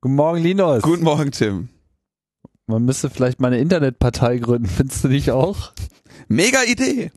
[0.00, 0.82] Guten Morgen, Linus.
[0.82, 1.70] Guten Morgen, Tim.
[2.68, 5.72] Man müsste vielleicht mal eine Internetpartei gründen, findest du nicht auch?
[6.28, 7.10] Mega Idee.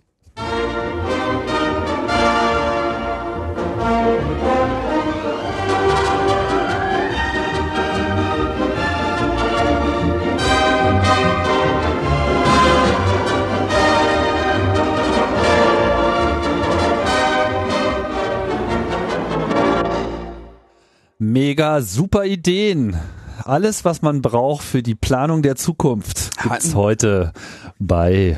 [21.23, 22.97] Mega super Ideen.
[23.45, 27.31] Alles, was man braucht für die Planung der Zukunft, gibt's heute
[27.77, 28.37] bei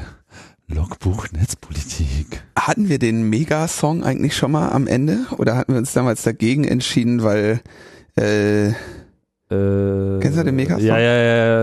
[0.67, 2.43] Logbuch Netzpolitik.
[2.59, 5.19] Hatten wir den Mega-Song eigentlich schon mal am Ende?
[5.37, 7.61] Oder hatten wir uns damals dagegen entschieden, weil
[8.17, 8.67] äh,
[9.49, 10.83] Äh, Kennst du den Megasong?
[10.85, 11.13] Ja, ja,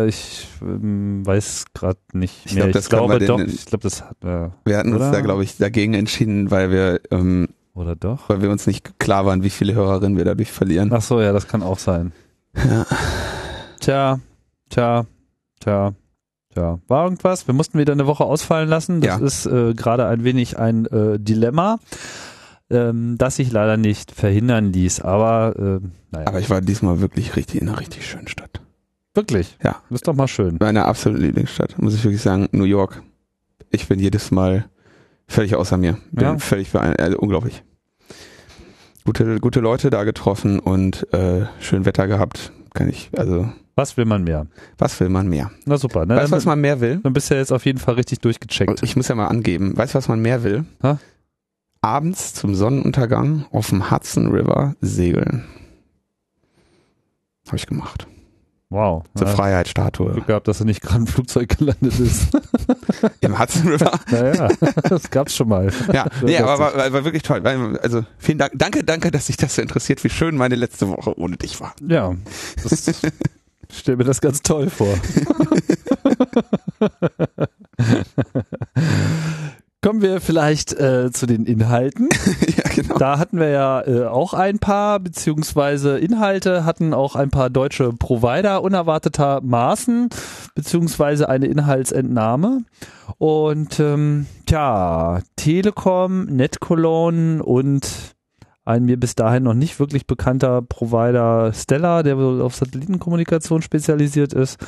[0.00, 2.64] ja, ich ähm, weiß gerade nicht Ich mehr.
[2.64, 4.52] glaub, das ich glaube doch, den- ich glaube, das hat wir.
[4.64, 5.06] wir hatten Oder?
[5.08, 8.28] uns da, glaube ich, dagegen entschieden, weil wir, ähm, Oder doch?
[8.28, 10.90] weil wir uns nicht klar waren, wie viele Hörerinnen wir dadurch verlieren.
[10.92, 12.12] Ach so, ja, das kann auch sein.
[12.54, 12.84] Ja.
[13.80, 14.20] Tja,
[14.68, 15.06] tja,
[15.60, 15.92] tja,
[16.52, 16.78] tja.
[16.88, 17.46] War irgendwas?
[17.46, 19.00] Wir mussten wieder eine Woche ausfallen lassen.
[19.00, 19.24] Das Ja.
[19.26, 21.78] ist äh, gerade ein wenig ein äh, Dilemma,
[22.70, 25.00] ähm, das sich leider nicht verhindern ließ.
[25.00, 28.60] Aber äh, naja, Aber ich war diesmal wirklich richtig in einer richtig schönen Stadt.
[29.14, 29.56] wirklich.
[29.62, 29.76] Ja.
[29.90, 30.56] Ist doch mal schön.
[30.60, 33.02] Meine absolute Lieblingsstadt, muss ich wirklich sagen, New York.
[33.70, 34.64] Ich bin jedes Mal
[35.30, 35.96] völlig außer mir.
[36.12, 36.38] Bin Ja.
[36.38, 37.62] völlig also unglaublich.
[39.04, 42.52] Gute, gute Leute da getroffen und äh, schön Wetter gehabt.
[42.74, 44.46] Kann ich, also, Was will man mehr?
[44.78, 45.50] was will man mehr?
[45.64, 46.04] Na super.
[46.06, 46.16] Ne?
[46.16, 47.00] weißt du, was man mehr will?
[47.02, 48.82] dann bist du ja jetzt auf jeden Fall richtig durchgecheckt.
[48.82, 49.76] Ich muss ja mal angeben.
[49.76, 50.64] Weißt du, was man mehr will?
[50.82, 50.98] Ha?
[51.80, 55.44] Abends zum Sonnenuntergang auf dem Hudson River segeln.
[57.46, 58.06] Habe ich gemacht.
[58.72, 59.02] Wow.
[59.16, 60.12] Zur Ja, Freiheitsstatue.
[60.12, 62.28] Glück gehabt, dass du nicht gerade ein Flugzeug gelandet ist.
[63.20, 63.98] Im Hudson River.
[64.10, 64.48] naja,
[64.88, 65.72] das gab's schon mal.
[65.92, 67.44] Ja, nee, aber war, war, war wirklich toll.
[67.82, 71.18] Also vielen Dank, danke, danke, dass sich das so interessiert, wie schön meine letzte Woche
[71.18, 71.74] ohne dich war.
[71.84, 72.14] Ja,
[72.62, 72.96] das, ich
[73.72, 74.94] stell mir das ganz toll vor.
[79.82, 82.10] Kommen wir vielleicht äh, zu den Inhalten.
[82.56, 82.98] ja, genau.
[82.98, 87.94] Da hatten wir ja äh, auch ein paar, beziehungsweise Inhalte hatten auch ein paar deutsche
[87.94, 90.10] Provider unerwartetermaßen,
[90.54, 92.64] beziehungsweise eine Inhaltsentnahme.
[93.16, 97.88] Und ähm, tja, Telekom, NetCologne und
[98.66, 104.34] ein mir bis dahin noch nicht wirklich bekannter Provider Stella, der wohl auf Satellitenkommunikation spezialisiert
[104.34, 104.58] ist,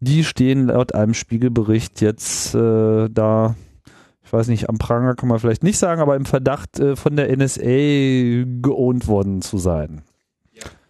[0.00, 3.54] die stehen laut einem Spiegelbericht jetzt äh, da,
[4.30, 7.16] ich weiß nicht, am Pranger kann man vielleicht nicht sagen, aber im Verdacht äh, von
[7.16, 10.02] der NSA geohnt worden zu sein.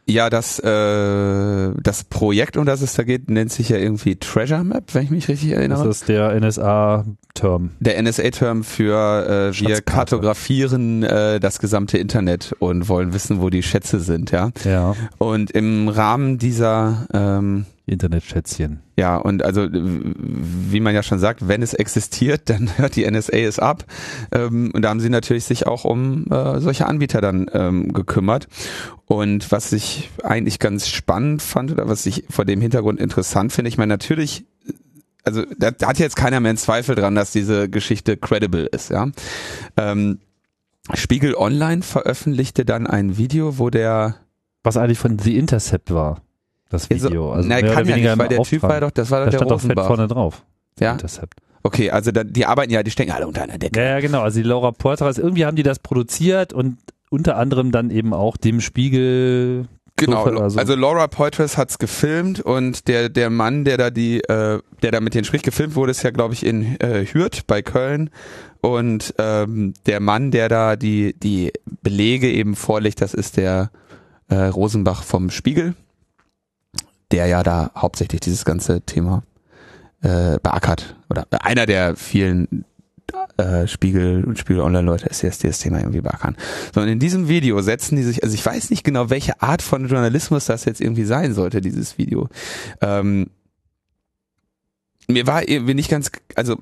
[0.07, 4.63] Ja, das, äh, das Projekt, um das es da geht, nennt sich ja irgendwie Treasure
[4.63, 5.89] Map, wenn ich mich richtig Das erinnere.
[5.89, 7.71] ist der NSA-Term.
[7.81, 13.63] Der NSA-Term für äh, wir kartografieren äh, das gesamte Internet und wollen wissen, wo die
[13.63, 14.51] Schätze sind, ja.
[14.65, 18.81] Ja, Und im Rahmen dieser ähm, Internetschätzchen.
[18.97, 23.37] Ja, und also wie man ja schon sagt, wenn es existiert, dann hört die NSA
[23.37, 23.85] es ab.
[24.33, 28.49] Ähm, und da haben sie natürlich sich auch um äh, solche Anbieter dann ähm, gekümmert.
[29.07, 33.69] Und was ich eigentlich ganz spannend fand oder was ich vor dem Hintergrund interessant finde,
[33.69, 34.45] ich meine natürlich,
[35.25, 38.91] also da, da hat jetzt keiner mehr einen Zweifel dran, dass diese Geschichte credible ist,
[38.91, 39.09] ja.
[39.77, 40.21] Ähm,
[40.95, 44.17] Spiegel Online veröffentlichte dann ein Video, wo der
[44.63, 46.23] Was eigentlich von The Intercept war,
[46.71, 47.33] das Video.
[47.33, 48.71] Also, na, mehr kann ja nicht, weil der Typ Auftrag.
[48.71, 49.87] war doch, das war da doch der stand doch fett Rosenbach.
[49.87, 50.43] vorne drauf.
[50.79, 50.93] Ja?
[50.93, 51.35] Intercept.
[51.63, 53.79] Okay, also da, die arbeiten ja, die stecken alle unter einer Decke.
[53.79, 54.23] Ja, ja, genau.
[54.23, 56.79] Also die Laura Poitras, irgendwie haben die das produziert und
[57.11, 59.67] unter anderem dann eben auch dem Spiegel.
[59.97, 64.21] Genau, Zufall, also- also, Laura Poitras hat's gefilmt und der der Mann, der da die,
[64.21, 67.43] äh, der da mit denen spricht, gefilmt wurde, ist ja glaube ich in äh, Hürth
[67.47, 68.09] bei Köln
[68.63, 71.53] und ähm, der Mann, der da die die
[71.83, 73.71] Belege eben vorlegt, das ist der
[74.31, 75.75] äh, Rosenbach vom Spiegel,
[77.11, 79.23] der ja da hauptsächlich dieses ganze Thema
[80.03, 82.65] äh, beackert oder einer der vielen
[83.37, 86.37] äh, Spiegel und Spiegel Online Leute ist, die das das Thema irgendwie beackern.
[86.75, 89.63] So, und in diesem Video setzen die sich, also ich weiß nicht genau, welche Art
[89.63, 92.29] von Journalismus das jetzt irgendwie sein sollte, dieses Video.
[92.81, 93.31] Ähm,
[95.09, 96.57] mir war irgendwie nicht ganz, also,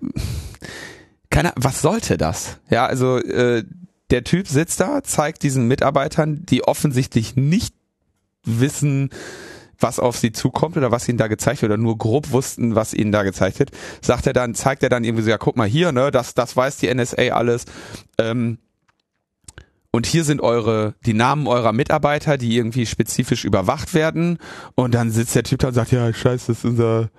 [1.31, 2.58] keine was sollte das?
[2.70, 3.64] Ja, also, äh,
[4.11, 7.75] der Typ sitzt da, zeigt diesen Mitarbeitern, die offensichtlich nicht
[8.44, 9.11] wissen,
[9.78, 12.94] was auf sie zukommt oder was ihnen da gezeigt wird oder nur grob wussten, was
[12.94, 13.70] ihnen da gezeigt wird,
[14.00, 16.56] sagt er dann, zeigt er dann irgendwie so, ja, guck mal hier, ne, das, das
[16.56, 17.64] weiß die NSA alles.
[18.19, 18.58] Ähm,
[19.90, 24.38] und hier sind eure, die Namen eurer Mitarbeiter, die irgendwie spezifisch überwacht werden.
[24.75, 27.10] Und dann sitzt der Typ da und sagt, ja, scheiße, das ist unser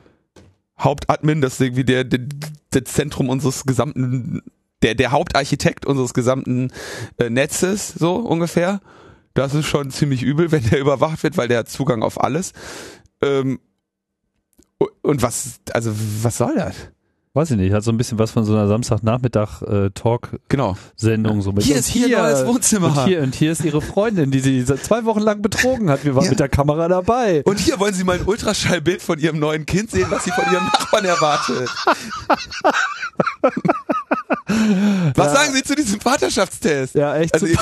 [0.80, 2.22] Hauptadmin, das ist irgendwie der, der,
[2.74, 4.44] der Zentrum unseres gesamten,
[4.82, 6.72] der, der Hauptarchitekt unseres gesamten
[7.18, 8.80] äh, Netzes, so ungefähr.
[9.40, 12.52] Das ist schon ziemlich übel, wenn der überwacht wird, weil der hat Zugang auf alles.
[13.22, 13.60] Ähm,
[15.02, 15.92] und was, also
[16.22, 16.76] was soll das?
[17.34, 19.90] Weiß ich nicht, hat so ein bisschen was von so einer Samstagnachmittag äh.
[20.50, 20.76] Genau.
[20.98, 22.88] So mit Hier ist hier hier neues Wohnzimmer.
[22.88, 26.04] Und hier, und hier ist ihre Freundin, die sie zwei Wochen lang betrogen hat.
[26.04, 26.32] Wir waren Ja.
[26.32, 27.44] mit der Kamera dabei.
[27.46, 30.44] Und hier wollen Sie mal ein Ultraschallbild von Ihrem neuen Kind sehen, was Sie von
[30.52, 31.70] Ihrem Nachbarn erwartet.
[35.16, 35.36] Was Ja.
[35.36, 36.96] sagen Sie zu diesem Vaterschaftstest?
[36.96, 37.46] Ja, echt Also.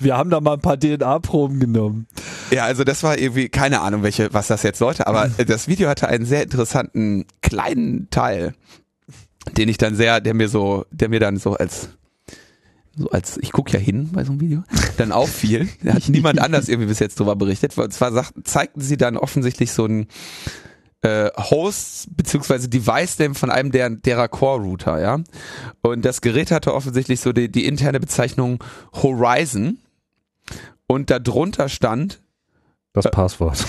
[0.00, 2.06] Wir haben da mal ein paar DNA-Proben genommen.
[2.50, 5.88] ja, also das war irgendwie, keine Ahnung, welche, was das jetzt sollte, aber das Video
[5.88, 8.54] hatte einen sehr interessanten kleinen Teil,
[9.56, 11.88] den ich dann sehr, der mir so, der mir dann so als
[12.94, 14.64] so als ich gucke ja hin bei so einem Video,
[14.98, 15.66] dann auffiel.
[15.82, 17.76] Da hat niemand anders irgendwie bis jetzt drüber berichtet.
[17.78, 20.08] Und zwar sagten, zeigten sie dann offensichtlich so ein
[21.02, 25.20] äh, Host beziehungsweise Device Name von einem der derer Core Router, ja.
[25.82, 28.62] Und das Gerät hatte offensichtlich so die, die interne Bezeichnung
[28.94, 29.78] Horizon
[30.86, 32.20] und darunter stand
[32.92, 33.64] Das Passwort.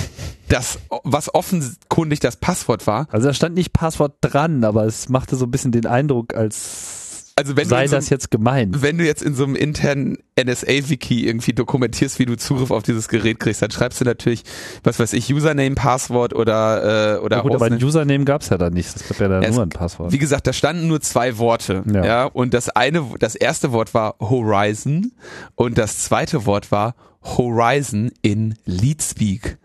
[0.50, 3.08] das, was offenkundig das Passwort war.
[3.12, 7.03] Also da stand nicht Passwort dran, aber es machte so ein bisschen den Eindruck, als
[7.36, 8.84] Also wenn du sei so das jetzt gemeint.
[8.84, 13.08] wenn du jetzt in so einem internen NSA-Wiki irgendwie dokumentierst, wie du Zugriff auf dieses
[13.08, 14.44] Gerät kriegst, dann schreibst du natürlich,
[14.84, 17.84] was weiß ich, Username, Passwort oder, äh, oder Ja, gut, aber ein.
[17.84, 18.96] Username gab's ja da nicht.
[18.96, 20.12] Es gab ja da Ja, nur ein Passwort.
[20.12, 21.82] Wie gesagt, da standen nur zwei Worte.
[21.92, 22.06] Ja.
[22.06, 22.26] Ja.
[22.26, 25.12] und das eine, das erste Wort war Horizon
[25.56, 26.94] und das zweite Wort war
[27.24, 29.58] Horizon in Leadspeak.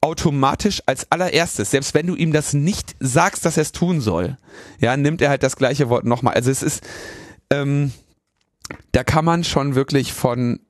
[0.00, 4.38] automatisch als allererstes, selbst wenn du ihm das nicht sagst, dass er es tun soll,
[4.80, 6.34] ja, nimmt er halt das gleiche Wort nochmal.
[6.34, 6.82] Also es ist,
[7.50, 7.92] ähm,
[8.92, 10.60] da kann man schon wirklich von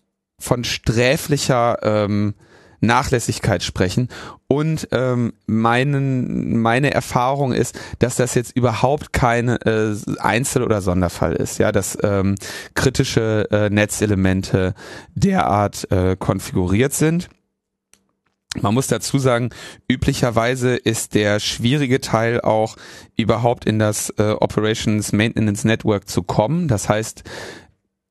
[0.41, 2.35] von sträflicher ähm,
[2.81, 4.09] Nachlässigkeit sprechen.
[4.49, 11.35] Und ähm, meinen, meine Erfahrung ist, dass das jetzt überhaupt kein äh, Einzel- oder Sonderfall
[11.35, 12.35] ist, ja, dass ähm,
[12.75, 14.75] kritische äh, Netzelemente
[15.15, 17.29] derart äh, konfiguriert sind.
[18.61, 19.51] Man muss dazu sagen,
[19.89, 22.77] üblicherweise ist der schwierige Teil auch
[23.17, 26.67] überhaupt in das äh, Operations Maintenance Network zu kommen.
[26.67, 27.23] Das heißt,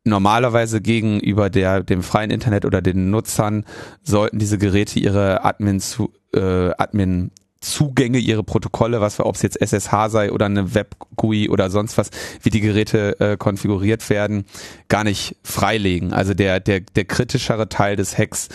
[0.04, 3.66] normalerweise gegenüber der, dem freien Internet oder den Nutzern
[4.04, 7.32] sollten diese Geräte ihre Admin zu, äh, Admin
[7.62, 12.10] Zugänge, ihre Protokolle, was ob es jetzt SSH sei oder eine Web-GUI oder sonst was,
[12.42, 14.46] wie die Geräte äh, konfiguriert werden,
[14.88, 16.14] gar nicht freilegen.
[16.14, 18.48] Also der der der kritischere Teil des Hacks,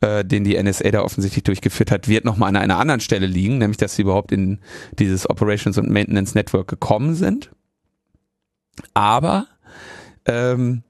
[0.00, 3.58] äh, den die NSA da offensichtlich durchgeführt hat, wird nochmal an einer anderen Stelle liegen,
[3.58, 4.58] nämlich dass sie überhaupt in
[4.98, 7.50] dieses Operations und Maintenance Network gekommen sind.
[8.92, 9.46] Aber
[10.26, 10.82] ähm,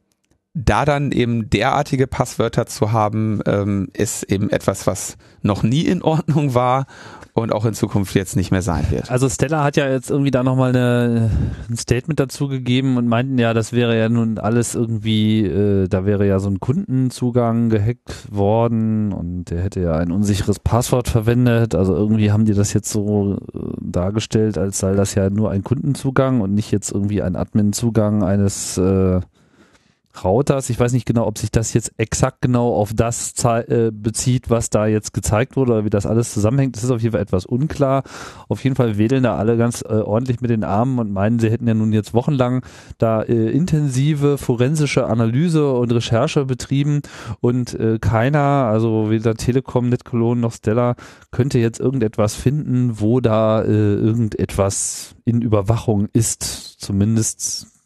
[0.54, 6.02] da dann eben derartige Passwörter zu haben, ähm, ist eben etwas, was noch nie in
[6.02, 6.86] Ordnung war
[7.34, 9.10] und auch in Zukunft jetzt nicht mehr sein wird.
[9.10, 11.30] Also Stella hat ja jetzt irgendwie da nochmal eine,
[11.68, 16.04] ein Statement dazu gegeben und meinten ja, das wäre ja nun alles irgendwie, äh, da
[16.04, 21.74] wäre ja so ein Kundenzugang gehackt worden und der hätte ja ein unsicheres Passwort verwendet.
[21.74, 25.62] Also irgendwie haben die das jetzt so äh, dargestellt, als sei das ja nur ein
[25.62, 29.20] Kundenzugang und nicht jetzt irgendwie ein Admin-Zugang eines äh,
[30.24, 30.70] Routers.
[30.70, 34.70] Ich weiß nicht genau, ob sich das jetzt exakt genau auf das äh, bezieht, was
[34.70, 36.76] da jetzt gezeigt wurde oder wie das alles zusammenhängt.
[36.76, 38.02] Das ist auf jeden Fall etwas unklar.
[38.48, 41.50] Auf jeden Fall wedeln da alle ganz äh, ordentlich mit den Armen und meinen, sie
[41.50, 42.62] hätten ja nun jetzt wochenlang
[42.98, 47.02] da äh, intensive forensische Analyse und Recherche betrieben
[47.40, 50.96] und äh, keiner, also weder Telekom, Netcologne noch Stella,
[51.30, 56.42] könnte jetzt irgendetwas finden, wo da äh, irgendetwas in Überwachung ist.
[56.80, 57.77] Zumindest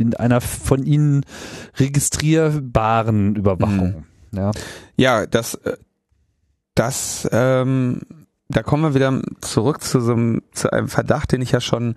[0.00, 1.24] in einer von ihnen
[1.78, 4.06] registrierbaren Überwachung.
[4.32, 4.50] Ja.
[4.96, 5.76] Ja, das, äh,
[6.74, 8.00] das, ähm,
[8.48, 11.94] da kommen wir wieder zurück zu so einem, zu einem Verdacht, den ich ja schon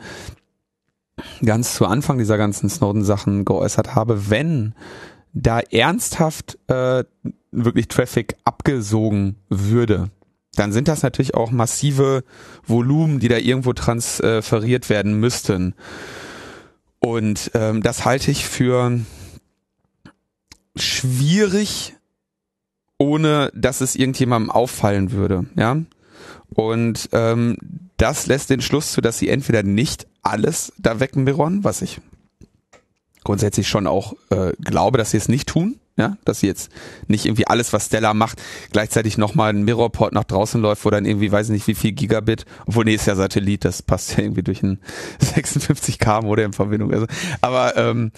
[1.45, 4.29] ganz zu Anfang dieser ganzen Snowden-Sachen geäußert habe.
[4.29, 4.73] Wenn
[5.33, 7.03] da ernsthaft äh,
[7.51, 10.09] wirklich Traffic abgesogen würde,
[10.55, 12.23] dann sind das natürlich auch massive
[12.65, 15.73] Volumen, die da irgendwo transferiert werden müssten.
[17.05, 18.97] Und ähm, das halte ich für
[20.77, 21.95] schwierig,
[22.97, 25.81] ohne dass es irgendjemandem auffallen würde, ja.
[26.53, 27.57] Und ähm,
[27.97, 31.99] das lässt den Schluss zu, dass sie entweder nicht alles da wegmirrern, was ich
[33.25, 36.71] grundsätzlich schon auch äh, glaube, dass sie es nicht tun, Ja, dass sie jetzt
[37.07, 41.05] nicht irgendwie alles, was Stella macht, gleichzeitig nochmal ein Mirrorport nach draußen läuft, wo dann
[41.05, 44.41] irgendwie, weiß nicht wie viel Gigabit, obwohl nee, ist ja Satellit, das passt ja irgendwie
[44.41, 44.79] durch ein
[45.21, 46.91] 56k Modem Verbindung.
[46.91, 47.05] Also,
[47.41, 48.11] aber ähm,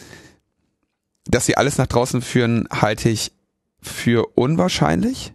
[1.25, 3.34] dass sie alles nach draußen führen, halte ich
[3.82, 5.34] für unwahrscheinlich.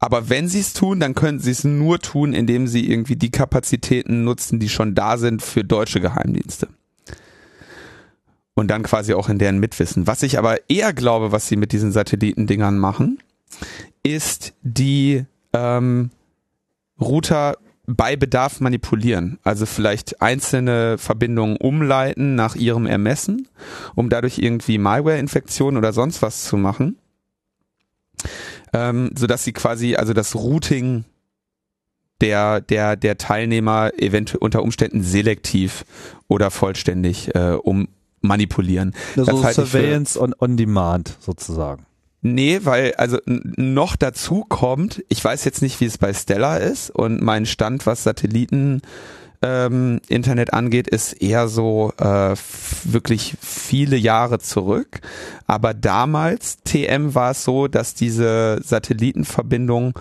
[0.00, 3.30] Aber wenn sie es tun, dann können sie es nur tun, indem sie irgendwie die
[3.30, 6.68] Kapazitäten nutzen, die schon da sind für deutsche Geheimdienste.
[8.58, 10.06] Und dann quasi auch in deren Mitwissen.
[10.06, 13.18] Was ich aber eher glaube, was sie mit diesen Satellitendingern machen,
[14.02, 16.10] ist die ähm,
[17.00, 19.38] Router bei Bedarf manipulieren.
[19.44, 23.48] Also vielleicht einzelne Verbindungen umleiten nach ihrem Ermessen,
[23.94, 26.98] um dadurch irgendwie Malware-Infektionen oder sonst was zu machen
[28.72, 31.04] ähm, so dass sie quasi also das Routing
[32.20, 35.84] der der der Teilnehmer eventuell unter Umständen selektiv
[36.26, 37.88] oder vollständig äh, um
[38.20, 38.94] manipulieren.
[39.16, 41.86] Also Surveillance on, on Demand sozusagen.
[42.20, 46.90] Nee, weil also noch dazu kommt, ich weiß jetzt nicht, wie es bei Stella ist
[46.90, 48.82] und mein Stand, was Satelliten
[49.40, 52.34] ähm, Internet angeht, ist eher so äh,
[52.84, 55.00] wirklich viele Jahre zurück.
[55.46, 59.96] Aber damals, TM, war es so, dass diese Satellitenverbindung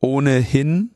[0.00, 0.90] ohnehin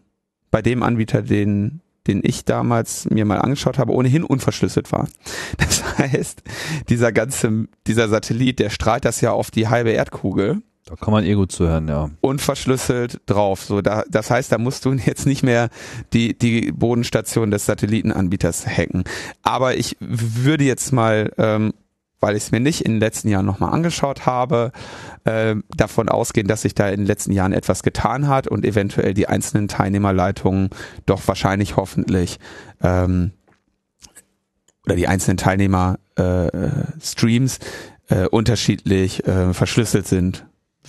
[0.51, 5.09] bei dem Anbieter, den den ich damals mir mal angeschaut habe, ohnehin unverschlüsselt war.
[5.59, 6.43] Das heißt,
[6.89, 11.25] dieser ganze, dieser Satellit, der strahlt das ja auf die halbe Erdkugel da kann man
[11.25, 12.11] eh gut zuhören, ja.
[12.21, 13.65] Unverschlüsselt drauf.
[13.65, 15.69] So, da, das heißt, da musst du jetzt nicht mehr
[16.13, 19.03] die, die Bodenstation des Satellitenanbieters hacken.
[19.43, 21.75] Aber ich würde jetzt mal, ähm,
[22.27, 24.73] weil ich es mir nicht in den letzten Jahren nochmal angeschaut habe,
[25.23, 29.15] äh, davon ausgehen, dass sich da in den letzten Jahren etwas getan hat und eventuell
[29.15, 30.71] die einzelnen Teilnehmerleitungen
[31.07, 32.41] doch wahrscheinlich hoffentlich
[32.83, 33.31] ähm,
[34.85, 36.49] oder die einzelnen Teilnehmer äh,
[37.01, 37.61] Streams
[38.09, 40.45] äh, unterschiedlich äh, verschlüsselt sind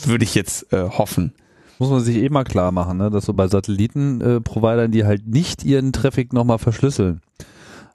[0.06, 1.34] würde ich jetzt äh, hoffen.
[1.80, 3.10] Muss man sich eh mal klar machen, ne?
[3.10, 7.22] dass so bei Satellitenprovidern, die halt nicht ihren Traffic nochmal verschlüsseln.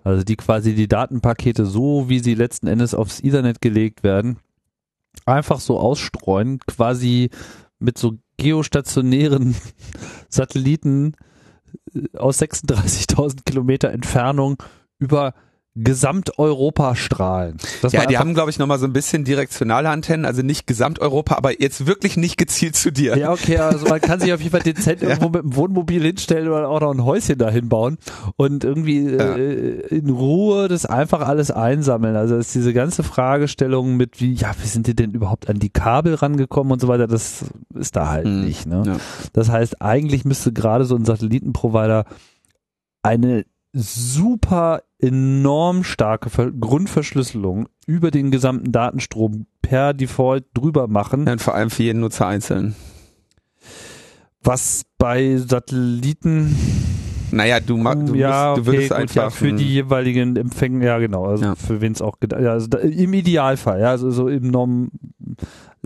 [0.04, 4.38] Also die quasi die Datenpakete so, wie sie letzten Endes aufs Ethernet gelegt werden,
[5.26, 7.30] einfach so ausstreuen, quasi
[7.78, 9.54] mit so geostationären
[10.28, 11.14] Satelliten
[11.94, 14.62] äh, aus 36.000 Kilometer Entfernung
[14.98, 15.34] über
[15.74, 17.56] Gesamteuropa strahlen.
[17.80, 21.34] Das ja, die haben, glaube ich, nochmal so ein bisschen direktionale Antennen, also nicht Gesamteuropa,
[21.36, 23.16] aber jetzt wirklich nicht gezielt zu dir.
[23.16, 25.08] Ja, okay, also man kann sich auf jeden Fall dezent ja.
[25.08, 27.96] irgendwo mit dem Wohnmobil hinstellen oder auch noch ein Häuschen dahin bauen
[28.36, 29.34] und irgendwie ja.
[29.34, 32.16] äh, in Ruhe das einfach alles einsammeln.
[32.16, 35.70] Also ist diese ganze Fragestellung mit wie, ja, wie sind die denn überhaupt an die
[35.70, 38.44] Kabel rangekommen und so weiter, das ist da halt mhm.
[38.44, 38.66] nicht.
[38.66, 38.82] Ne?
[38.84, 38.96] Ja.
[39.32, 42.04] Das heißt, eigentlich müsste gerade so ein Satellitenprovider
[43.02, 51.26] eine super enorm starke Ver Grundverschlüsselung über den gesamten Datenstrom per Default drüber machen.
[51.26, 52.74] Ja, und vor allem für jeden Nutzer einzeln.
[54.42, 56.54] Was bei Satelliten
[57.32, 60.98] naja, du, du, ja, musst, du würdest gut, einfach ja, für die jeweiligen Empfänge, ja
[60.98, 61.54] genau, also ja.
[61.54, 64.90] für wen es auch gedacht, ja, also da, im Idealfall, ja, also so im Norm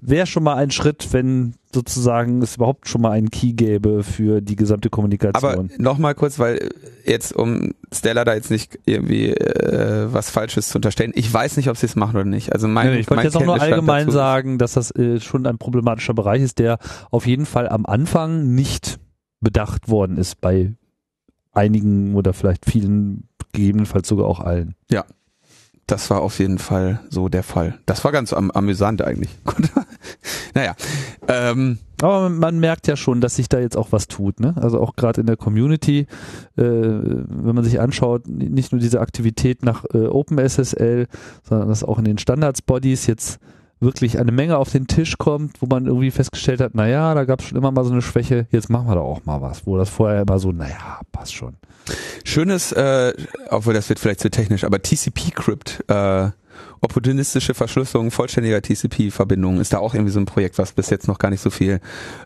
[0.01, 4.41] wäre schon mal ein Schritt, wenn sozusagen es überhaupt schon mal einen Key gäbe für
[4.41, 5.53] die gesamte Kommunikation.
[5.53, 6.71] Aber nochmal kurz, weil
[7.05, 11.69] jetzt um Stella da jetzt nicht irgendwie äh, was Falsches zu unterstellen, ich weiß nicht,
[11.69, 12.53] ob sie es machen oder nicht.
[12.53, 15.59] Also mein, nee, ich wollte jetzt auch nur allgemein sagen, dass das äh, schon ein
[15.59, 16.79] problematischer Bereich ist, der
[17.11, 18.99] auf jeden Fall am Anfang nicht
[19.41, 20.75] bedacht worden ist bei
[21.53, 24.75] einigen oder vielleicht vielen, gegebenenfalls sogar auch allen.
[24.91, 25.05] Ja,
[25.87, 27.79] das war auf jeden Fall so der Fall.
[27.87, 29.31] Das war ganz am amüsant eigentlich.
[30.55, 30.75] naja.
[31.29, 34.41] Ähm, Aber man merkt ja schon, dass sich da jetzt auch was tut.
[34.41, 34.55] Ne?
[34.57, 36.07] Also auch gerade in der Community,
[36.57, 41.07] äh, wenn man sich anschaut, nicht nur diese Aktivität nach äh, OpenSSL,
[41.45, 43.39] sondern dass auch in den Standards-Bodies jetzt
[43.81, 47.41] wirklich eine Menge auf den Tisch kommt, wo man irgendwie festgestellt hat, naja, da gab
[47.41, 49.77] es schon immer mal so eine Schwäche, jetzt machen wir da auch mal was, wo
[49.77, 51.57] das vorher immer so, naja, passt schon.
[52.25, 53.13] Schönes, äh,
[53.51, 56.31] obwohl das wird vielleicht zu technisch, aber TCP-Crypt, äh,
[56.81, 61.19] opportunistische Verschlüsselung vollständiger TCP-Verbindungen ist da auch irgendwie so ein Projekt, was bis jetzt noch
[61.19, 61.81] gar nicht so viel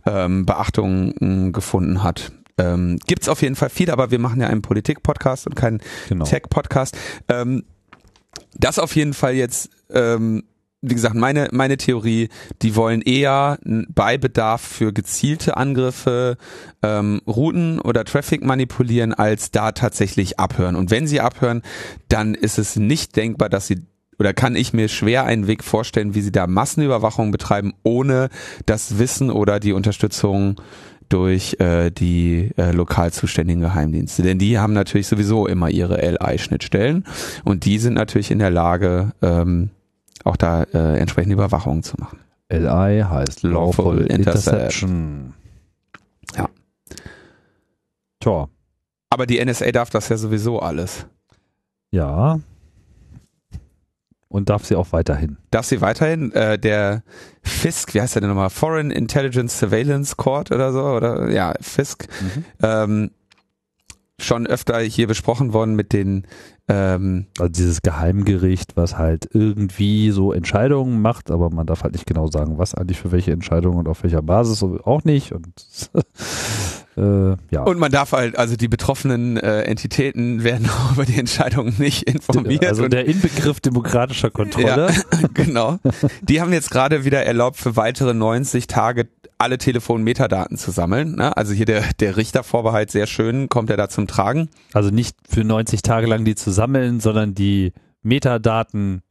[0.07, 2.33] ähm, Beachtung mh, mm, gefunden hat.
[2.59, 6.25] Ähm, Gibt auf jeden Fall viel, aber wir machen ja einen Politik-Podcast und keinen genau.
[6.25, 6.97] Tech-Podcast.
[7.29, 7.65] Ähm,
[8.55, 10.45] das auf jeden Fall jetzt ähm,
[10.83, 12.29] wie gesagt, meine, meine Theorie,
[12.63, 16.39] die wollen eher bei Bedarf für gezielte Angriffe
[16.83, 20.77] ähm, Routen oder Traffic manipulieren, als da tatsächlich abhören.
[20.77, 21.63] Und wenn sie abhören,
[22.09, 23.83] dann ist es nicht denkbar, dass sie
[24.19, 28.29] oder kann ich mir schwer einen Weg vorstellen, wie sie da Massenüberwachung betreiben, ohne
[28.67, 30.61] das Wissen oder die Unterstützung
[31.09, 34.23] durch äh, die äh, lokal zuständigen Geheimdienste.
[34.23, 37.05] Denn die haben natürlich sowieso immer ihre LI-Schnittstellen
[37.45, 39.71] und die sind natürlich in der Lage, ähm,
[40.25, 42.19] auch da äh, entsprechende Überwachungen zu machen.
[42.51, 44.47] LI heißt Lawful Lawful Intercept.
[44.57, 45.35] Interception.
[46.37, 46.49] Ja.
[48.21, 48.49] Tja,
[49.11, 51.07] Aber die NSA darf das ja sowieso alles.
[51.91, 52.39] ja.
[54.33, 55.39] Und darf sie auch weiterhin.
[55.51, 57.03] Darf sie weiterhin, äh, der
[57.43, 58.49] FISC, wie heißt der denn nochmal?
[58.49, 61.29] Foreign Intelligence Surveillance Court oder so, oder?
[61.31, 62.07] Ja, FISC.
[62.63, 63.11] Ähm,
[64.21, 66.29] schon öfter hier besprochen worden mit den,
[66.71, 72.07] ähm, Also dieses Geheimgericht, was halt irgendwie so Entscheidungen macht, aber man darf halt nicht
[72.07, 75.33] genau sagen, was eigentlich für welche Entscheidungen und auf welcher Basis auch nicht.
[75.33, 75.91] Und
[77.01, 77.63] äh, ja.
[77.63, 82.03] und man darf halt, also die betroffenen äh, Entitäten werden auch über die Entscheidungen nicht
[82.03, 82.65] informiert.
[82.67, 84.91] also der Inbegriff demokratischer Kontrolle.
[84.91, 85.79] Ja, genau.
[86.21, 91.15] Die haben jetzt gerade wieder erlaubt, für weitere 90 Tage alle Telefonmetadaten zu sammeln.
[91.15, 91.35] Ne?
[91.37, 94.51] Also hier der, der Richtervorbehalt sehr schön, kommt er da zum Tragen.
[94.75, 99.03] Also nicht für 90 Tage lang die zu sammeln, sondern die Metadaten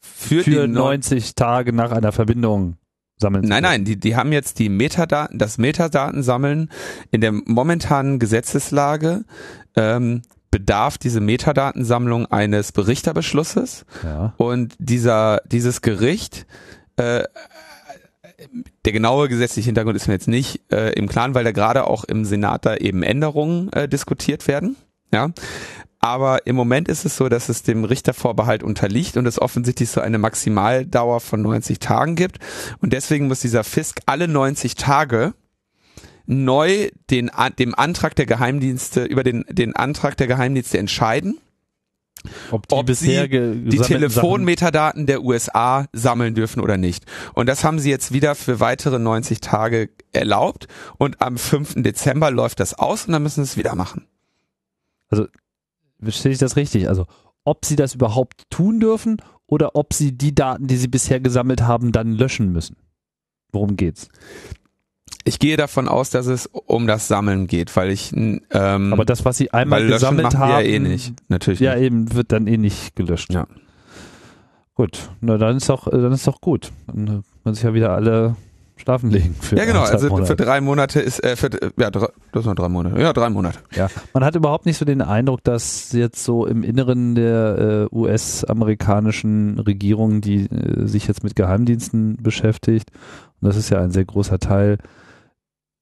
[0.00, 2.76] Für, für die neun- 90 Tage nach einer Verbindung
[3.18, 3.44] sammeln.
[3.46, 6.70] Nein, nein, die, die haben jetzt die Metadaten, das Metadatensammeln
[7.10, 9.24] in der momentanen Gesetzeslage
[9.76, 14.34] ähm, bedarf diese Metadatensammlung eines Berichterbeschlusses Ja.
[14.36, 16.46] und dieser dieses Gericht
[16.96, 17.24] äh,
[18.84, 22.04] der genaue gesetzliche Hintergrund ist mir jetzt nicht äh, im Klaren, weil da gerade auch
[22.04, 24.76] im Senat da eben Änderungen äh, diskutiert werden.
[25.12, 25.30] Ja.
[26.04, 30.02] Aber im Moment ist es so, dass es dem Richtervorbehalt unterliegt und es offensichtlich so
[30.02, 32.40] eine Maximaldauer von 90 Tagen gibt.
[32.82, 35.32] Und deswegen muss dieser Fisk alle 90 Tage
[36.26, 41.38] neu den, dem Antrag der Geheimdienste, über den, den Antrag der Geheimdienste entscheiden
[42.50, 47.06] Ob die ob bisher sie die Telefonmetadaten der USA sammeln dürfen oder nicht.
[47.32, 50.68] Und das haben sie jetzt wieder für weitere 90 Tage erlaubt
[50.98, 51.76] und am 5.
[51.76, 54.06] Dezember läuft das aus und dann müssen sie es wieder machen.
[55.10, 55.28] Sachen-
[56.04, 56.88] Verstehe ich das richtig?
[56.88, 57.06] Also
[57.44, 61.62] ob sie das überhaupt tun dürfen oder ob sie die Daten, die sie bisher gesammelt
[61.62, 62.76] haben, dann löschen müssen.
[63.52, 64.08] Worum geht's?
[65.24, 68.42] Ich gehe davon aus, dass es um das Sammeln geht, weil ich ähm,
[68.92, 71.14] Aber das, was sie einmal gesammelt haben, ja eh nicht.
[71.28, 71.84] Natürlich ja nicht.
[71.84, 73.32] eben wird dann eh nicht gelöscht.
[73.32, 73.46] Ja.
[74.74, 76.72] Gut, na dann ist doch, dann ist doch gut.
[76.86, 78.36] Dann äh, man sich ja wieder alle
[78.76, 79.34] schlafen legen.
[79.40, 80.26] Für Ja genau, also Monate.
[80.26, 83.00] für drei Monate ist, äh, für, ja, drei, das sind noch drei Monate.
[83.00, 83.58] Ja, drei Monate.
[83.74, 87.96] Ja, man hat überhaupt nicht so den Eindruck, dass jetzt so im Inneren der äh,
[87.96, 92.90] US-amerikanischen Regierung, die äh, sich jetzt mit Geheimdiensten beschäftigt,
[93.40, 94.78] und das ist ja ein sehr großer Teil,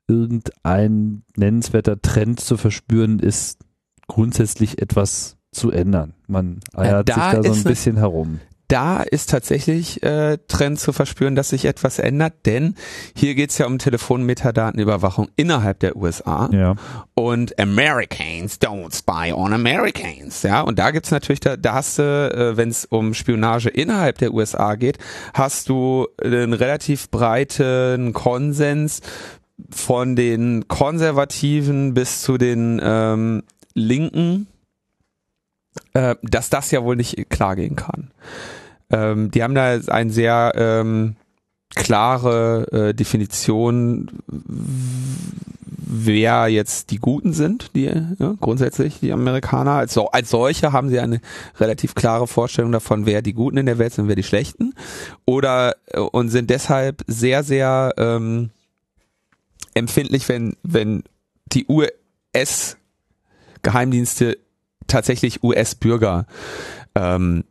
[0.09, 3.61] irgendein nennenswerter Trend zu verspüren ist,
[4.07, 6.14] grundsätzlich etwas zu ändern.
[6.26, 8.40] Man eiert da sich da so ein bisschen herum.
[8.72, 12.74] Da ist tatsächlich äh, Trend zu verspüren, dass sich etwas ändert, denn
[13.14, 16.76] hier geht's ja um Telefonmetadatenüberwachung innerhalb der USA Ja.
[17.14, 22.02] und Americans don't spy on Americans, ja, und da gibt's natürlich, da, da hast du,
[22.02, 24.96] äh, wenn es um Spionage innerhalb der USA geht,
[25.35, 29.02] hast du einen relativ breiten Konsens
[29.68, 33.42] von den Konservativen bis zu den ähm,
[33.74, 34.46] Linken,
[35.92, 38.11] äh, dass das ja wohl nicht klar gehen kann.
[38.92, 41.16] Ähm, die haben da ein sehr ähm,
[41.74, 44.11] klare äh, Definition,
[45.94, 49.72] wer jetzt die Guten sind, die ja, grundsätzlich die Amerikaner.
[49.72, 51.20] Als, als solche haben sie eine
[51.59, 54.74] relativ klare Vorstellung davon, wer die Guten in der Welt sind wer die Schlechten.
[55.24, 58.50] Oder äh, und sind deshalb sehr, sehr ähm,
[59.74, 61.05] empfindlich, wenn, wenn
[61.52, 64.37] die US-Geheimdienste
[64.87, 66.26] tatsächlich US-Bürger
[66.94, 67.44] ähm,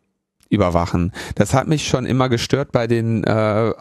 [0.52, 1.12] überwachen.
[1.36, 3.72] Das hat mich schon immer gestört bei den äh,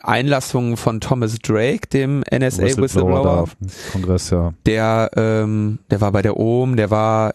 [0.00, 3.22] Einlassungen von Thomas Drake, dem NSA-Whistleblower.
[3.22, 4.52] da auf dem Kongress, ja.
[4.66, 7.32] Der, ähm, der war bei der OM, der war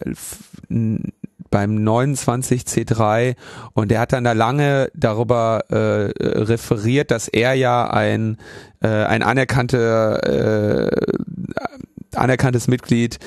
[1.50, 3.36] beim 29C3
[3.74, 8.38] und der hat dann da lange darüber äh, referiert, dass er ja ein,
[8.82, 10.90] äh, ein anerkannte,
[12.12, 13.18] äh, anerkanntes Mitglied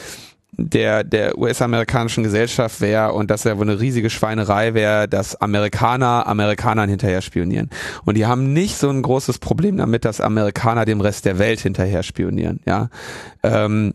[0.53, 6.25] der, der US-amerikanischen Gesellschaft wäre und dass er wohl eine riesige Schweinerei wäre, dass Amerikaner
[6.25, 7.69] Amerikanern hinterher spionieren.
[8.05, 11.59] Und die haben nicht so ein großes Problem damit, dass Amerikaner dem Rest der Welt
[11.59, 12.89] hinterher spionieren, ja.
[13.43, 13.93] Ähm,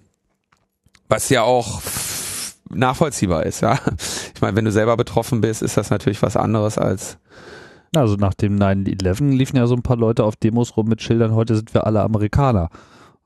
[1.09, 1.83] was ja auch
[2.71, 3.79] nachvollziehbar ist, ja.
[4.35, 7.19] Ich meine, wenn du selber betroffen bist, ist das natürlich was anderes als
[7.95, 11.35] Also nach dem 9-11 liefen ja so ein paar Leute auf Demos rum mit Schildern,
[11.35, 12.71] heute sind wir alle Amerikaner.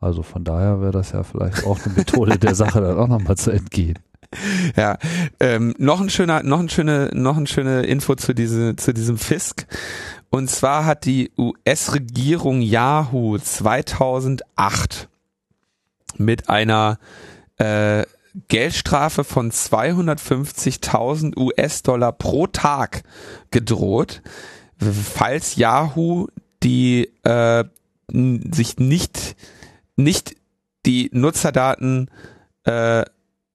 [0.01, 3.37] Also von daher wäre das ja vielleicht auch eine Methode der Sache, dann auch nochmal
[3.37, 3.99] zu entgehen.
[4.77, 4.99] Ja,
[5.39, 9.19] ähm, noch ein schöner, noch ein schöne, noch ein schöne Info zu diese, zu diesem
[9.19, 9.67] Fisk.
[10.31, 15.09] Und zwar hat die US-Regierung Yahoo 2008
[16.19, 16.99] mit einer
[17.59, 18.05] äh,
[18.49, 23.03] Geldstrafe von 250.000 US-Dollar pro Tag
[23.51, 24.23] gedroht,
[24.79, 26.27] falls Yahoo
[26.63, 27.65] die äh,
[28.09, 29.37] sich nicht
[29.97, 30.37] nicht
[30.85, 32.11] die Nutzerdaten
[32.65, 33.05] äh,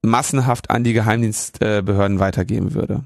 [0.02, 3.04] massenhaft an die Geheimdienstbehörden weitergeben würde.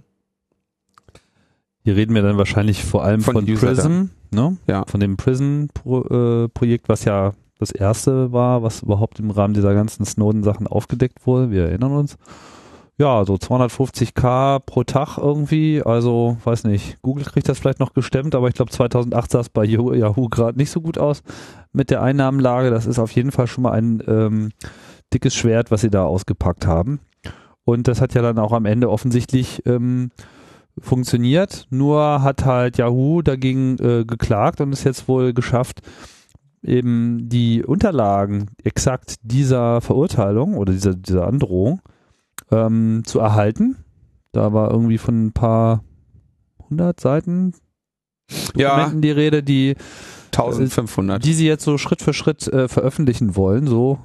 [1.83, 4.57] Hier reden wir dann wahrscheinlich vor allem Von von, Prism, ne?
[4.65, 4.85] Ja.
[4.85, 10.67] Von dem Prism-Projekt, was ja das erste war, was überhaupt im Rahmen dieser ganzen Snowden-Sachen
[10.67, 11.51] aufgedeckt wurde.
[11.51, 12.17] Wir erinnern uns.
[12.97, 15.81] Ja, so 250k pro Tag irgendwie.
[15.83, 19.49] Also, weiß nicht, Google kriegt das vielleicht noch gestemmt, aber ich glaube 2008 sah es
[19.49, 21.21] bei Yahoo, gerade nicht so gut aus
[21.73, 22.69] mit der Einnahmenlage.
[22.69, 24.51] Das ist auf jeden Fall schon mal ein ähm,
[25.13, 27.01] dickes Schwert, was sie da ausgepackt haben.
[27.65, 30.11] Und das hat ja dann auch am Ende offensichtlich ähm,
[30.77, 31.67] funktioniert.
[31.71, 35.81] Nur hat halt Yahoo dagegen äh, geklagt und es jetzt wohl geschafft,
[36.63, 41.81] eben die Unterlagen exakt dieser Verurteilung oder dieser, dieser Androhung
[42.55, 43.77] ähm, zu erhalten.
[44.31, 45.83] Da war irgendwie von ein paar
[46.69, 47.53] hundert Seiten
[48.55, 49.75] Ja, Dokumenten die Rede, die
[50.31, 51.23] 1500.
[51.23, 53.99] die sie jetzt so Schritt für Schritt äh, veröffentlichen wollen, so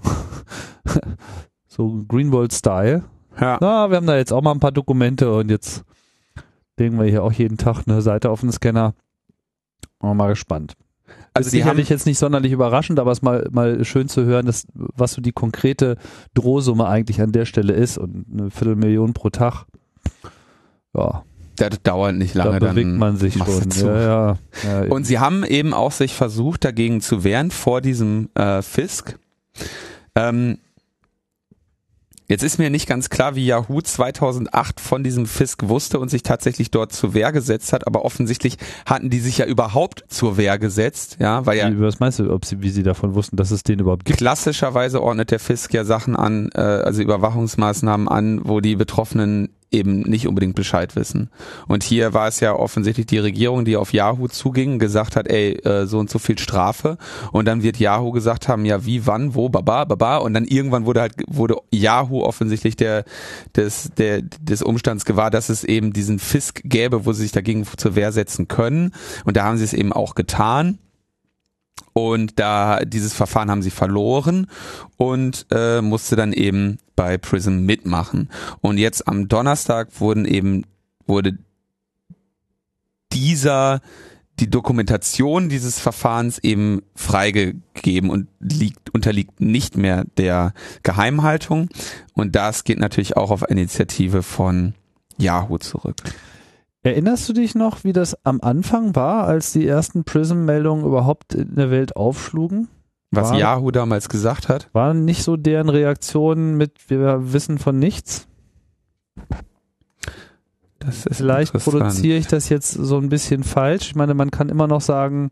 [1.67, 3.05] so Greenwald-Style.
[3.41, 3.59] Ja.
[3.61, 5.85] Na, wir haben da jetzt auch mal ein paar Dokumente und jetzt
[6.79, 8.95] legen wir hier auch jeden Tag eine Seite auf den Scanner.
[10.01, 10.75] Mal gespannt.
[11.33, 14.09] Also ist die haben, sicherlich jetzt nicht sonderlich überraschend, aber es ist mal, mal schön
[14.09, 15.97] zu hören, dass, was so die konkrete
[16.35, 19.66] Drohsumme eigentlich an der Stelle ist und eine Viertelmillion pro Tag.
[20.95, 21.23] Ja,
[21.57, 23.71] das dauert nicht lange, da bewegt dann man sich schon.
[23.71, 23.87] zu.
[23.87, 28.31] Ja, ja, ja, Und sie haben eben auch sich versucht, dagegen zu wehren vor diesem
[28.35, 29.19] äh, Fisk.
[30.14, 30.59] Ähm,
[32.31, 36.23] jetzt ist mir nicht ganz klar, wie Yahoo 2008 von diesem Fisk wusste und sich
[36.23, 40.59] tatsächlich dort zur Wehr gesetzt hat, aber offensichtlich hatten die sich ja überhaupt zur Wehr
[40.59, 43.51] gesetzt, ja, weil ja Wie, was meinst du, ob sie, wie sie davon wussten, dass
[43.51, 44.19] es den überhaupt gibt?
[44.19, 50.00] klassischerweise ordnet der Fisk ja Sachen an, äh, also Überwachungsmaßnahmen an, wo die Betroffenen eben
[50.00, 51.30] nicht unbedingt Bescheid wissen.
[51.68, 55.52] Und hier war es ja offensichtlich die Regierung, die auf Yahoo zuging, gesagt hat, ey,
[55.64, 56.98] äh, so und so viel Strafe.
[57.33, 60.18] Und dann wird Yahoo gesagt haben, ja, wie, wann, wo, baba, baba.
[60.18, 63.04] Und dann irgendwann wurde halt, wurde Yahoo offensichtlich der,
[63.54, 67.66] des, der, des Umstands gewahr, dass es eben diesen Fisk gäbe, wo sie sich dagegen
[67.76, 68.92] zur Wehr setzen können.
[69.24, 70.78] Und da haben sie es eben auch getan.
[71.93, 74.47] Und da dieses Verfahren haben sie verloren
[74.97, 78.29] und äh, musste dann eben bei Prism mitmachen.
[78.61, 80.64] Und jetzt am Donnerstag wurden eben
[81.07, 81.38] wurde
[83.12, 83.81] dieser
[84.40, 91.69] die Dokumentation dieses Verfahrens eben freigegeben und liegt, unterliegt nicht mehr der Geheimhaltung.
[92.14, 94.75] Und das geht natürlich auch auf Initiative von
[95.19, 95.97] Yahoo zurück.
[96.83, 101.55] Erinnerst du dich noch, wie das am Anfang war, als die ersten Prism-Meldungen überhaupt in
[101.55, 102.69] der Welt aufschlugen?
[103.11, 104.69] Was War- Yahoo damals gesagt hat.
[104.73, 108.27] War nicht so deren Reaktion mit, wir wissen von nichts?
[110.79, 113.88] Das ist Vielleicht produziere ich das jetzt so ein bisschen falsch.
[113.88, 115.31] Ich meine, man kann immer noch sagen,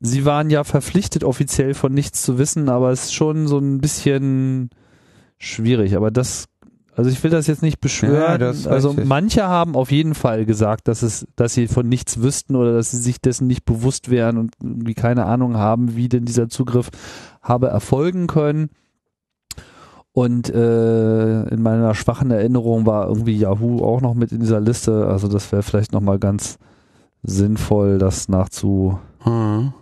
[0.00, 3.80] sie waren ja verpflichtet, offiziell von nichts zu wissen, aber es ist schon so ein
[3.80, 4.68] bisschen
[5.38, 5.96] schwierig.
[5.96, 6.46] Aber das,
[6.96, 8.40] also ich will das jetzt nicht Ja, beschwören.
[8.42, 9.06] ist also richtig.
[9.06, 12.90] manche haben auf jeden Fall gesagt, dass es, dass sie von nichts wüssten oder dass
[12.90, 16.88] sie sich dessen nicht bewusst wären und irgendwie keine Ahnung haben, wie denn dieser Zugriff
[17.42, 18.70] habe erfolgen können.
[20.12, 25.06] Und äh, in meiner schwachen Erinnerung war irgendwie Yahoo auch noch mit in dieser Liste.
[25.06, 26.56] Also das wäre vielleicht nochmal ganz
[27.22, 29.74] sinnvoll, das nachzuschlagen.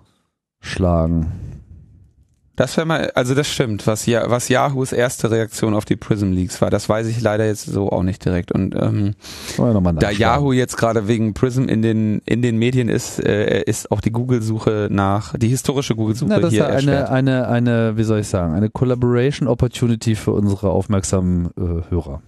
[2.56, 6.30] Das wäre mal, also das stimmt, was, ja, was Yahoos erste Reaktion auf die Prism
[6.30, 8.52] Leaks war, das weiß ich leider jetzt so auch nicht direkt.
[8.52, 9.14] Und ähm,
[9.58, 10.10] da.
[10.10, 14.12] Yahoo jetzt gerade wegen Prism in den in den Medien ist, äh, ist auch die
[14.12, 17.10] Google-Suche nach, die historische Google-Suche Na, das ist hier ja eine, erschwert.
[17.10, 22.22] eine, eine, wie soll ich sagen, eine Collaboration Opportunity für unsere aufmerksamen äh, Hörer.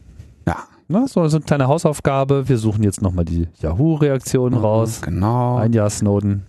[0.49, 0.57] Ja.
[0.89, 2.49] Na, so, so eine kleine Hausaufgabe.
[2.49, 5.03] Wir suchen jetzt nochmal die Yahoo-Reaktionen raus.
[5.03, 5.57] Genau.
[5.57, 6.47] Ein Jahr Snowden.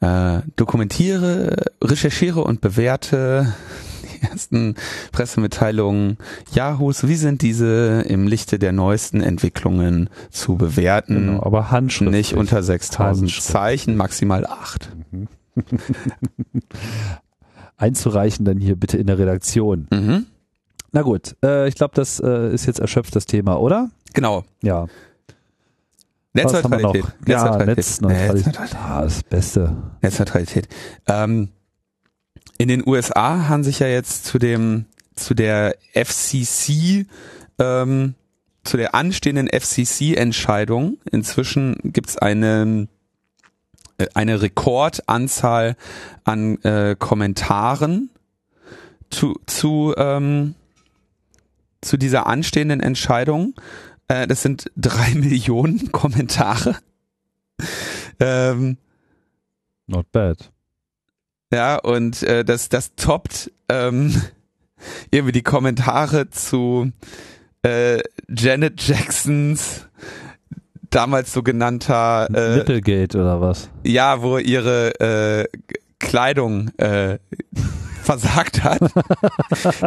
[0.00, 3.54] Äh, dokumentiere, recherchiere und bewerte
[4.02, 4.74] die ersten
[5.12, 6.18] Pressemitteilungen
[6.52, 7.06] Yahoos.
[7.06, 11.26] Wie sind diese im Lichte der neuesten Entwicklungen zu bewerten?
[11.26, 12.10] Genau, aber Handschrift.
[12.10, 13.48] Nicht unter 6000 Handschrift.
[13.48, 14.90] Zeichen, maximal 8.
[17.76, 19.86] Einzureichen dann hier bitte in der Redaktion.
[19.92, 20.26] Mhm.
[20.92, 23.90] Na gut, äh, ich glaube, das äh, ist jetzt erschöpft das Thema, oder?
[24.14, 24.44] Genau.
[24.62, 24.86] Ja.
[24.86, 24.88] Was haben wir noch?
[26.32, 27.04] Netzneutralität.
[27.26, 27.76] Ja, Netzneutralität.
[27.76, 28.76] Netzneutralität.
[28.76, 29.76] Ah, das Beste.
[30.02, 30.68] Netzneutralität.
[31.06, 31.48] Ähm,
[32.58, 37.06] in den USA haben sich ja jetzt zu dem, zu der FCC,
[37.58, 38.14] ähm,
[38.64, 42.88] zu der anstehenden FCC-Entscheidung, inzwischen gibt's eine,
[43.98, 45.76] äh, eine Rekordanzahl
[46.24, 48.10] an äh, Kommentaren
[49.10, 50.54] zu, zu, ähm,
[51.80, 53.54] zu dieser anstehenden Entscheidung.
[54.08, 56.76] Äh, das sind drei Millionen Kommentare.
[58.20, 58.78] Ähm,
[59.86, 60.50] Not bad.
[61.52, 64.20] Ja, und äh, das, das toppt ähm,
[65.10, 66.92] irgendwie die Kommentare zu
[67.62, 69.86] äh, Janet Jacksons
[70.90, 73.70] damals so genannter äh, Nipplegate oder was?
[73.84, 75.48] Ja, wo ihre äh,
[75.98, 77.18] Kleidung äh,
[78.02, 78.80] versagt hat.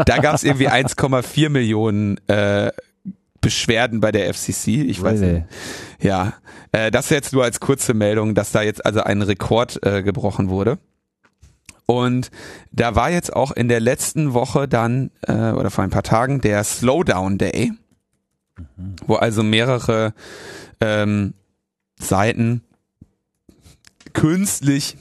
[0.05, 2.71] da gab es irgendwie 1,4 Millionen äh,
[3.41, 4.83] Beschwerden bei der FCC.
[4.83, 5.45] Ich weiß nicht.
[5.99, 6.33] Ja,
[6.71, 10.49] äh, das jetzt nur als kurze Meldung, dass da jetzt also ein Rekord äh, gebrochen
[10.49, 10.77] wurde.
[11.87, 12.31] Und
[12.71, 16.39] da war jetzt auch in der letzten Woche dann, äh, oder vor ein paar Tagen,
[16.39, 17.73] der Slowdown Day,
[18.57, 18.95] mhm.
[19.05, 20.13] wo also mehrere
[20.79, 21.33] ähm,
[21.99, 22.61] Seiten
[24.13, 24.97] künstlich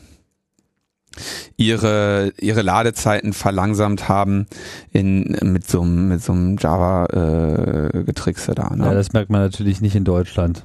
[1.57, 4.47] ihre ihre Ladezeiten verlangsamt haben
[4.93, 8.75] in mit so einem mit so einem Java äh, Getrickse da.
[8.75, 8.85] Ne?
[8.85, 10.65] Ja, das merkt man natürlich nicht in Deutschland.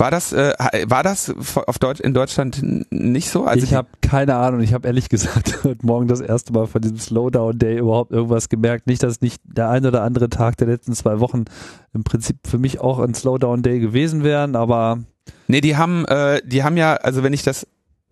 [0.00, 0.54] War das äh,
[0.86, 1.34] war das
[1.66, 3.44] auf Deutsch in Deutschland nicht so?
[3.44, 4.62] Also ich habe keine Ahnung.
[4.62, 8.48] Ich habe ehrlich gesagt heute Morgen das erste Mal von diesem Slowdown Day überhaupt irgendwas
[8.48, 8.86] gemerkt.
[8.86, 11.44] Nicht, dass nicht der ein oder andere Tag der letzten zwei Wochen
[11.92, 15.00] im Prinzip für mich auch ein Slowdown Day gewesen wären, aber
[15.48, 17.66] Nee, die haben, äh, die haben ja, also wenn ich das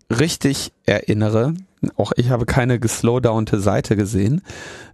[0.09, 1.53] richtig erinnere,
[1.95, 4.41] auch ich habe keine geslowdownte Seite gesehen,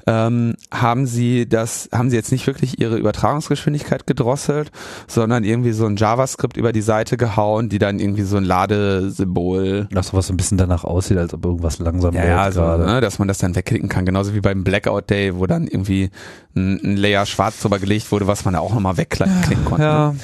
[0.07, 4.71] ähm, haben sie das, haben sie jetzt nicht wirklich ihre Übertragungsgeschwindigkeit gedrosselt,
[5.07, 9.87] sondern irgendwie so ein JavaScript über die Seite gehauen, die dann irgendwie so ein Ladesymbol.
[9.95, 12.61] Ach so, was so ein bisschen danach aussieht, als ob irgendwas langsam ja, ja, so,
[12.61, 16.11] ne, dass man das dann wegklicken kann, genauso wie beim Blackout Day, wo dann irgendwie
[16.55, 19.83] ein, ein Layer schwarz drüber gelegt wurde, was man da auch nochmal wegklicken konnte.
[19.83, 20.15] Ja.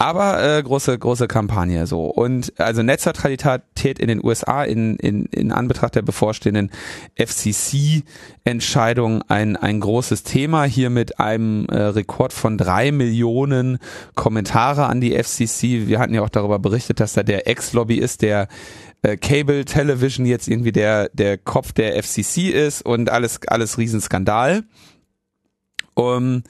[0.00, 2.04] Aber äh, große, große Kampagne so.
[2.04, 6.70] Und also Netzneutralität in den USA in, in, in Anbetracht der bevorstehenden
[7.16, 10.62] FCC-Entscheidung ein, ein großes Thema.
[10.62, 13.78] Hier mit einem äh, Rekord von drei Millionen
[14.14, 15.88] Kommentare an die FCC.
[15.88, 18.46] Wir hatten ja auch darüber berichtet, dass da der Ex-Lobbyist der
[19.02, 24.62] äh, Cable Television jetzt irgendwie der, der Kopf der FCC ist und alles, alles Riesenskandal.
[25.94, 26.44] Um,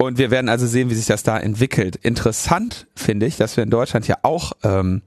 [0.00, 1.96] und wir werden also sehen, wie sich das da entwickelt.
[1.96, 5.02] Interessant finde ich, dass wir in Deutschland ja auch ähm,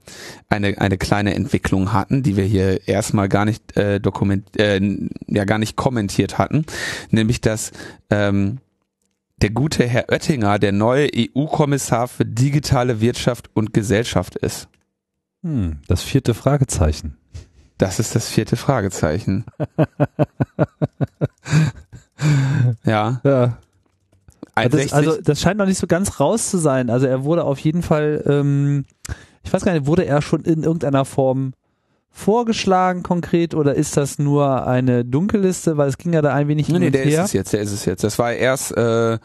[0.50, 4.80] eine eine kleine Entwicklung hatten, die wir hier erstmal gar nicht äh, dokument, äh,
[5.26, 6.66] ja gar nicht kommentiert hatten,
[7.10, 7.72] nämlich dass
[8.10, 8.58] ähm,
[9.40, 14.68] der gute Herr Oettinger der neue EU-Kommissar für digitale Wirtschaft und Gesellschaft ist.
[15.42, 17.16] Hm, das vierte Fragezeichen.
[17.78, 19.44] Das ist das vierte Fragezeichen.
[22.84, 23.20] ja.
[23.24, 23.58] Ja.
[24.54, 26.90] Das, also das scheint noch nicht so ganz raus zu sein.
[26.90, 28.84] Also er wurde auf jeden Fall, ähm,
[29.42, 31.54] ich weiß gar nicht, wurde er schon in irgendeiner Form
[32.10, 36.68] vorgeschlagen konkret oder ist das nur eine Dunkelliste, weil es ging ja da ein wenig
[36.68, 37.20] nee, nee, der her.
[37.20, 38.04] ist es jetzt, der ist es jetzt.
[38.04, 39.18] Das war erst äh,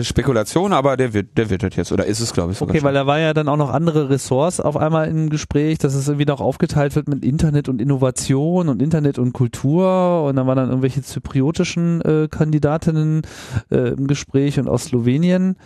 [0.00, 2.58] Spekulation, aber der wird, der wird das jetzt oder ist es, glaube ich.
[2.58, 2.86] Sogar okay, schon.
[2.86, 6.08] weil da war ja dann auch noch andere Ressorts auf einmal im Gespräch, dass es
[6.08, 10.56] irgendwie noch aufgeteilt wird mit Internet und Innovation und Internet und Kultur und dann waren
[10.56, 13.22] dann irgendwelche zypriotischen äh, Kandidatinnen
[13.70, 15.56] äh, im Gespräch und aus Slowenien.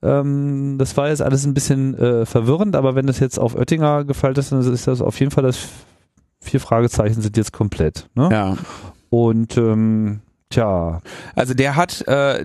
[0.00, 4.04] Ähm, das war jetzt alles ein bisschen äh, verwirrend, aber wenn das jetzt auf Oettinger
[4.04, 5.58] gefällt ist, dann ist das auf jeden Fall das
[6.40, 8.08] vier Fragezeichen sind jetzt komplett.
[8.14, 8.28] Ne?
[8.30, 8.56] Ja.
[9.10, 10.20] Und ähm,
[10.52, 11.00] Tja.
[11.34, 12.44] Also der hat, äh,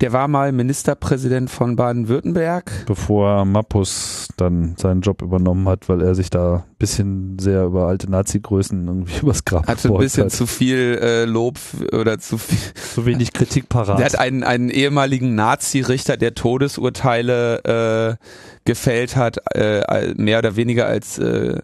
[0.00, 2.72] der war mal Ministerpräsident von Baden-Württemberg.
[2.86, 7.86] Bevor Mappus dann seinen Job übernommen hat, weil er sich da ein bisschen sehr über
[7.86, 10.32] alte Nazi-Größen irgendwie übers Grab Hatte ein bisschen hat.
[10.32, 11.58] zu viel äh, Lob
[11.92, 12.58] oder zu viel.
[12.74, 13.98] Zu wenig Kritik parat.
[13.98, 18.24] Der hat einen, einen ehemaligen Nazi-Richter, der Todesurteile äh,
[18.64, 21.60] gefällt hat, äh, mehr oder weniger als äh,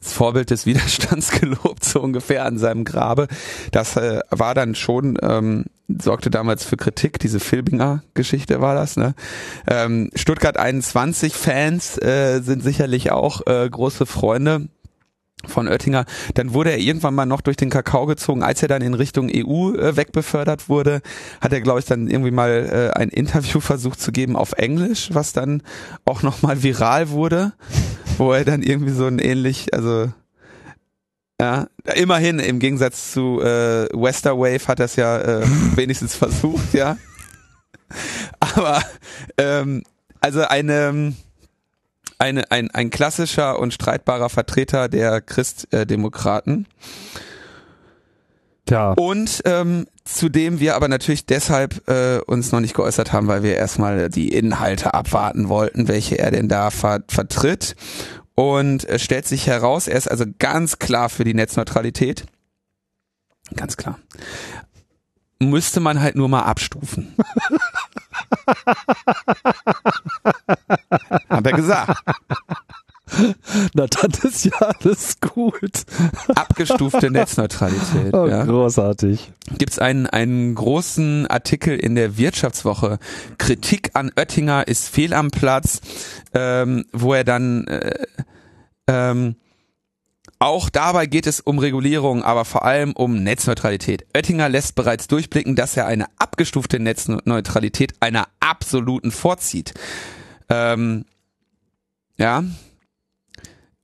[0.00, 3.28] das Vorbild des Widerstands gelobt, so ungefähr an seinem Grabe.
[3.72, 8.96] Das äh, war dann schon, ähm, sorgte damals für Kritik, diese Filbinger-Geschichte war das.
[8.96, 9.14] Ne?
[9.66, 14.68] Ähm, Stuttgart 21 Fans äh, sind sicherlich auch äh, große Freunde
[15.46, 16.04] von Oettinger.
[16.34, 19.30] Dann wurde er irgendwann mal noch durch den Kakao gezogen, als er dann in Richtung
[19.32, 21.00] EU äh, wegbefördert wurde,
[21.40, 25.10] hat er, glaube ich, dann irgendwie mal äh, ein Interview versucht zu geben auf Englisch,
[25.12, 25.62] was dann
[26.04, 27.52] auch nochmal viral wurde,
[28.18, 30.12] wo er dann irgendwie so ein ähnlich, also
[31.40, 36.96] ja, immerhin im Gegensatz zu äh, Westerwave hat er es ja äh, wenigstens versucht, ja.
[38.40, 38.82] Aber
[39.38, 39.82] ähm,
[40.20, 41.14] also eine
[42.18, 46.66] eine, ein, ein klassischer und streitbarer Vertreter der Christdemokraten.
[48.70, 48.92] Ja.
[48.92, 53.42] Und ähm, zu dem wir aber natürlich deshalb äh, uns noch nicht geäußert haben, weil
[53.42, 57.76] wir erstmal die Inhalte abwarten wollten, welche er denn da ver vertritt.
[58.34, 62.24] Und es stellt sich heraus, er ist also ganz klar für die Netzneutralität.
[63.56, 63.98] Ganz klar.
[65.40, 67.16] Müsste man halt nur mal abstufen.
[71.28, 72.02] Hat er gesagt.
[73.74, 75.84] Na, dann ist ja alles gut.
[76.34, 78.12] Abgestufte Netzneutralität.
[78.12, 78.44] Oh, ja.
[78.44, 79.32] Großartig.
[79.56, 82.98] Gibt es einen, einen großen Artikel in der Wirtschaftswoche.
[83.38, 85.80] Kritik an Oettinger ist fehl am Platz,
[86.34, 87.94] ähm, wo er dann äh,
[88.86, 89.36] ähm,
[90.40, 94.06] auch dabei geht es um Regulierung, aber vor allem um Netzneutralität.
[94.14, 99.74] Oettinger lässt bereits durchblicken, dass er eine abgestufte Netzneutralität einer absoluten vorzieht.
[100.48, 101.04] Ähm,
[102.16, 102.44] ja.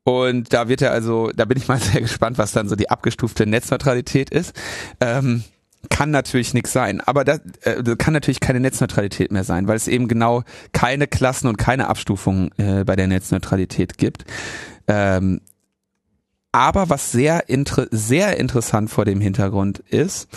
[0.04, 2.90] Und da wird er also, da bin ich mal sehr gespannt, was dann so die
[2.90, 4.54] abgestufte Netzneutralität ist.
[5.00, 5.44] Ähm,
[5.90, 9.88] kann natürlich nichts sein, aber das äh, kann natürlich keine Netzneutralität mehr sein, weil es
[9.88, 14.24] eben genau keine Klassen und keine Abstufungen äh, bei der Netzneutralität gibt.
[14.86, 15.40] Ähm,
[16.52, 20.28] aber was sehr, inter sehr interessant vor dem Hintergrund ist,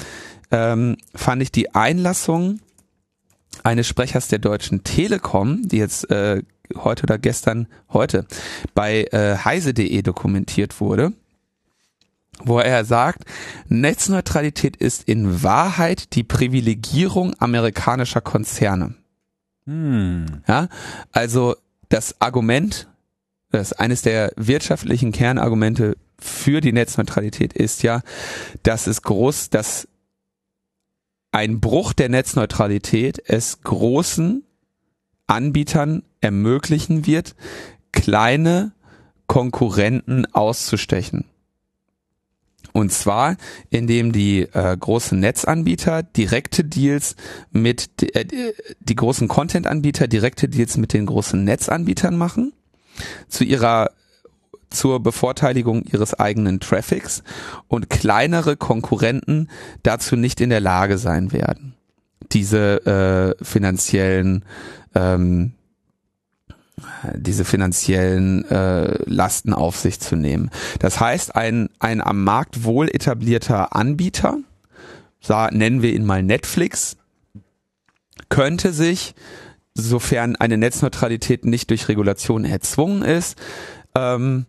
[0.52, 2.60] ähm, fand ich die Einlassung
[3.64, 6.42] eines Sprechers der Deutschen Telekom, die jetzt äh,
[6.76, 8.26] heute oder gestern, heute
[8.74, 11.14] bei äh, heise.de dokumentiert wurde,
[12.40, 13.24] wo er sagt,
[13.68, 18.96] Netzneutralität ist in Wahrheit die Privilegierung amerikanischer Konzerne.
[19.66, 20.26] Hm.
[20.48, 20.70] Ja,
[21.12, 21.56] also
[21.90, 22.88] das Argument,
[23.52, 28.02] das eines der wirtschaftlichen Kernargumente für die Netzneutralität ist ja,
[28.64, 29.88] dass es groß, dass
[31.32, 34.44] ein Bruch der Netzneutralität es großen
[35.28, 37.36] Anbietern ermöglichen wird,
[37.92, 38.72] kleine
[39.28, 41.26] Konkurrenten auszustechen.
[42.74, 43.38] Und zwar,
[43.72, 47.16] indem die äh, großen Netzanbieter direkte Deals
[47.52, 52.54] mit, äh, die großen Content-Anbieter direkte Deals mit den großen Netzanbietern machen,
[53.28, 53.90] zu ihrer
[54.70, 57.24] zur Bevorteiligung ihres eigenen Traffics
[57.68, 59.50] und kleinere Konkurrenten
[59.82, 61.74] dazu nicht in der Lage sein werden,
[62.32, 64.44] diese äh, finanziellen
[64.94, 65.54] ähm,
[67.16, 70.52] diese finanziellen äh, Lasten auf sich zu nehmen.
[70.80, 74.38] Das heißt, ein, ein am Markt wohl etablierter Anbieter,
[75.20, 76.98] sah, nennen wir ihn mal Netflix,
[78.30, 79.16] könnte sich,
[79.74, 83.38] sofern eine Netzneutralität nicht durch Regulation erzwungen ist,
[83.96, 84.46] ähm,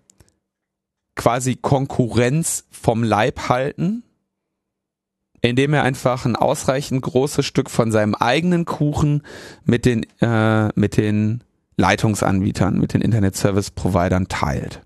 [1.16, 4.04] quasi Konkurrenz vom Leib halten,
[5.40, 9.22] indem er einfach ein ausreichend großes Stück von seinem eigenen Kuchen
[9.64, 11.42] mit den, äh, mit den
[11.78, 14.82] Leitungsanbietern, mit den Internet Service Providern teilt.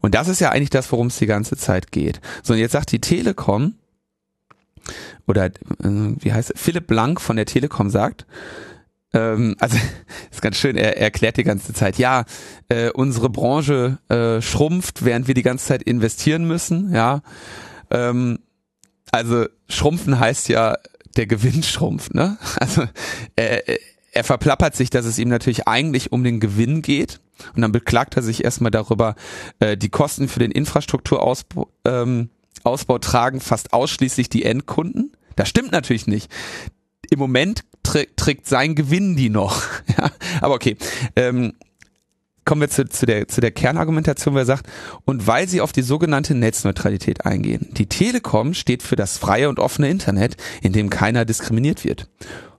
[0.00, 2.20] Und das ist ja eigentlich das, worum es die ganze Zeit geht.
[2.42, 3.74] So, und jetzt sagt die Telekom,
[5.26, 5.50] oder äh,
[5.82, 8.24] wie heißt es, Philipp Blank von der Telekom sagt,
[9.12, 9.76] ähm, also
[10.30, 12.24] ist ganz schön, er, er erklärt die ganze Zeit, ja,
[12.68, 17.22] äh, unsere Branche äh, schrumpft, während wir die ganze Zeit investieren müssen, ja.
[17.90, 18.38] Ähm,
[19.10, 20.76] also schrumpfen heißt ja,
[21.16, 22.38] der Gewinn schrumpft, ne?
[22.60, 22.84] Also
[23.34, 23.68] er,
[24.12, 27.20] er verplappert sich, dass es ihm natürlich eigentlich um den Gewinn geht.
[27.54, 29.14] Und dann beklagt er sich erstmal darüber,
[29.60, 32.30] äh, die Kosten für den Infrastrukturausbau ähm,
[32.64, 35.12] Ausbau tragen fast ausschließlich die Endkunden.
[35.36, 36.30] Das stimmt natürlich nicht.
[37.10, 39.62] Im Moment trägt sein Gewinn die noch.
[39.98, 40.76] ja, aber okay.
[41.16, 41.54] Ähm,
[42.48, 44.66] kommen wir zu, zu, der, zu der Kernargumentation, wo er sagt,
[45.04, 47.68] und weil sie auf die sogenannte Netzneutralität eingehen.
[47.72, 52.08] Die Telekom steht für das freie und offene Internet, in dem keiner diskriminiert wird.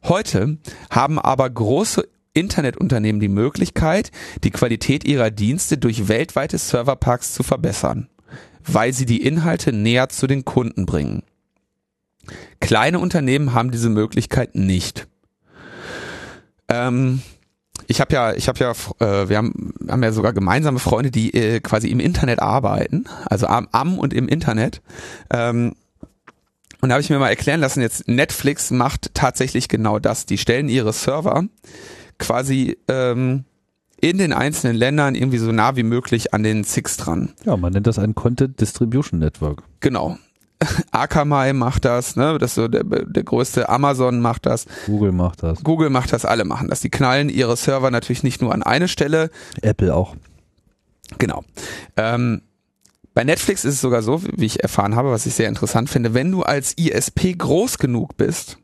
[0.04, 0.60] Heute
[0.92, 4.12] haben aber große Internetunternehmen die Möglichkeit,
[4.44, 8.10] die Qualität ihrer Dienste durch weltweite Serverparks zu verbessern,
[8.64, 11.24] weil sie die Inhalte näher zu den Kunden bringen.
[12.60, 15.08] Kleine Unternehmen haben diese Möglichkeit nicht.
[16.68, 17.24] Ähm,
[17.90, 21.34] ich habe ja, ich habe ja, äh, wir haben, haben ja sogar gemeinsame Freunde, die
[21.34, 24.82] äh, quasi im Internet arbeiten, also am, am und im Internet.
[25.32, 25.74] Ähm,
[26.82, 30.28] und da habe ich mir mal erklären lassen, jetzt Netflix macht tatsächlich genau das.
[30.28, 31.46] Die stellen ihre Server
[32.20, 33.46] quasi ähm,
[34.00, 37.34] in den einzelnen Ländern irgendwie so nah wie möglich an den Six dran.
[37.44, 39.64] Ja, man nennt das ein Content Distribution Network.
[39.80, 40.20] Genau.
[40.92, 42.38] Akamai macht das, ne?
[42.38, 44.66] Das ist so der, der größte Amazon macht das.
[44.86, 45.64] Google macht das.
[45.64, 46.82] Google macht das, alle machen das.
[46.82, 49.30] Die knallen ihre Server natürlich nicht nur an eine Stelle.
[49.62, 50.16] Apple auch.
[51.18, 51.44] Genau.
[51.96, 52.42] Ähm,
[53.14, 56.14] bei Netflix ist es sogar so, wie ich erfahren habe, was ich sehr interessant finde,
[56.14, 58.58] wenn du als ISP groß genug bist,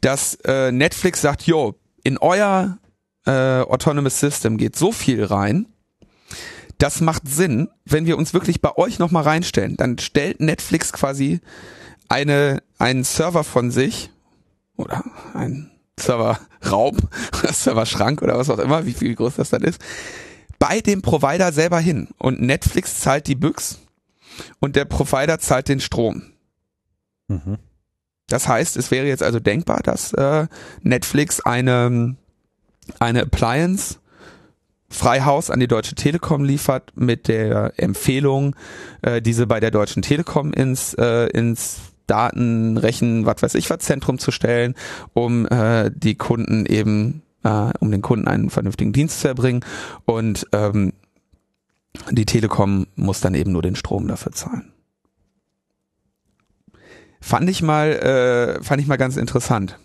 [0.00, 2.78] dass äh, Netflix sagt, jo, in euer
[3.26, 5.66] äh, Autonomous System geht so viel rein,
[6.82, 9.76] das macht Sinn, wenn wir uns wirklich bei euch nochmal reinstellen.
[9.76, 11.40] Dann stellt Netflix quasi
[12.08, 14.10] eine, einen Server von sich
[14.76, 15.04] oder
[15.34, 16.96] ein Serverraum,
[17.52, 19.80] Serverschrank oder was auch immer, wie viel groß das dann ist,
[20.58, 22.08] bei dem Provider selber hin.
[22.18, 23.78] Und Netflix zahlt die Büchs
[24.58, 26.22] und der Provider zahlt den Strom.
[27.28, 27.58] Mhm.
[28.28, 30.46] Das heißt, es wäre jetzt also denkbar, dass äh,
[30.82, 32.16] Netflix eine,
[32.98, 33.99] eine Appliance
[34.90, 38.56] Freihaus an die Deutsche Telekom liefert mit der Empfehlung,
[39.02, 41.78] äh, diese bei der Deutschen Telekom ins, äh, ins
[42.08, 44.74] Daten, Rechen, was weiß ich was Zentrum zu stellen,
[45.12, 49.64] um äh, die Kunden eben, äh, um den Kunden einen vernünftigen Dienst zu erbringen
[50.06, 50.92] und ähm,
[52.10, 54.72] die Telekom muss dann eben nur den Strom dafür zahlen.
[57.20, 59.78] Fand ich mal, äh, fand ich mal ganz interessant.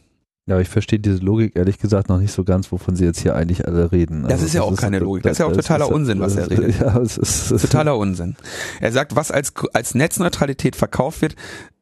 [0.47, 3.35] Ja, ich verstehe diese Logik ehrlich gesagt noch nicht so ganz, wovon Sie jetzt hier
[3.35, 4.23] eigentlich alle reden.
[4.23, 6.35] Das also ist ja auch ist keine Logik, das, ist ja auch totaler Unsinn, was
[6.35, 6.79] er redet.
[6.79, 8.35] Ja, es ist, totaler Unsinn.
[8.79, 11.35] Er sagt, was als, als Netzneutralität verkauft wird,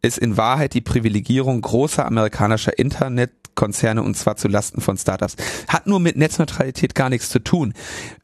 [0.04, 5.38] ist in Wahrheit die Privilegierung großer amerikanischer Internetkonzerne und zwar zu Lasten von Startups.
[5.70, 7.74] Hat nur mit Netzneutralität gar nichts zu tun.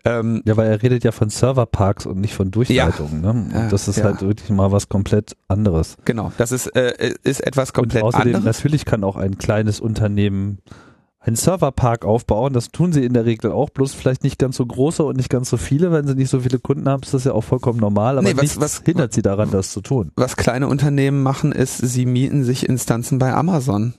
[0.03, 3.23] Ähm, ja, weil er redet ja von Serverparks und nicht von Durchleitungen.
[3.23, 3.67] Ja, ne?
[3.71, 4.03] das ist ja.
[4.03, 5.95] halt wirklich mal was komplett anderes.
[6.03, 8.57] Genau, das ist, äh, ist etwas komplett und außerdem, anderes.
[8.57, 10.59] Natürlich kann auch ein kleines Unternehmen
[11.21, 12.53] einen Serverpark aufbauen.
[12.53, 15.29] Das tun sie in der Regel auch, bloß vielleicht nicht ganz so große und nicht
[15.29, 15.91] ganz so viele.
[15.91, 18.35] Wenn sie nicht so viele Kunden haben, ist das ja auch vollkommen normal, aber nee,
[18.35, 20.11] was, nichts was, hindert sie daran, das zu tun.
[20.15, 23.95] Was kleine Unternehmen machen, ist, sie mieten sich Instanzen bei Amazon.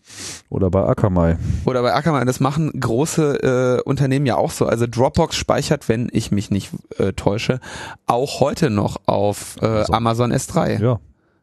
[0.49, 1.37] Oder bei Akamai.
[1.67, 2.25] Oder bei Akamai.
[2.25, 4.67] Das machen große äh, Unternehmen ja auch so.
[4.67, 7.61] Also Dropbox speichert, wenn ich mich nicht äh, täusche,
[8.07, 9.93] auch heute noch auf äh, also.
[9.93, 10.83] Amazon S3.
[10.83, 11.01] Ja.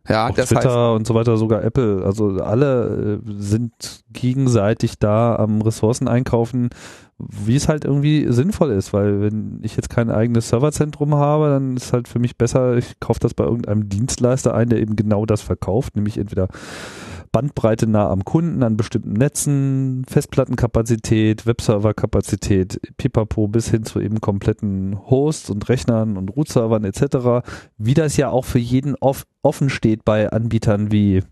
[0.07, 2.03] Ja, Auch das Twitter heißt, und so weiter, sogar Apple.
[2.05, 6.69] Also alle äh, sind gegenseitig da am Ressourcen einkaufen,
[7.17, 11.75] wie es halt irgendwie sinnvoll ist, weil wenn ich jetzt kein eigenes Serverzentrum habe, dann
[11.75, 15.25] ist halt für mich besser, ich kaufe das bei irgendeinem Dienstleister ein, der eben genau
[15.25, 16.47] das verkauft, nämlich entweder
[17.31, 24.97] Bandbreite nah am Kunden, an bestimmten Netzen, Festplattenkapazität, Webserverkapazität, pipapo bis hin zu eben kompletten
[25.09, 27.47] Hosts und Rechnern und Root-Servern etc.,
[27.77, 31.23] wie das ja auch für jeden off offen steht bei Anbietern wie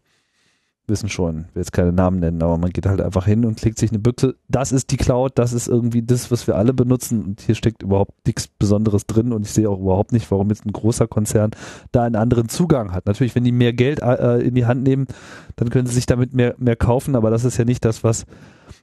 [0.88, 3.80] wissen schon, will jetzt keine Namen nennen, aber man geht halt einfach hin und klickt
[3.80, 4.36] sich eine Büchse.
[4.48, 7.84] Das ist die Cloud, das ist irgendwie das, was wir alle benutzen und hier steckt
[7.84, 11.52] überhaupt nichts Besonderes drin und ich sehe auch überhaupt nicht, warum jetzt ein großer Konzern
[11.92, 13.06] da einen anderen Zugang hat.
[13.06, 15.08] Natürlich, wenn die mehr Geld äh, in die Hand nehmen,
[15.56, 18.26] dann können sie sich damit mehr, mehr kaufen, aber das ist ja nicht das, was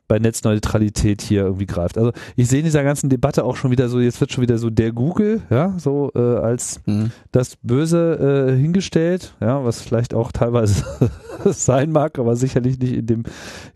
[0.09, 1.97] bei Netzneutralität hier irgendwie greift.
[1.97, 4.59] Also ich sehe in dieser ganzen Debatte auch schon wieder so, jetzt wird schon wieder
[4.59, 7.13] so der Google, ja, so äh, als mhm.
[7.31, 10.85] das Böse äh, hingestellt, ja, was vielleicht auch teilweise
[11.45, 13.23] sein mag, aber sicherlich nicht in dem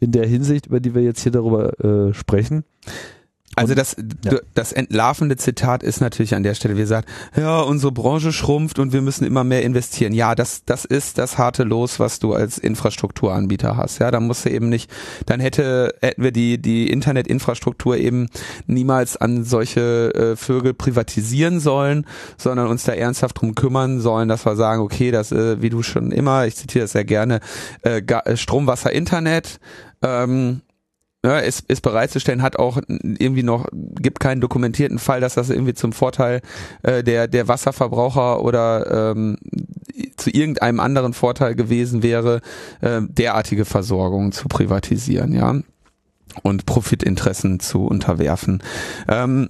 [0.01, 2.65] in der Hinsicht, über die wir jetzt hier darüber äh, sprechen.
[3.57, 4.39] Also das, ja.
[4.53, 8.93] das entlarvende Zitat ist natürlich an der Stelle, wie gesagt, ja, unsere Branche schrumpft und
[8.93, 10.13] wir müssen immer mehr investieren.
[10.13, 13.99] Ja, das, das ist das harte Los, was du als Infrastrukturanbieter hast.
[13.99, 14.91] Ja, da musst du eben nicht,
[15.25, 18.29] dann hätte, hätten wir die, die Internetinfrastruktur eben
[18.67, 22.05] niemals an solche äh, Vögel privatisieren sollen,
[22.37, 25.83] sondern uns da ernsthaft drum kümmern sollen, dass wir sagen, okay, das, äh, wie du
[25.83, 27.41] schon immer, ich zitiere das sehr gerne,
[27.81, 28.03] äh,
[28.37, 29.61] Strom, Wasser, Internet,
[30.03, 30.61] ähm,
[31.27, 35.75] ja, ist, ist bereitzustellen, hat auch irgendwie noch, gibt keinen dokumentierten Fall, dass das irgendwie
[35.75, 36.41] zum Vorteil
[36.83, 39.37] äh, der, der Wasserverbraucher oder ähm,
[40.17, 42.41] zu irgendeinem anderen Vorteil gewesen wäre,
[42.81, 45.55] äh, derartige Versorgung zu privatisieren, ja.
[46.43, 48.63] Und Profitinteressen zu unterwerfen.
[49.09, 49.49] Ähm,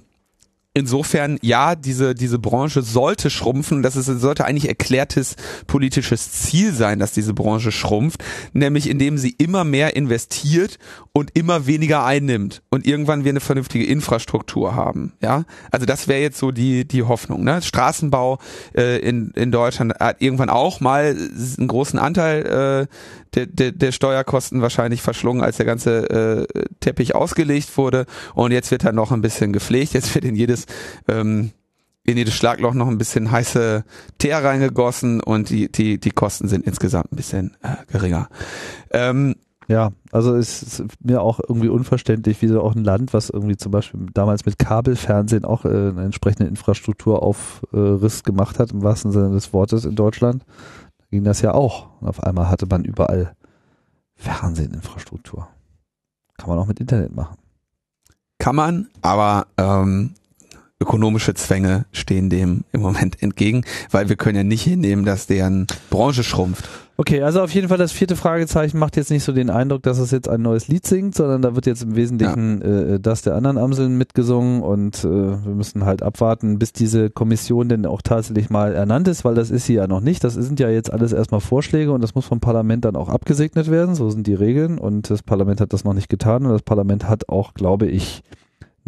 [0.77, 3.81] Insofern, ja, diese, diese Branche sollte schrumpfen.
[3.81, 8.23] Das ist, sollte eigentlich erklärtes politisches Ziel sein, dass diese Branche schrumpft.
[8.53, 10.77] Nämlich indem sie immer mehr investiert
[11.13, 12.61] und immer weniger einnimmt.
[12.69, 15.13] Und irgendwann wir eine vernünftige Infrastruktur haben.
[15.19, 17.43] Ja, also das wäre jetzt so die, die Hoffnung.
[17.43, 17.59] Ne?
[17.63, 18.37] Straßenbau
[18.75, 21.17] äh, in, in Deutschland hat irgendwann auch mal
[21.57, 22.93] einen großen Anteil äh,
[23.33, 28.05] der, der, der Steuerkosten wahrscheinlich verschlungen, als der ganze äh, Teppich ausgelegt wurde.
[28.35, 29.93] Und jetzt wird er noch ein bisschen gepflegt.
[29.93, 30.66] Jetzt wird in jedes
[31.07, 31.51] ähm,
[32.03, 33.83] in jedes Schlagloch noch ein bisschen heiße
[34.17, 38.29] Teer reingegossen und die, die, die Kosten sind insgesamt ein bisschen äh, geringer.
[38.91, 39.35] Ähm,
[39.67, 43.57] ja, also es ist mir auch irgendwie unverständlich, wie so auch ein Land, was irgendwie
[43.57, 48.71] zum Beispiel damals mit Kabelfernsehen auch äh, eine entsprechende Infrastruktur auf äh, Riss gemacht hat,
[48.71, 50.45] im wahrsten Sinne des Wortes in Deutschland
[51.11, 51.87] ging das ja auch.
[52.01, 53.35] Und auf einmal hatte man überall
[54.15, 55.47] Fernsehinfrastruktur.
[56.37, 57.37] Kann man auch mit Internet machen.
[58.39, 60.13] Kann man, aber ähm,
[60.79, 65.67] ökonomische Zwänge stehen dem im Moment entgegen, weil wir können ja nicht hinnehmen, dass deren
[65.89, 66.69] Branche schrumpft.
[66.99, 69.99] Okay, also auf jeden Fall das vierte Fragezeichen macht jetzt nicht so den Eindruck, dass
[69.99, 72.95] es jetzt ein neues Lied singt, sondern da wird jetzt im Wesentlichen ja.
[72.95, 77.69] äh, das der anderen Amseln mitgesungen und äh, wir müssen halt abwarten, bis diese Kommission
[77.69, 80.23] denn auch tatsächlich mal ernannt ist, weil das ist sie ja noch nicht.
[80.23, 83.69] Das sind ja jetzt alles erstmal Vorschläge und das muss vom Parlament dann auch abgesegnet
[83.69, 86.63] werden, so sind die Regeln und das Parlament hat das noch nicht getan und das
[86.63, 88.23] Parlament hat auch, glaube ich,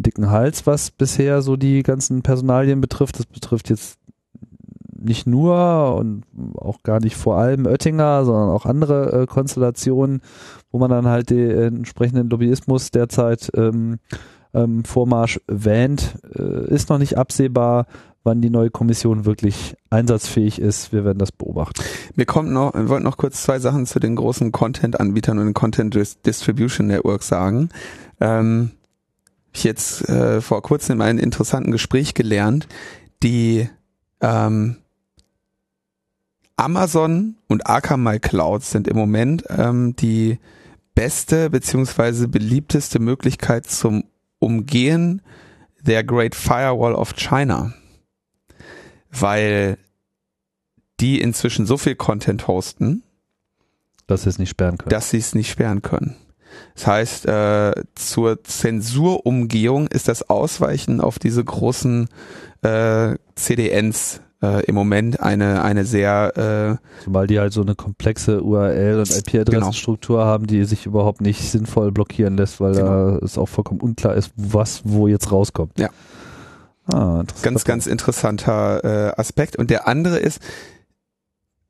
[0.01, 3.19] dicken Hals, was bisher so die ganzen Personalien betrifft.
[3.19, 3.99] Das betrifft jetzt
[5.01, 6.23] nicht nur und
[6.55, 10.21] auch gar nicht vor allem Oettinger, sondern auch andere äh, Konstellationen,
[10.71, 13.99] wo man dann halt den entsprechenden Lobbyismus derzeit ähm,
[14.53, 17.85] ähm, Vormarsch wähnt, äh, ist noch nicht absehbar
[18.23, 20.91] wann die neue Kommission wirklich einsatzfähig ist.
[20.91, 21.81] Wir werden das beobachten.
[22.15, 25.53] Wir kommen noch, wir wollten noch kurz zwei Sachen zu den großen Content-Anbietern und den
[25.53, 25.95] Content
[26.25, 27.69] Distribution Networks sagen.
[28.19, 28.71] Ähm,
[29.53, 32.67] ich jetzt äh, vor kurzem in einem interessanten Gespräch gelernt,
[33.23, 33.69] die
[34.21, 34.77] ähm,
[36.55, 40.39] Amazon und Akamai Cloud sind im Moment ähm, die
[40.93, 44.03] beste beziehungsweise beliebteste Möglichkeit zum
[44.39, 45.21] Umgehen
[45.81, 47.73] der Great Firewall of China
[49.11, 49.77] weil
[50.99, 53.03] die inzwischen so viel Content hosten,
[54.07, 54.89] dass sie es nicht sperren können.
[54.89, 56.15] Dass sie es nicht sperren können.
[56.75, 62.07] Das heißt, äh, zur Zensurumgehung ist das Ausweichen auf diese großen
[62.61, 68.41] äh, CDNs äh, im Moment eine eine sehr äh, zumal die halt so eine komplexe
[68.41, 70.27] URL und IP-Adressenstruktur genau.
[70.27, 73.11] haben, die sich überhaupt nicht sinnvoll blockieren lässt, weil genau.
[73.11, 75.77] da es auch vollkommen unklar ist, was wo jetzt rauskommt.
[75.77, 75.89] Ja.
[76.91, 79.57] Ah, ganz, ganz interessanter äh, Aspekt.
[79.57, 80.41] Und der andere ist,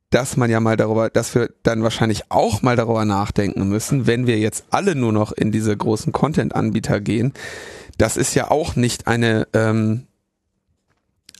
[0.09, 4.27] dass man ja mal darüber, dass wir dann wahrscheinlich auch mal darüber nachdenken müssen, wenn
[4.27, 7.33] wir jetzt alle nur noch in diese großen Content-Anbieter gehen.
[7.97, 10.07] Das ist ja auch nicht eine ähm,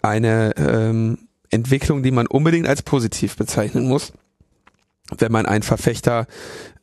[0.01, 1.17] eine ähm,
[1.49, 4.13] Entwicklung, die man unbedingt als positiv bezeichnen muss
[5.17, 6.27] wenn man ein Verfechter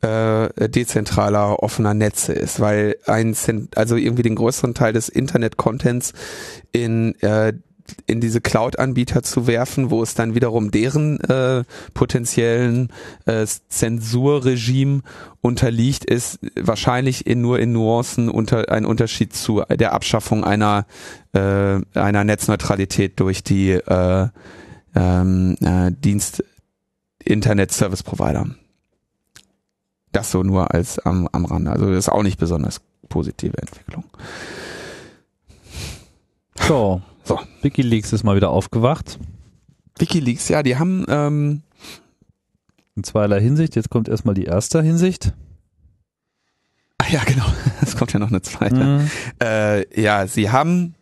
[0.01, 3.35] äh, dezentraler offener Netze ist, weil ein
[3.75, 6.13] also irgendwie den größeren Teil des Internet-Contents
[6.71, 7.53] in äh,
[8.05, 11.63] in diese Cloud-Anbieter zu werfen, wo es dann wiederum deren äh,
[11.93, 12.91] potenziellen
[13.25, 15.01] äh, Zensurregime
[15.41, 20.85] unterliegt, ist wahrscheinlich in, nur in Nuancen unter ein Unterschied zu der Abschaffung einer
[21.33, 24.27] äh, einer Netzneutralität durch die äh,
[24.95, 26.43] ähm, äh, Dienst
[27.23, 28.47] Internet Service Provider.
[30.11, 31.71] Das so nur als am, am Rande.
[31.71, 34.05] Also das ist auch nicht besonders positive Entwicklung.
[36.67, 37.39] So, so.
[37.61, 39.19] WikiLeaks ist mal wieder aufgewacht.
[39.99, 41.63] WikiLeaks, ja, die haben ähm,
[42.95, 43.75] in zweierlei Hinsicht.
[43.75, 45.33] Jetzt kommt erstmal die erste Hinsicht.
[46.97, 47.45] Ach ja, genau.
[47.81, 48.83] Es kommt ja noch eine zweite.
[48.83, 49.11] Mhm.
[49.41, 50.95] Äh, ja, sie haben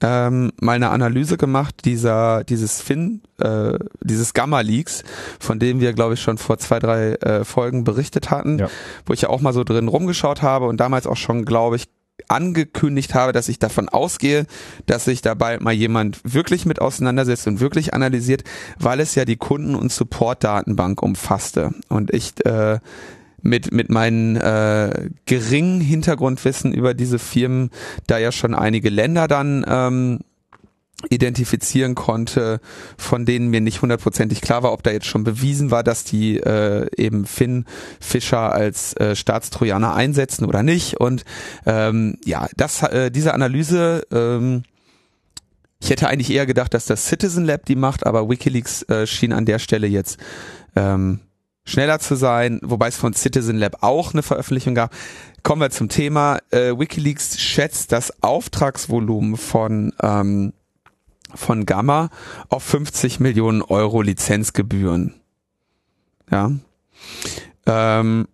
[0.00, 5.04] ähm, mal eine Analyse gemacht dieser dieses Fin, äh, dieses Gamma Leaks,
[5.38, 8.68] von dem wir glaube ich schon vor zwei drei äh, Folgen berichtet hatten, ja.
[9.06, 11.84] wo ich ja auch mal so drin rumgeschaut habe und damals auch schon glaube ich
[12.28, 14.46] angekündigt habe, dass ich davon ausgehe,
[14.86, 18.44] dass sich dabei mal jemand wirklich mit auseinandersetzt und wirklich analysiert,
[18.78, 21.72] weil es ja die Kunden- und Support-Datenbank umfasste.
[21.88, 22.78] Und ich äh,
[23.42, 27.70] mit, mit meinen äh, geringen Hintergrundwissen über diese Firmen
[28.06, 30.20] da ja schon einige Länder dann ähm,
[31.10, 32.60] identifizieren konnte,
[32.96, 36.38] von denen mir nicht hundertprozentig klar war, ob da jetzt schon bewiesen war, dass die
[36.38, 37.64] äh, eben Finn
[38.00, 41.00] Fischer als äh, Staatstrojaner einsetzen oder nicht.
[41.00, 41.24] Und
[41.66, 44.64] ähm, ja, das äh, diese Analyse ähm,
[45.84, 49.34] ich hätte eigentlich eher gedacht, dass das Citizen Lab die macht, aber WikiLeaks äh, schien
[49.34, 50.18] an der Stelle jetzt
[50.76, 51.20] ähm,
[51.66, 54.94] schneller zu sein, wobei es von Citizen Lab auch eine Veröffentlichung gab.
[55.42, 56.38] Kommen wir zum Thema.
[56.50, 60.54] Äh, WikiLeaks schätzt das Auftragsvolumen von ähm,
[61.34, 62.08] von Gamma
[62.48, 65.14] auf 50 Millionen Euro Lizenzgebühren.
[66.30, 66.52] Ja.
[67.66, 68.28] Ähm,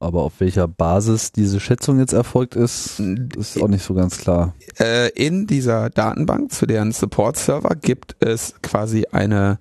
[0.00, 4.54] aber auf welcher Basis diese Schätzung jetzt erfolgt ist, ist auch nicht so ganz klar.
[4.78, 9.58] Äh, in dieser Datenbank, zu deren Support-Server, gibt es quasi eine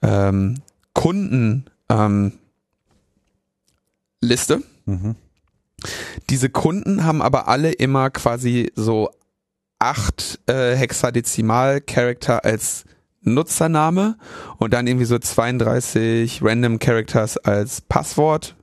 [0.00, 0.60] ähm,
[0.94, 2.32] Kunden ähm.
[4.86, 5.16] Mhm.
[6.30, 9.10] Diese Kunden haben aber alle immer quasi so
[9.82, 12.84] acht äh, Hexadezimal-Charakter als
[13.22, 14.16] Nutzername
[14.58, 18.54] und dann irgendwie so 32 Random Characters als Passwort.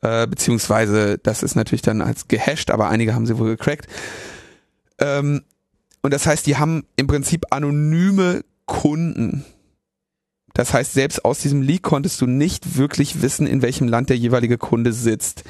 [0.00, 3.86] Äh, beziehungsweise, das ist natürlich dann als gehasht, aber einige haben sie wohl gecrackt.
[4.98, 5.42] Ähm,
[6.00, 9.44] und das heißt, die haben im Prinzip anonyme Kunden.
[10.54, 14.16] Das heißt, selbst aus diesem Leak konntest du nicht wirklich wissen, in welchem Land der
[14.16, 15.44] jeweilige Kunde sitzt.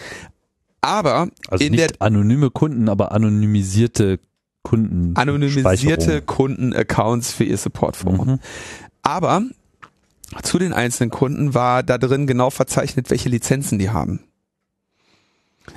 [0.81, 4.19] Aber also in nicht der anonyme Kunden, aber anonymisierte
[4.63, 5.17] Kunden.
[5.17, 8.27] Anonymisierte Kunden-Accounts für ihr Supportforum.
[8.27, 8.39] Mhm.
[9.03, 9.43] Aber
[10.43, 14.21] zu den einzelnen Kunden war da drin genau verzeichnet, welche Lizenzen die haben.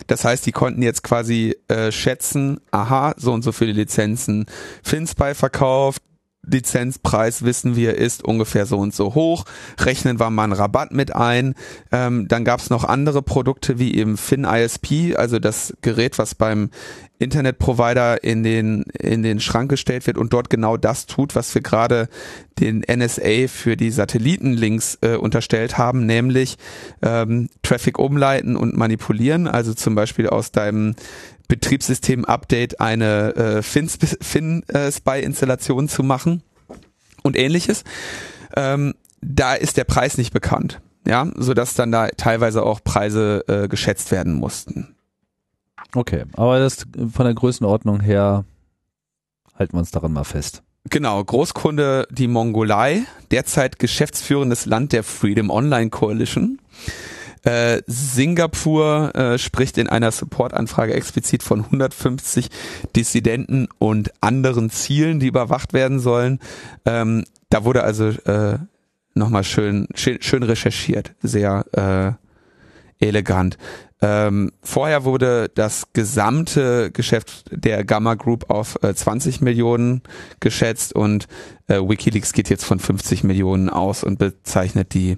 [0.07, 4.45] Das heißt, die konnten jetzt quasi äh, schätzen, aha, so und so viele Lizenzen
[4.83, 6.01] FinSpy verkauft,
[6.47, 9.45] Lizenzpreis wissen wir ist ungefähr so und so hoch.
[9.79, 11.55] Rechnen wir mal einen Rabatt mit ein.
[11.91, 16.69] Ähm, dann gab es noch andere Produkte wie eben FinISP, also das Gerät, was beim
[17.17, 21.61] Internetprovider in den, in den Schrank gestellt wird und dort genau das tut, was wir
[21.61, 22.09] gerade
[22.59, 26.57] den NSA für die Satellitenlinks äh, unterstellt haben, nämlich
[27.01, 30.95] ähm, Traffic umleiten und manipulieren, also zum Beispiel aus deinem
[31.47, 36.43] Betriebssystem-Update eine äh, FinSpy-Installation zu machen
[37.23, 37.83] und ähnliches.
[38.55, 43.43] Ähm, da ist der Preis nicht bekannt, ja, so dass dann da teilweise auch Preise
[43.47, 44.95] äh, geschätzt werden mussten.
[45.93, 48.45] Okay, aber das von der Größenordnung her
[49.57, 50.63] halten wir uns daran mal fest.
[50.89, 56.61] Genau, Großkunde die Mongolei, derzeit geschäftsführendes Land der Freedom Online Coalition.
[57.45, 62.49] Äh, Singapur äh, spricht in einer Supportanfrage explizit von 150
[62.95, 66.39] Dissidenten und anderen Zielen, die überwacht werden sollen.
[66.85, 68.57] Ähm, da wurde also äh,
[69.13, 72.17] nochmal schön, schön, schön recherchiert, sehr
[72.99, 73.57] äh, elegant.
[74.01, 80.01] Ähm, vorher wurde das gesamte Geschäft der Gamma Group auf äh, 20 Millionen
[80.39, 81.27] geschätzt und
[81.67, 85.17] äh, WikiLeaks geht jetzt von 50 Millionen aus und bezeichnet die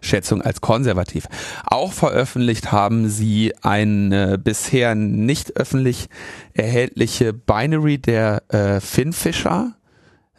[0.00, 1.26] Schätzung als konservativ.
[1.64, 6.08] Auch veröffentlicht haben sie eine bisher nicht öffentlich
[6.54, 9.74] erhältliche Binary der äh, Finfisher,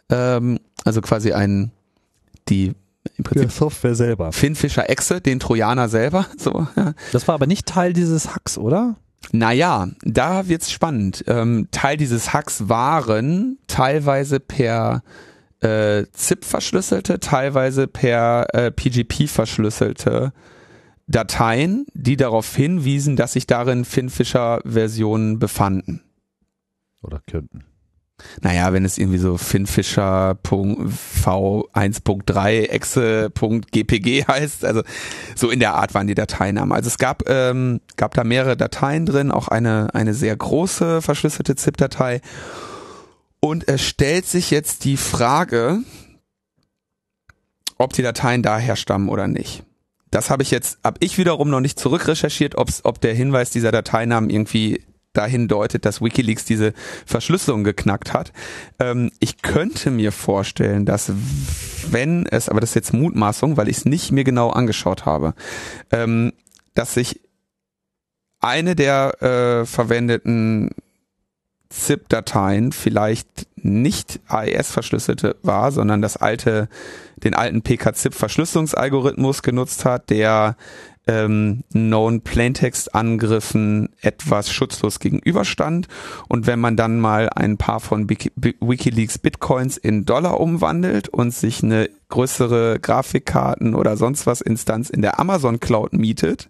[0.08, 1.72] ähm, also quasi ein
[2.48, 2.74] die
[3.16, 4.32] im Prinzip der Software selber.
[4.32, 6.26] Finfisher Exe, den Trojaner selber.
[6.38, 6.94] So, ja.
[7.12, 8.96] Das war aber nicht Teil dieses Hacks, oder?
[9.32, 11.24] Naja, da wird's spannend.
[11.26, 15.02] Ähm, Teil dieses Hacks waren teilweise per
[15.60, 20.32] äh, ZIP verschlüsselte, teilweise per äh, PGP verschlüsselte
[21.06, 26.02] Dateien, die darauf hinwiesen, dass sich darin Finfisher-Versionen befanden.
[27.02, 27.64] Oder könnten.
[28.42, 34.82] Naja, wenn es irgendwie so Finfisher V1.3 exe.gpg heißt, also
[35.34, 36.72] so in der Art waren die Dateinamen.
[36.72, 41.56] Also es gab, ähm, gab da mehrere Dateien drin, auch eine, eine sehr große verschlüsselte
[41.56, 42.20] ZIP-Datei
[43.40, 45.78] und es stellt sich jetzt die Frage,
[47.78, 49.64] ob die Dateien daher stammen oder nicht.
[50.10, 53.72] Das habe ich jetzt, habe ich wiederum noch nicht zurückrecherchiert, ob's, ob der Hinweis dieser
[53.72, 56.72] Dateinamen irgendwie dahin deutet, dass WikiLeaks diese
[57.06, 58.32] Verschlüsselung geknackt hat.
[58.78, 61.12] Ähm, ich könnte mir vorstellen, dass
[61.90, 65.34] wenn es, aber das ist jetzt Mutmaßung, weil ich es nicht mir genau angeschaut habe,
[65.90, 66.32] ähm,
[66.74, 67.20] dass sich
[68.40, 70.70] eine der äh, verwendeten
[71.70, 76.68] ZIP-Dateien vielleicht nicht AES-verschlüsselte war, sondern das alte,
[77.22, 80.56] den alten PK-ZIP-Verschlüsselungsalgorithmus genutzt hat, der
[81.06, 85.88] ähm, Known Plaintext-Angriffen etwas schutzlos gegenüberstand.
[86.28, 91.62] Und wenn man dann mal ein paar von Wikileaks Bitcoins in Dollar umwandelt und sich
[91.62, 96.48] eine größere Grafikkarten oder sonst was Instanz in der Amazon Cloud mietet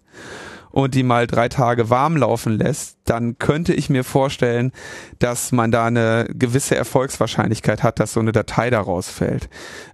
[0.71, 4.71] und die mal drei Tage warm laufen lässt, dann könnte ich mir vorstellen,
[5.19, 9.49] dass man da eine gewisse Erfolgswahrscheinlichkeit hat, dass so eine Datei daraus fällt.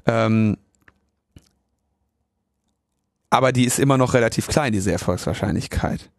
[0.05, 0.57] Ähm,
[3.29, 6.09] aber die ist immer noch relativ klein, diese Erfolgswahrscheinlichkeit.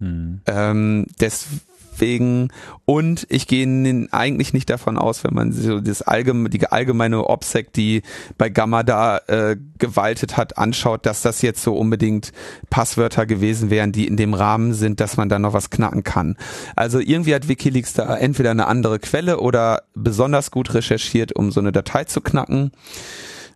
[0.00, 0.40] Hm.
[0.46, 1.67] Ähm, deswegen
[1.98, 2.52] Deswegen,
[2.84, 3.66] und ich gehe
[4.12, 8.02] eigentlich nicht davon aus, wenn man so das allgemeine, die allgemeine OPSEC, die
[8.36, 12.32] bei Gamma da äh, gewaltet hat, anschaut, dass das jetzt so unbedingt
[12.70, 16.36] Passwörter gewesen wären, die in dem Rahmen sind, dass man da noch was knacken kann.
[16.76, 21.58] Also irgendwie hat Wikileaks da entweder eine andere Quelle oder besonders gut recherchiert, um so
[21.58, 22.70] eine Datei zu knacken.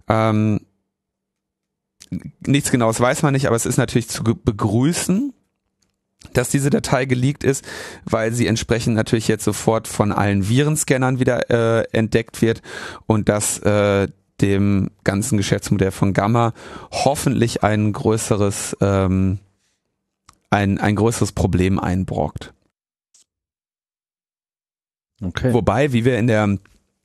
[0.09, 0.62] Ähm,
[2.45, 5.32] nichts genaues weiß man nicht, aber es ist natürlich zu begrüßen,
[6.33, 7.64] dass diese Datei geleakt ist,
[8.05, 12.62] weil sie entsprechend natürlich jetzt sofort von allen Virenscannern wieder äh, entdeckt wird
[13.07, 14.09] und dass äh,
[14.41, 16.53] dem ganzen Geschäftsmodell von Gamma
[16.91, 19.39] hoffentlich ein größeres ähm,
[20.51, 22.53] ein, ein größeres Problem einbrockt.
[25.23, 25.53] Okay.
[25.53, 26.59] Wobei, wie wir in der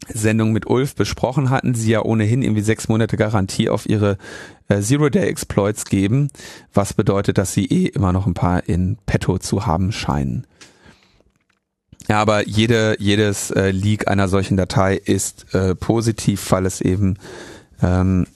[0.08, 4.18] Sendung mit Ulf besprochen hatten, sie ja ohnehin irgendwie sechs Monate Garantie auf ihre
[4.68, 6.30] äh, Zero-Day-Exploits geben,
[6.74, 10.46] was bedeutet, dass sie eh immer noch ein paar in petto zu haben scheinen.
[12.08, 17.18] Ja, aber jede, jedes äh, Leak einer solchen Datei ist äh, positiv, weil es eben
[17.82, 18.28] ähm,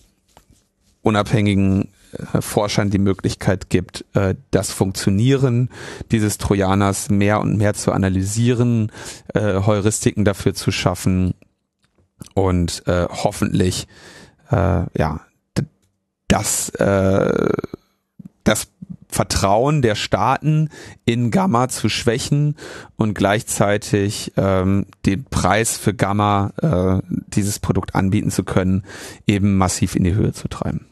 [1.03, 1.88] unabhängigen
[2.34, 5.70] äh, Forschern die Möglichkeit gibt, äh, das Funktionieren
[6.12, 8.91] dieses Trojaners mehr und mehr zu analysieren,
[9.34, 11.34] äh, Heuristiken dafür zu schaffen
[12.34, 13.88] und äh, hoffentlich
[14.52, 15.22] äh, ja
[16.28, 17.50] das äh,
[18.44, 18.68] das
[19.12, 20.70] Vertrauen der Staaten
[21.04, 22.56] in Gamma zu schwächen
[22.96, 28.86] und gleichzeitig ähm, den Preis für Gamma, äh, dieses Produkt anbieten zu können,
[29.28, 30.88] eben massiv in die Höhe zu treiben.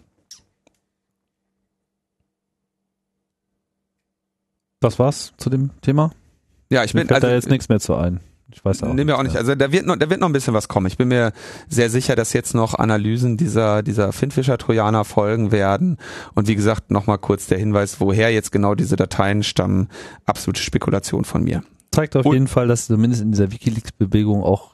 [4.81, 6.11] Das war's zu dem Thema.
[6.69, 8.19] Ja, ich bin Mir fällt also, da jetzt nichts mehr zu ein.
[8.51, 8.93] Ich weiß auch.
[8.93, 9.35] Nee, mir auch nicht.
[9.37, 10.87] Also da wird noch, da wird noch ein bisschen was kommen.
[10.87, 11.31] Ich bin mir
[11.67, 15.97] sehr sicher, dass jetzt noch Analysen dieser, dieser Finfisher-Trojaner folgen werden.
[16.33, 19.87] Und wie gesagt, nochmal kurz der Hinweis, woher jetzt genau diese Dateien stammen.
[20.25, 21.61] Absolute Spekulation von mir.
[21.91, 24.71] Zeigt auf Und- jeden Fall, dass zumindest in dieser Wikileaks-Bewegung auch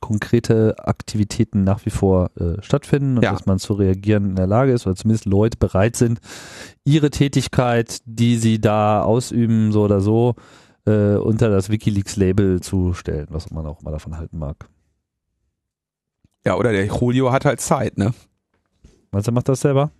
[0.00, 3.32] konkrete Aktivitäten nach wie vor äh, stattfinden und Ja.
[3.32, 6.20] dass man zu reagieren in der Lage ist oder zumindest Leute bereit sind,
[6.84, 10.36] ihre Tätigkeit, die sie da ausüben, so oder so,
[10.88, 14.68] äh, unter das Wikileaks-Label zu stellen, was man auch immer davon halten mag.
[16.46, 18.14] Ja, oder der Julio hat halt Zeit, ne?
[19.10, 19.90] Meinst du, er macht das selber?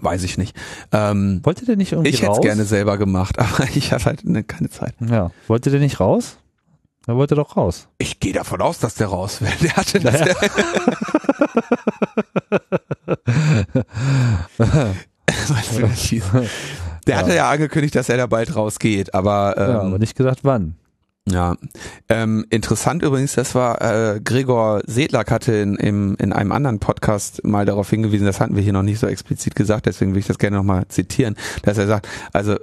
[0.00, 0.56] Weiß ich nicht.
[0.92, 2.38] Ähm, Wollte der nicht irgendwie ich hätte raus?
[2.38, 4.94] es gerne selber gemacht, aber ich hatte halt ne, keine Zeit.
[5.00, 5.30] Ja.
[5.48, 6.38] Wollte der nicht raus?
[7.06, 7.88] Er wollte doch raus.
[7.98, 9.50] Ich gehe davon aus, dass der raus will.
[9.60, 10.20] Der hatte das.
[14.58, 14.94] Naja.
[15.48, 16.14] Weißt du, das
[17.06, 17.50] Der hatte ja.
[17.50, 20.76] angekündigt, dass er da bald rausgeht, aber, ähm, ja, aber nicht gesagt wann.
[21.28, 21.54] Ja,
[22.08, 27.44] ähm, interessant übrigens, das war äh, Gregor Sedlak hatte in, im, in einem anderen Podcast
[27.44, 30.26] mal darauf hingewiesen, das hatten wir hier noch nicht so explizit gesagt, deswegen will ich
[30.26, 32.56] das gerne nochmal zitieren, dass er sagt, also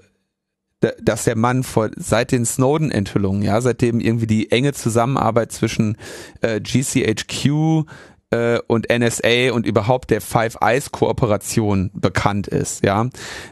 [0.81, 5.97] da- dass der Mann vor seit den Snowden-Enthüllungen, ja, seitdem irgendwie die enge Zusammenarbeit zwischen
[6.41, 7.85] äh, GCHQ
[8.31, 13.07] äh, und NSA und überhaupt der Five Eyes Kooperation bekannt ist, ja,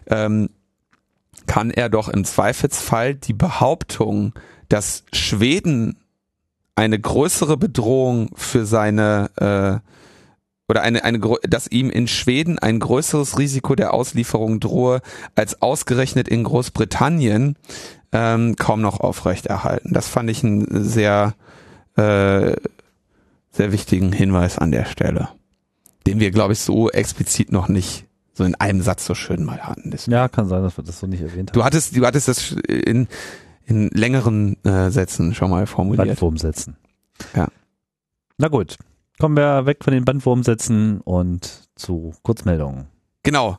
[0.07, 0.49] ähm,
[1.47, 4.33] kann er doch im Zweifelsfall die Behauptung,
[4.69, 5.97] dass Schweden
[6.75, 9.87] eine größere Bedrohung für seine äh,
[10.69, 15.01] oder eine, eine dass ihm in Schweden ein größeres Risiko der Auslieferung drohe
[15.33, 17.55] als ausgerechnet in Großbritannien
[18.11, 19.93] ähm, kaum noch aufrechterhalten.
[19.93, 21.35] Das fand ich einen sehr
[21.95, 22.53] äh,
[23.51, 25.29] sehr wichtigen Hinweis an der Stelle,
[26.05, 28.06] den wir glaube ich so explizit noch nicht
[28.37, 29.89] so in einem Satz so schön mal hatten.
[29.91, 31.53] Deswegen- Ja, kann sein, dass wir das so nicht erwähnt haben.
[31.59, 33.07] Du hattest, du hattest das in,
[33.65, 36.07] in längeren äh, Sätzen schon mal formuliert.
[36.07, 36.77] Bandwurmsätzen.
[37.35, 37.47] Ja.
[38.37, 38.77] Na gut,
[39.19, 42.87] kommen wir weg von den Bandwurmsätzen und zu Kurzmeldungen.
[43.23, 43.57] Genau.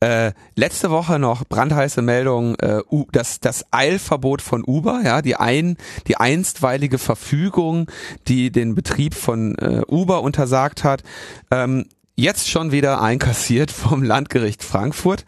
[0.00, 5.36] Äh, letzte Woche noch brandheiße Meldung, äh, U das, das Eilverbot von Uber, ja, die
[5.36, 7.90] ein, die einstweilige Verfügung,
[8.28, 11.02] die den Betrieb von äh, Uber untersagt hat,
[11.50, 15.24] ähm, jetzt schon wieder einkassiert vom Landgericht Frankfurt.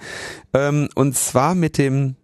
[0.53, 2.17] Ähm, und zwar mit dem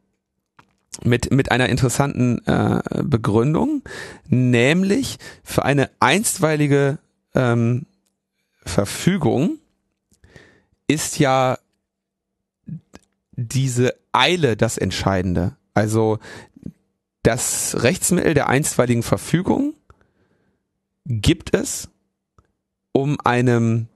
[1.02, 3.82] mit, mit einer interessanten äh, Begründung,
[4.28, 6.98] nämlich für eine einstweilige
[7.34, 7.86] ähm,
[8.64, 9.58] Verfügung
[10.86, 11.58] ist ja
[13.32, 15.56] diese Eile das Entscheidende.
[15.74, 16.20] Also
[17.24, 19.74] das Rechtsmittel der einstweiligen Verfügung
[21.06, 21.88] gibt es,
[22.92, 23.88] um einem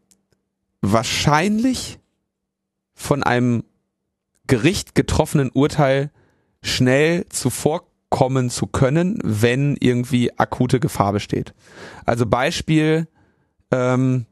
[0.81, 1.99] wahrscheinlich
[2.95, 3.65] von einem
[4.47, 6.11] Gericht getroffenen Urteil
[6.63, 11.55] schnell zuvorkommen zu können, wenn irgendwie akute Gefahr besteht.
[12.07, 13.07] Also Beispiel,
[13.71, 14.27] ähm,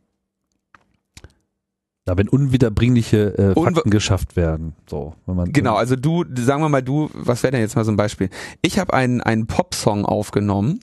[2.05, 4.75] Da wenn unwiederbringliche äh, Fakten geschafft werden.
[4.89, 7.85] So, wenn man Genau, also du, sagen wir mal du, was wäre denn jetzt mal
[7.85, 8.31] so ein Beispiel?
[8.63, 10.81] Ich habe einen, einen Popsong aufgenommen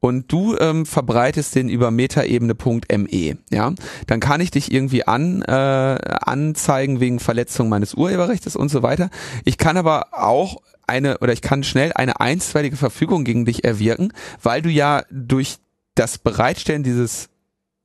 [0.00, 3.74] und du ähm, verbreitest den über metaebene.me, ja?
[4.06, 9.10] Dann kann ich dich irgendwie an, äh, anzeigen wegen Verletzung meines Urheberrechts und so weiter.
[9.44, 14.12] Ich kann aber auch eine, oder ich kann schnell eine einstweilige Verfügung gegen dich erwirken,
[14.42, 15.56] weil du ja durch
[15.94, 17.28] das Bereitstellen dieses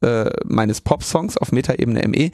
[0.02, 2.32] äh, meines Popsongs auf Metaebene ME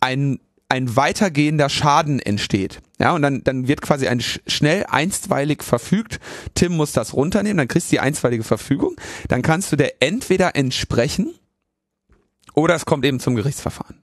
[0.00, 2.80] ein ein weitergehender Schaden entsteht.
[2.98, 6.20] Ja, und dann, dann wird quasi ein sch schnell einstweilig verfügt.
[6.54, 8.96] Tim muss das runternehmen, dann kriegst du die einstweilige Verfügung.
[9.28, 11.34] Dann kannst du der entweder entsprechen
[12.54, 13.96] oder es kommt eben zum Gerichtsverfahren.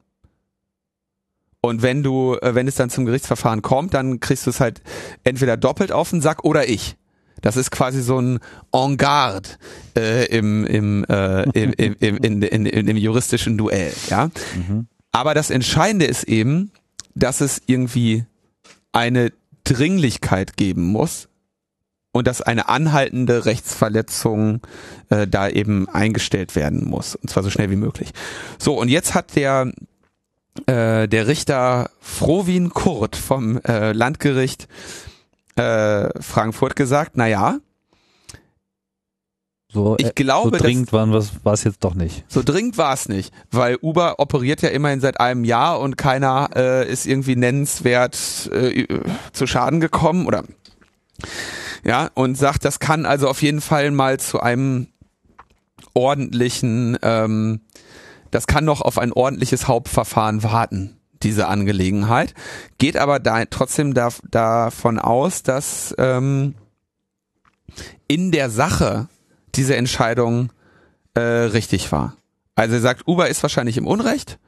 [1.62, 4.82] Und wenn du, äh, wenn es dann zum Gerichtsverfahren kommt, dann kriegst du es halt
[5.24, 6.96] entweder doppelt auf den Sack oder ich.
[7.42, 8.40] Das ist quasi so ein
[8.72, 9.50] En garde
[9.98, 13.94] äh, im, im, äh, im, im, im, in, in, in, im juristischen Duell.
[14.10, 14.88] Ja, Mhm.
[15.16, 16.72] Aber das Entscheidende ist eben,
[17.14, 18.26] dass es irgendwie
[18.92, 19.32] eine
[19.64, 21.30] Dringlichkeit geben muss
[22.12, 24.60] und dass eine anhaltende Rechtsverletzung
[25.08, 27.16] äh, da eben eingestellt werden muss.
[27.16, 28.12] Und zwar so schnell wie möglich.
[28.60, 29.72] So, und jetzt hat der,
[30.66, 34.68] äh, der Richter Frovin Kurt vom äh, Landgericht
[35.56, 37.60] äh, Frankfurt gesagt, na ja,
[39.76, 42.24] So, ich äh, so glaube, dass dringend war es jetzt doch nicht.
[42.30, 46.50] So dringend war es nicht, weil Uber operiert ja immerhin seit einem Jahr und keiner
[46.56, 48.88] äh, ist irgendwie nennenswert äh,
[49.34, 50.46] zu Schaden gekommen oder
[51.84, 54.88] ja und sagt, das kann also auf jeden Fall mal zu einem
[55.94, 57.60] ordentlichen, ähm,
[58.32, 62.34] das kann noch auf ein ordentliches Hauptverfahren warten, diese Angelegenheit,
[62.78, 66.56] geht aber da trotzdem da, davon aus, dass ähm,
[68.08, 69.10] in der Sache
[69.56, 70.52] diese Entscheidung
[71.14, 72.16] äh, richtig war.
[72.56, 74.40] Also er sagt, Uber ist wahrscheinlich im Unrecht,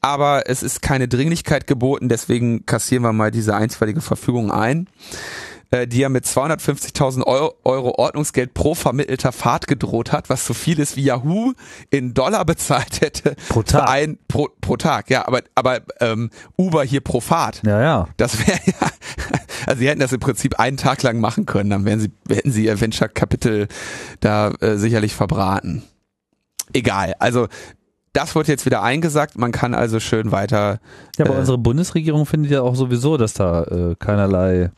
[0.00, 4.88] aber es ist keine Dringlichkeit geboten, deswegen kassieren wir mal diese einstweilige Verfügung ein,
[5.70, 10.54] äh, die er mit 250.000 Euro, Euro Ordnungsgeld pro vermittelter Fahrt gedroht hat, was so
[10.54, 11.52] viel ist wie Yahoo
[11.90, 13.36] in Dollar bezahlt hätte.
[13.48, 13.88] Pro Tag.
[13.88, 17.62] Ein, pro, pro Tag, ja, aber, aber ähm, Uber hier pro Fahrt.
[17.64, 18.08] Ja, ja.
[18.16, 18.88] Das wäre ja,
[19.66, 22.50] also sie hätten das im Prinzip einen Tag lang machen können, dann wären sie, hätten
[22.52, 23.68] sie ihr Venture Capital
[24.20, 25.82] da äh, sicherlich verbraten.
[26.72, 27.48] Egal, also
[28.12, 30.80] das wird jetzt wieder eingesagt, man kann also schön weiter.
[31.16, 34.70] Ja, aber äh, unsere Bundesregierung findet ja auch sowieso, dass da äh, keinerlei,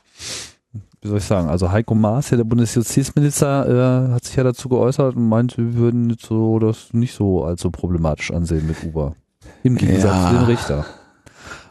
[1.03, 4.69] wie soll ich sagen, also Heiko Maas, ja der Bundesjustizminister, äh, hat sich ja dazu
[4.69, 9.15] geäußert und meint, wir würden so das nicht so allzu problematisch ansehen mit Uber.
[9.63, 10.29] Im Gegensatz Ja.
[10.31, 10.87] zu den Richter.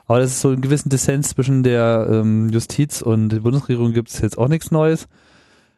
[0.06, 4.10] Aber das ist so einen gewissen Dissens zwischen der ähm, Justiz und der Bundesregierung gibt
[4.10, 5.08] es jetzt auch nichts Neues.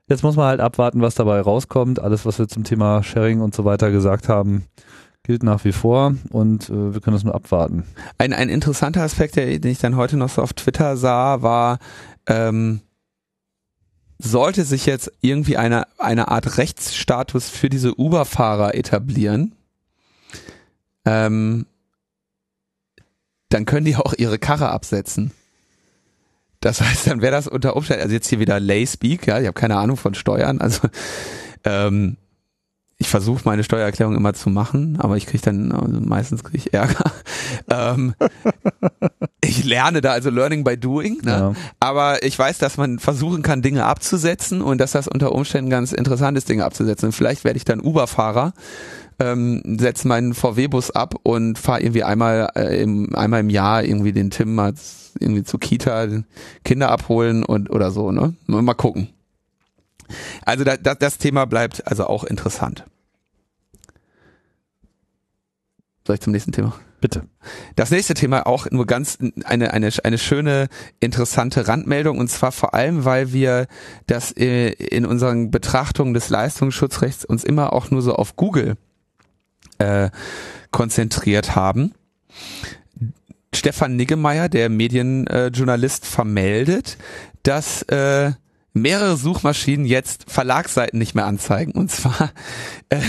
[0.08, 2.00] Jetzt muss man halt abwarten, was dabei rauskommt.
[2.00, 4.66] Alles, was wir zum Thema Sharing und so weiter gesagt haben,
[5.24, 7.84] gilt nach wie vor und äh, wir können das nur abwarten.
[8.18, 11.80] Ein, ein interessanter Aspekt, den ich dann heute noch so auf Twitter sah, war,
[12.28, 12.82] ähm,
[14.20, 19.56] sollte sich jetzt irgendwie eine, eine Art Rechtsstatus für diese Uber-Fahrer etablieren,
[21.06, 21.66] ähm,
[23.56, 25.32] dann können die auch ihre Karre absetzen.
[26.60, 29.48] Das heißt, dann wäre das unter Umständen, also jetzt hier wieder Lay Speak, ja, ich
[29.48, 30.90] habe keine Ahnung von Steuern, also
[31.64, 32.18] ähm,
[32.98, 36.74] ich versuche meine Steuererklärung immer zu machen, aber ich kriege dann also meistens kriege ich
[36.74, 37.12] Ärger.
[37.70, 38.14] ähm,
[39.42, 41.32] ich lerne da also Learning by Doing, ne?
[41.32, 41.54] Ja.
[41.80, 45.94] aber ich weiß, dass man versuchen kann, Dinge abzusetzen und dass das unter Umständen ganz
[45.94, 47.08] interessant ist, Dinge abzusetzen.
[47.08, 48.54] Und vielleicht werde ich dann Uber-Fahrer,
[49.20, 54.14] ähm, setze meinen VW-Bus ab und fahre irgendwie einmal äh, im einmal im Jahr irgendwie
[54.14, 54.74] den Tim mal
[55.20, 56.08] irgendwie zur Kita
[56.64, 58.36] Kinder abholen und oder so, ne?
[58.48, 59.10] Mal mal gucken.
[60.46, 62.86] Also da, da, das Thema bleibt also auch interessant.
[66.06, 66.76] Soll ich zum nächsten Thema?
[67.02, 67.24] Bitte.
[67.76, 70.68] Das nächste Thema auch nur ganz eine, eine, eine schöne,
[71.00, 73.68] interessante Randmeldung und zwar vor allem, weil wir
[74.08, 78.76] das äh, in unseren Betrachtungen des Leistungsschutzrechts uns immer auch nur so auf Google
[79.78, 80.10] äh,
[80.72, 81.94] konzentriert haben.
[83.54, 86.98] Stefan Niggemeier, der Medienjournalist, vermeldet,
[87.44, 88.34] dass äh,
[88.74, 91.72] mehrere Suchmaschinen jetzt Verlagsseiten nicht mehr anzeigen.
[91.72, 92.32] Und zwar
[92.90, 93.00] äh,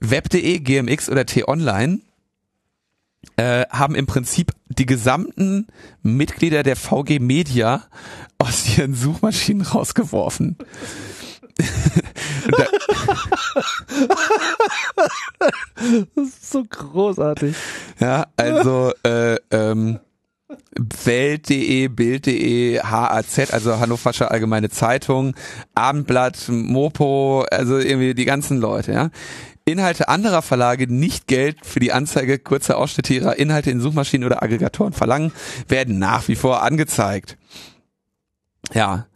[0.00, 2.00] web.de, GMX oder T-Online
[3.36, 5.66] äh, haben im Prinzip die gesamten
[6.02, 7.84] Mitglieder der VG Media
[8.38, 10.56] aus ihren Suchmaschinen rausgeworfen.
[16.14, 17.56] Das ist so großartig.
[17.98, 19.98] ja, also äh, ähm,
[21.04, 25.34] Welt.de, Bild.de, HAZ, also Hannoversche Allgemeine Zeitung,
[25.74, 29.10] Abendblatt, Mopo, also irgendwie die ganzen Leute, ja.
[29.64, 34.42] Inhalte anderer Verlage nicht Geld für die Anzeige kurzer Ausschnitte ihrer Inhalte in Suchmaschinen oder
[34.42, 35.32] Aggregatoren verlangen,
[35.68, 37.36] werden nach wie vor angezeigt.
[38.72, 39.06] Ja.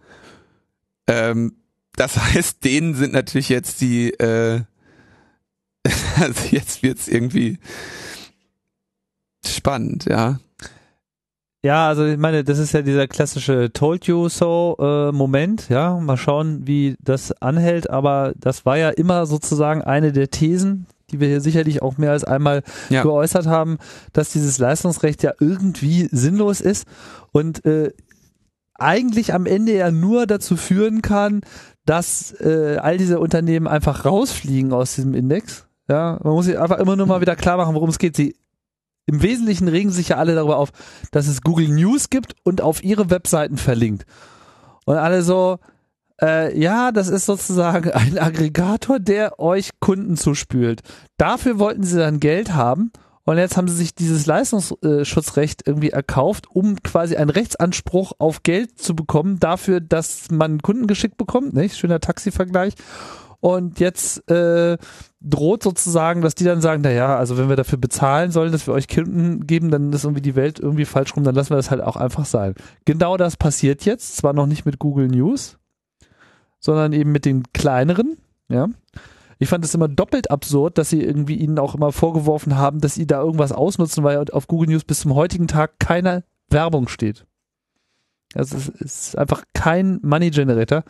[1.07, 1.57] Ähm,
[1.97, 4.63] das heißt, denen sind natürlich jetzt die, äh,
[6.21, 7.59] also jetzt wird's irgendwie
[9.47, 10.39] spannend, ja.
[11.63, 15.99] Ja, also ich meine, das ist ja dieser klassische Told You So äh, Moment, ja.
[15.99, 21.21] Mal schauen, wie das anhält, aber das war ja immer sozusagen eine der Thesen, die
[21.21, 23.03] wir hier sicherlich auch mehr als einmal Ja.
[23.03, 23.79] geäußert haben,
[24.13, 26.87] dass dieses Leistungsrecht ja irgendwie sinnlos ist
[27.33, 27.93] und äh,
[28.75, 31.41] eigentlich am Ende ja nur dazu führen kann,
[31.85, 35.67] dass äh, all diese Unternehmen einfach rausfliegen aus diesem Index.
[35.89, 38.17] Ja, man muss sich einfach immer nur mal wieder klar machen, worum es geht.
[38.17, 38.37] Sie
[39.07, 40.71] im Wesentlichen regen sich ja alle darüber auf,
[41.11, 44.07] dass es Google News gibt und auf ihre Webseiten verlinkt.
[44.87, 45.59] Und alle so,
[46.23, 50.81] äh, ja, das ist sozusagen ein Aggregator, der euch Kunden zuspült.
[51.19, 52.93] Dafür wollten sie dann Geld haben
[53.25, 58.79] und jetzt haben sie sich dieses Leistungsschutzrecht irgendwie erkauft, um quasi einen Rechtsanspruch auf Geld
[58.79, 61.77] zu bekommen, dafür, dass man Kunden geschickt bekommt, nicht?
[61.77, 62.75] Schöner Taxi-Vergleich.
[63.41, 64.79] Und jetzt äh,
[65.21, 68.67] droht sozusagen, dass die dann sagen, na ja, also wenn wir dafür bezahlen sollen, dass
[68.67, 71.57] wir euch Kunden geben, dann ist irgendwie die Welt irgendwie falsch rum, dann lassen wir
[71.57, 72.55] das halt auch einfach sein.
[72.87, 75.59] Genau das passiert jetzt, zwar noch nicht mit Google News,
[76.59, 78.17] sondern eben mit den kleineren,
[78.49, 78.69] ja.
[79.45, 82.95] Ich fand es immer doppelt absurd, dass sie irgendwie ihnen auch immer vorgeworfen haben, dass
[82.95, 87.27] sie da irgendwas ausnutzen, weil auf Google News bis zum heutigen Tag keine Werbung steht.
[88.35, 90.83] Also es ist einfach kein Money Generator.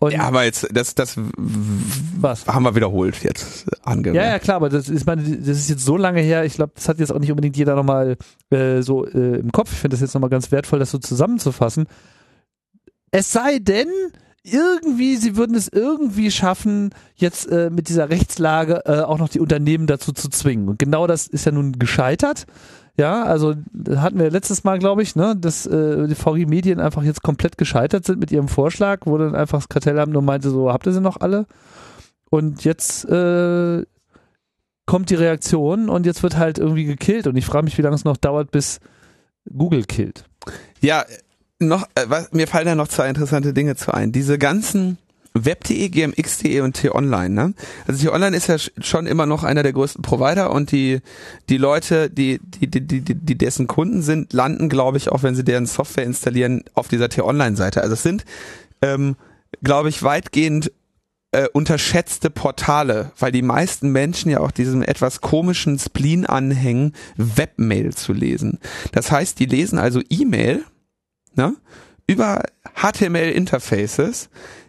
[0.00, 2.44] Und Ja, aber jetzt, das, das was?
[2.48, 4.26] haben wir wiederholt jetzt angemerkt.
[4.26, 6.72] Ja, ja, klar, aber das ist, meine, das ist jetzt so lange her, ich glaube,
[6.74, 8.16] das hat jetzt auch nicht unbedingt jeder nochmal
[8.50, 9.70] äh, so äh, im Kopf.
[9.70, 11.86] Ich finde das jetzt nochmal ganz wertvoll, das so zusammenzufassen.
[13.12, 13.86] Es sei denn,
[14.44, 19.40] irgendwie, sie würden es irgendwie schaffen, jetzt äh, mit dieser Rechtslage äh, auch noch die
[19.40, 20.68] Unternehmen dazu zu zwingen.
[20.68, 22.46] Und genau das ist ja nun gescheitert.
[22.96, 23.54] Ja, also
[23.96, 27.58] hatten wir letztes Mal, glaube ich, ne, dass äh, die VG Medien einfach jetzt komplett
[27.58, 30.92] gescheitert sind mit ihrem Vorschlag, wo dann einfach das Kartellamt nur meinte, so habt ihr
[30.92, 31.46] sie noch alle?
[32.30, 33.82] Und jetzt äh,
[34.86, 37.96] kommt die Reaktion und jetzt wird halt irgendwie gekillt und ich frage mich, wie lange
[37.96, 38.78] es noch dauert, bis
[39.50, 40.24] Google killt.
[40.80, 41.04] Ja,
[41.58, 44.12] noch, äh, was, mir fallen da noch zwei interessante Dinge zu ein.
[44.12, 44.98] Diese ganzen
[45.36, 47.54] Web.de, GMX.de und T-Online, ne?
[47.88, 51.00] Also T-Online ist ja schon immer noch einer der größten Provider und die,
[51.48, 55.34] die Leute, die, die, die, die, die dessen Kunden sind, landen, glaube ich, auch wenn
[55.34, 57.82] sie deren Software installieren, auf dieser T-Online-Seite.
[57.82, 58.24] Also es sind,
[58.80, 59.16] ähm,
[59.60, 60.70] glaube ich, weitgehend
[61.32, 67.92] äh, unterschätzte Portale, weil die meisten Menschen ja auch diesem etwas komischen Spleen anhängen, Webmail
[67.92, 68.60] zu lesen.
[68.92, 70.64] Das heißt, die lesen also E-Mail
[71.34, 71.56] ne,
[72.06, 72.42] über
[72.74, 74.28] HTML-Interfaces,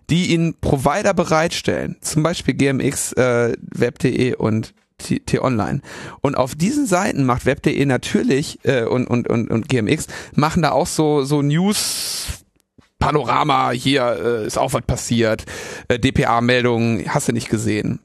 [0.09, 5.81] die ihnen Provider bereitstellen, zum Beispiel GMX, äh, Web.de und T-Online.
[6.21, 10.71] Und auf diesen Seiten macht Web.de natürlich äh, und, und, und, und GMX machen da
[10.71, 12.27] auch so, so News
[12.99, 15.43] Panorama, hier äh, ist auch was passiert,
[15.89, 17.99] äh, DPA-Meldungen, hast du nicht gesehen.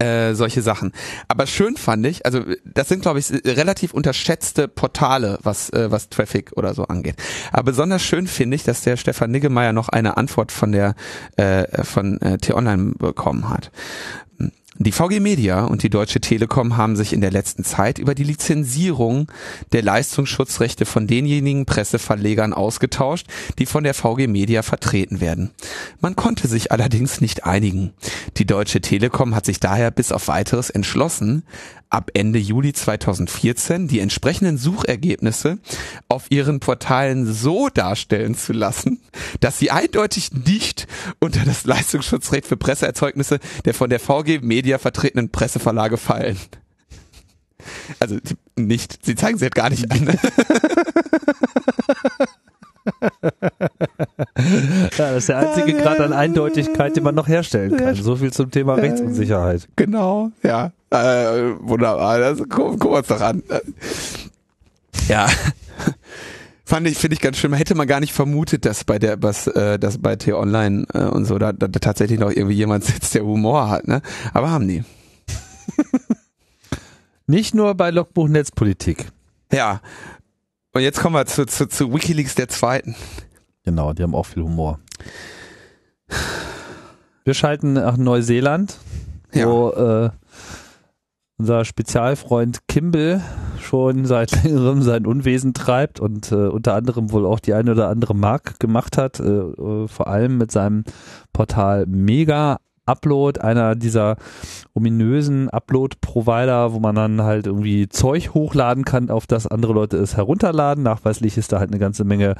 [0.00, 0.92] Äh, solche Sachen.
[1.26, 6.08] Aber schön fand ich, also das sind, glaube ich, relativ unterschätzte Portale, was, äh, was
[6.08, 7.16] Traffic oder so angeht.
[7.50, 10.94] Aber besonders schön finde ich, dass der Stefan Niggemeier noch eine Antwort von der
[11.36, 13.72] äh, von äh, T-Online bekommen hat.
[14.80, 18.22] Die VG Media und die Deutsche Telekom haben sich in der letzten Zeit über die
[18.22, 19.26] Lizenzierung
[19.72, 23.26] der Leistungsschutzrechte von denjenigen Presseverlegern ausgetauscht,
[23.58, 25.50] die von der VG Media vertreten werden.
[26.00, 27.92] Man konnte sich allerdings nicht einigen.
[28.36, 31.42] Die Deutsche Telekom hat sich daher bis auf weiteres entschlossen,
[31.90, 35.58] ab Ende Juli 2014 die entsprechenden Suchergebnisse
[36.08, 39.00] auf ihren Portalen so darstellen zu lassen,
[39.40, 40.86] dass sie eindeutig nicht
[41.18, 46.36] unter das Leistungsschutzrecht für Presseerzeugnisse der von der VG Media vertretenen Presseverlage fallen.
[48.00, 48.18] Also
[48.56, 50.06] nicht, sie zeigen sie halt gar nicht an.
[54.36, 57.94] ja, das ist der einzige Grad an Eindeutigkeit, den man noch herstellen kann.
[57.94, 59.68] So viel zum Thema Rechtsunsicherheit.
[59.76, 60.72] Genau, ja.
[60.90, 62.18] Äh, wunderbar.
[62.18, 63.42] Das, guck, guck uns doch an.
[65.08, 65.28] Ja.
[66.68, 67.54] Fand ich, finde ich ganz schön.
[67.54, 71.24] Hätte man gar nicht vermutet, dass bei der, was, äh, dass bei T-Online äh, und
[71.24, 74.02] so, da, da, da tatsächlich noch irgendwie jemand sitzt, der Humor hat, ne?
[74.34, 74.84] Aber haben die.
[77.26, 79.06] Nicht nur bei Logbuch Netzpolitik.
[79.50, 79.80] Ja.
[80.74, 82.94] Und jetzt kommen wir zu, zu, zu Wikileaks der Zweiten.
[83.64, 84.78] Genau, die haben auch viel Humor.
[87.24, 88.76] Wir schalten nach Neuseeland,
[89.32, 89.46] ja.
[89.46, 90.10] wo äh,
[91.38, 93.22] unser Spezialfreund Kimball
[93.60, 97.88] schon seit längerem sein Unwesen treibt und äh, unter anderem wohl auch die eine oder
[97.88, 100.84] andere Mark gemacht hat, äh, äh vor allem mit seinem
[101.32, 102.58] Portal Mega
[102.88, 104.16] Upload, einer dieser
[104.72, 110.16] ominösen Upload-Provider, wo man dann halt irgendwie Zeug hochladen kann, auf das andere Leute es
[110.16, 110.82] herunterladen.
[110.84, 112.34] Nachweislich ist da halt eine ganze Menge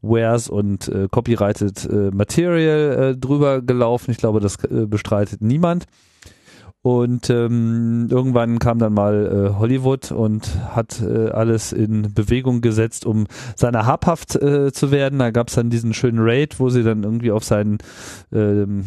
[0.00, 4.12] Wares und äh, Copyrighted äh, Material äh, drüber gelaufen.
[4.12, 5.86] Ich glaube, das äh, bestreitet niemand.
[6.82, 13.04] Und ähm, irgendwann kam dann mal äh, Hollywood und hat äh, alles in Bewegung gesetzt,
[13.04, 13.26] um
[13.56, 15.18] seiner habhaft äh, zu werden.
[15.18, 17.78] Da gab es dann diesen schönen Raid, wo sie dann irgendwie auf seinen
[18.32, 18.86] ähm,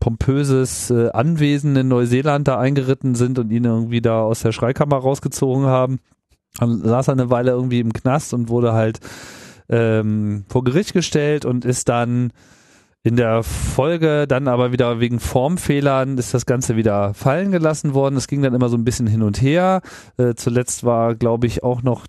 [0.00, 4.96] pompöses äh, Anwesen in Neuseeland da eingeritten sind und ihn irgendwie da aus der Schreikammer
[4.96, 6.00] rausgezogen haben.
[6.58, 8.98] Dann saß er eine Weile irgendwie im Knast und wurde halt
[9.68, 12.32] ähm, vor Gericht gestellt und ist dann
[13.08, 18.16] in der Folge dann aber wieder wegen Formfehlern ist das Ganze wieder fallen gelassen worden.
[18.16, 19.80] Es ging dann immer so ein bisschen hin und her.
[20.18, 22.06] Äh, zuletzt war, glaube ich, auch noch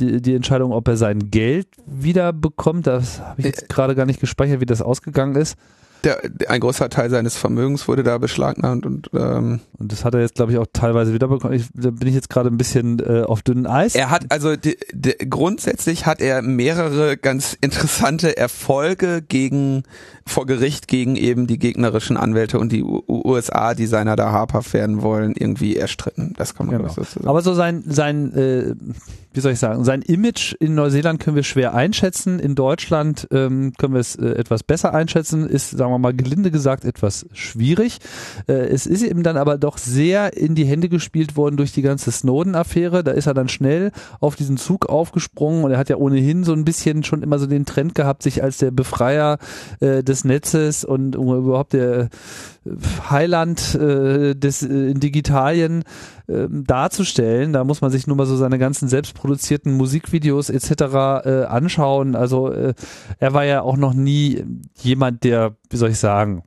[0.00, 2.86] die, die Entscheidung, ob er sein Geld wieder bekommt.
[2.86, 5.58] Das habe ich jetzt äh, gerade gar nicht gespeichert, wie das ausgegangen ist
[6.04, 10.20] der, ein großer Teil seines Vermögens wurde da beschlagnahmt und ähm, und das hat er
[10.20, 11.56] jetzt glaube ich auch teilweise wiederbekommen.
[11.56, 13.94] Ich, da bin ich jetzt gerade ein bisschen äh, auf dünnem Eis.
[13.94, 19.82] Er hat also die, die, grundsätzlich hat er mehrere ganz interessante Erfolge gegen
[20.26, 24.72] vor Gericht gegen eben die gegnerischen Anwälte und die U USA, die seiner da habhaft
[24.72, 26.34] werden wollen, irgendwie erstritten.
[26.36, 26.88] Das kann man genau.
[26.88, 27.26] so sagen.
[27.26, 28.74] Aber so sein sein äh,
[29.36, 32.38] wie soll ich sagen, sein Image in Neuseeland können wir schwer einschätzen.
[32.38, 35.46] In Deutschland ähm, können wir es äh, etwas besser einschätzen.
[35.46, 37.98] Ist, sagen wir mal, gelinde gesagt etwas schwierig.
[38.48, 41.82] Äh, es ist eben dann aber doch sehr in die Hände gespielt worden durch die
[41.82, 43.04] ganze Snowden-Affäre.
[43.04, 46.52] Da ist er dann schnell auf diesen Zug aufgesprungen und er hat ja ohnehin so
[46.52, 49.38] ein bisschen schon immer so den Trend gehabt, sich als der Befreier
[49.78, 52.08] äh, des Netzes und überhaupt der
[53.10, 55.84] Heiland äh, des äh, Digitalien
[56.26, 57.52] äh, darzustellen.
[57.52, 60.70] Da muss man sich nur mal so seine ganzen selbstproduzierten Musikvideos etc.
[60.70, 62.16] Äh, anschauen.
[62.16, 62.74] Also äh,
[63.18, 64.44] er war ja auch noch nie
[64.74, 66.42] jemand, der, wie soll ich sagen,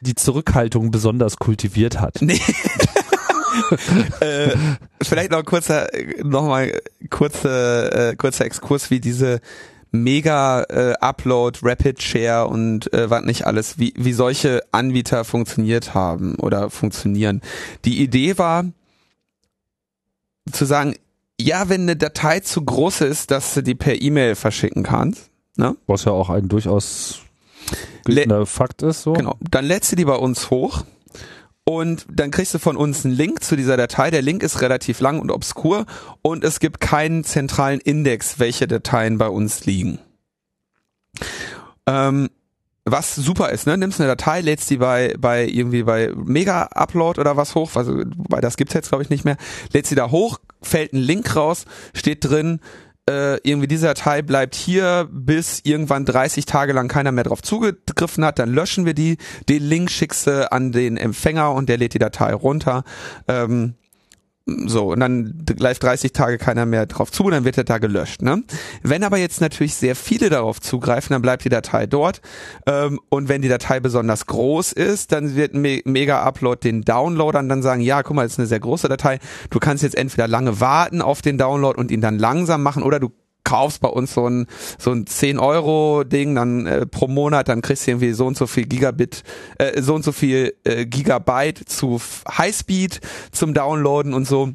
[0.00, 2.18] die Zurückhaltung besonders kultiviert hat.
[2.20, 2.40] Nee.
[4.20, 4.50] äh,
[5.02, 5.88] vielleicht noch kurzer,
[6.22, 6.72] noch mal
[7.10, 9.40] kurze, äh, kurzer Exkurs, wie diese
[9.90, 15.94] Mega äh, Upload, Rapid Share und äh, was nicht alles, wie, wie solche Anbieter funktioniert
[15.94, 17.40] haben oder funktionieren.
[17.84, 18.64] Die Idee war
[20.52, 20.94] zu sagen,
[21.40, 25.76] ja, wenn eine Datei zu groß ist, dass du die per E-Mail verschicken kannst, ne?
[25.86, 27.20] Was ja auch ein durchaus
[28.46, 29.12] Fakt ist, so.
[29.12, 29.36] Genau.
[29.50, 30.84] Dann lädst du die bei uns hoch
[31.68, 34.10] und dann kriegst du von uns einen Link zu dieser Datei.
[34.10, 35.84] Der Link ist relativ lang und obskur
[36.22, 39.98] und es gibt keinen zentralen Index, welche Dateien bei uns liegen.
[41.84, 42.30] Ähm,
[42.86, 43.76] was super ist, ne?
[43.76, 48.02] Nimmst eine Datei, lädst die bei, bei irgendwie bei Mega Upload oder was hoch, also,
[48.30, 49.36] weil das gibt's jetzt glaube ich nicht mehr,
[49.74, 52.60] lädst sie da hoch, fällt ein Link raus, steht drin,
[53.08, 58.24] äh, irgendwie diese Datei bleibt hier, bis irgendwann 30 Tage lang keiner mehr drauf zugegriffen
[58.24, 59.16] hat, dann löschen wir die,
[59.48, 62.84] den Link schickst du an den Empfänger und der lädt die Datei runter.
[63.26, 63.74] Ähm,
[64.66, 68.22] so, und dann gleich 30 Tage keiner mehr drauf zu, dann wird der da gelöscht.
[68.22, 68.42] Ne?
[68.82, 72.22] Wenn aber jetzt natürlich sehr viele darauf zugreifen, dann bleibt die Datei dort.
[72.66, 77.48] Ähm, und wenn die Datei besonders groß ist, dann wird Me Mega Upload den Downloadern
[77.48, 79.18] dann sagen, ja, guck mal, das ist eine sehr große Datei.
[79.50, 83.00] Du kannst jetzt entweder lange warten auf den Download und ihn dann langsam machen oder
[83.00, 83.12] du
[83.48, 84.46] kaufst bei uns so ein
[84.76, 88.36] so ein 10 Euro Ding dann äh, pro Monat, dann kriegst du irgendwie so und
[88.36, 89.22] so viel Gigabit,
[89.56, 93.00] äh, so und so viel äh, Gigabyte zu Highspeed
[93.32, 94.50] zum Downloaden und so.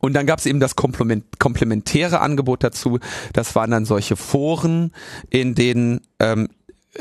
[0.00, 2.98] Und dann gab es eben das Komplement komplementäre Angebot dazu.
[3.34, 4.92] Das waren dann solche Foren,
[5.28, 6.48] in denen ähm,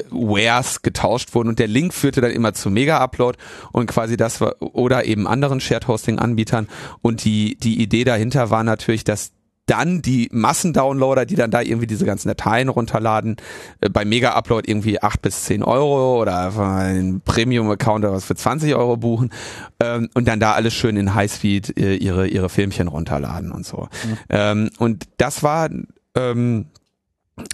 [0.09, 3.37] Wares getauscht wurden und der Link führte dann immer zu Mega Upload
[3.71, 6.67] und quasi das war oder eben anderen Shared Hosting Anbietern
[7.01, 9.31] und die die Idee dahinter war natürlich, dass
[9.67, 13.35] dann die Massendownloader, die dann da irgendwie diese ganzen Dateien runterladen,
[13.81, 18.73] äh, bei Mega-Upload irgendwie acht bis zehn Euro oder ein Premium-Account oder was für 20
[18.75, 19.31] Euro buchen
[19.79, 23.89] ähm, und dann da alles schön in Highspeed äh, ihre, ihre Filmchen runterladen und so.
[24.03, 24.17] Mhm.
[24.29, 25.69] Ähm, und das war
[26.15, 26.67] ähm,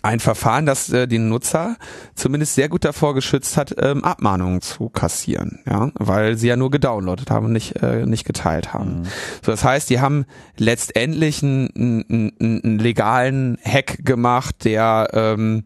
[0.02, 1.78] ein Verfahren, das äh, den Nutzer
[2.16, 6.72] zumindest sehr gut davor geschützt hat, ähm, Abmahnungen zu kassieren, ja, weil sie ja nur
[6.72, 9.02] gedownloadet haben und nicht äh, nicht geteilt haben.
[9.02, 9.06] Mhm.
[9.44, 10.26] So, das heißt, die haben
[10.58, 11.70] letztendlich einen,
[12.10, 15.66] einen, einen legalen Hack gemacht, der ähm,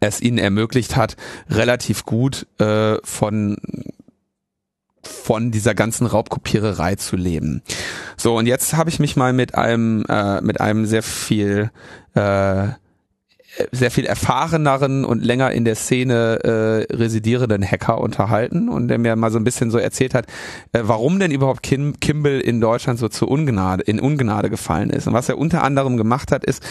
[0.00, 1.16] es ihnen ermöglicht hat,
[1.48, 3.56] relativ gut äh, von
[5.02, 7.62] von dieser ganzen Raubkopiererei zu leben.
[8.16, 11.70] So und jetzt habe ich mich mal mit einem äh, mit einem sehr viel
[12.14, 12.68] äh,
[13.72, 16.38] sehr viel erfahreneren und länger in der Szene
[16.90, 20.26] äh, residierenden Hacker unterhalten und der mir mal so ein bisschen so erzählt hat,
[20.72, 25.06] äh, warum denn überhaupt Kim, Kimball in Deutschland so zu Ungnade, in Ungnade gefallen ist.
[25.06, 26.62] Und was er unter anderem gemacht hat, ist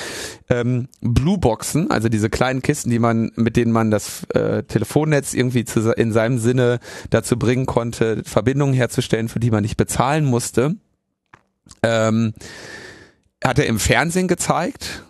[0.49, 5.65] ähm, Blueboxen, also diese kleinen Kisten, die man, mit denen man das äh, Telefonnetz irgendwie
[5.65, 10.75] zu, in seinem Sinne dazu bringen konnte, Verbindungen herzustellen, für die man nicht bezahlen musste.
[11.83, 12.33] Ähm,
[13.43, 15.03] hat er im Fernsehen gezeigt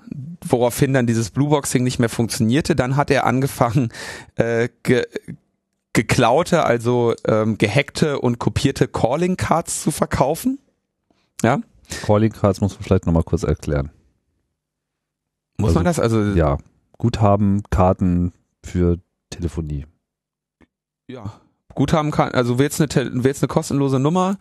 [0.45, 2.75] woraufhin dann dieses Blueboxing nicht mehr funktionierte.
[2.75, 3.89] Dann hat er angefangen,
[4.35, 5.05] äh, ge
[5.93, 10.59] geklaute, also ähm, gehackte und kopierte Calling Cards zu verkaufen.
[11.41, 11.59] Ja.
[12.05, 13.91] Calling Cards muss man vielleicht nochmal kurz erklären.
[15.57, 16.21] Muss also, man das also?
[16.21, 16.57] Ja.
[16.97, 18.33] Guthaben, Karten
[18.63, 19.85] für Telefonie.
[21.07, 21.33] Ja.
[21.75, 24.37] Guthaben, also willst eine, willst eine kostenlose Nummer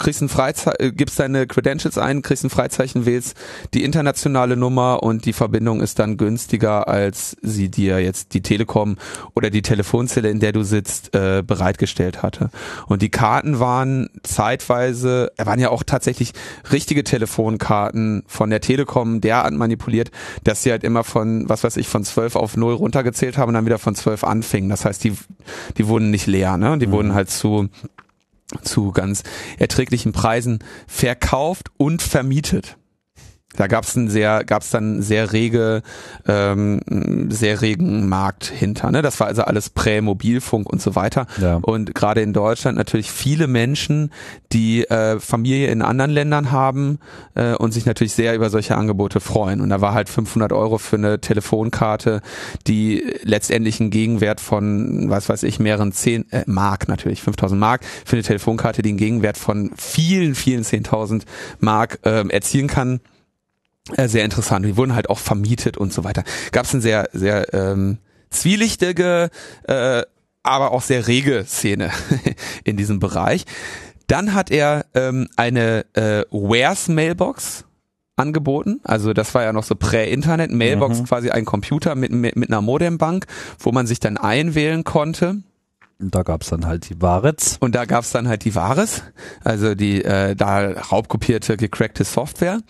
[0.00, 3.36] kriegst ein Freizeichen, äh, gibst deine Credentials ein, kriegst ein Freizeichen, wählst
[3.74, 8.96] die internationale Nummer und die Verbindung ist dann günstiger, als sie dir jetzt die Telekom
[9.36, 12.50] oder die Telefonzelle, in der du sitzt, äh, bereitgestellt hatte.
[12.86, 16.32] Und die Karten waren zeitweise, waren ja auch tatsächlich
[16.72, 20.10] richtige Telefonkarten von der Telekom derart manipuliert,
[20.44, 23.54] dass sie halt immer von, was weiß ich, von 12 auf 0 runtergezählt haben und
[23.54, 24.70] dann wieder von 12 anfingen.
[24.70, 25.12] Das heißt, die,
[25.76, 26.78] die wurden nicht leer, ne?
[26.78, 26.92] Die mhm.
[26.92, 27.68] wurden halt zu
[28.62, 29.22] zu ganz
[29.58, 32.76] erträglichen Preisen verkauft und vermietet.
[33.56, 35.82] Da gab es sehr, gab's dann sehr rege,
[36.26, 36.80] ähm,
[37.30, 38.92] sehr regen Markt hinter.
[38.92, 39.02] Ne?
[39.02, 41.26] Das war also alles Prä-Mobilfunk und so weiter.
[41.40, 41.56] Ja.
[41.56, 44.12] Und gerade in Deutschland natürlich viele Menschen,
[44.52, 47.00] die äh, Familie in anderen Ländern haben
[47.34, 49.60] äh, und sich natürlich sehr über solche Angebote freuen.
[49.60, 52.20] Und da war halt 500 Euro für eine Telefonkarte,
[52.68, 57.80] die letztendlich einen Gegenwert von, was weiß ich, mehreren zehn äh, Mark natürlich, 5000 Mark
[58.04, 61.22] für eine Telefonkarte, die einen Gegenwert von vielen, vielen 10.000
[61.58, 63.00] Mark äh, erzielen kann
[63.96, 64.64] sehr interessant.
[64.64, 66.24] Die wurden halt auch vermietet und so weiter.
[66.52, 67.98] Gab es eine sehr, sehr ähm,
[68.30, 69.30] zwielichtige
[69.64, 70.02] äh,
[70.42, 71.90] aber auch sehr rege Szene
[72.64, 73.44] in diesem Bereich.
[74.06, 77.64] Dann hat er ähm, eine äh, Wares Mailbox
[78.16, 78.80] angeboten.
[78.82, 80.50] Also das war ja noch so Prä-Internet.
[80.50, 81.04] Mailbox Mhm.
[81.04, 83.26] quasi ein Computer mit, mit, mit einer Modembank,
[83.58, 85.42] wo man sich dann einwählen konnte.
[86.00, 87.56] Und da gab's dann halt die Waretz.
[87.60, 89.02] Und da gab's dann halt die Wahres,
[89.44, 92.60] also die äh, da raubkopierte, gecrackte Software.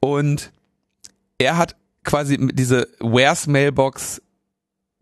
[0.00, 0.50] Und
[1.40, 4.22] er hat quasi diese Wares Mailbox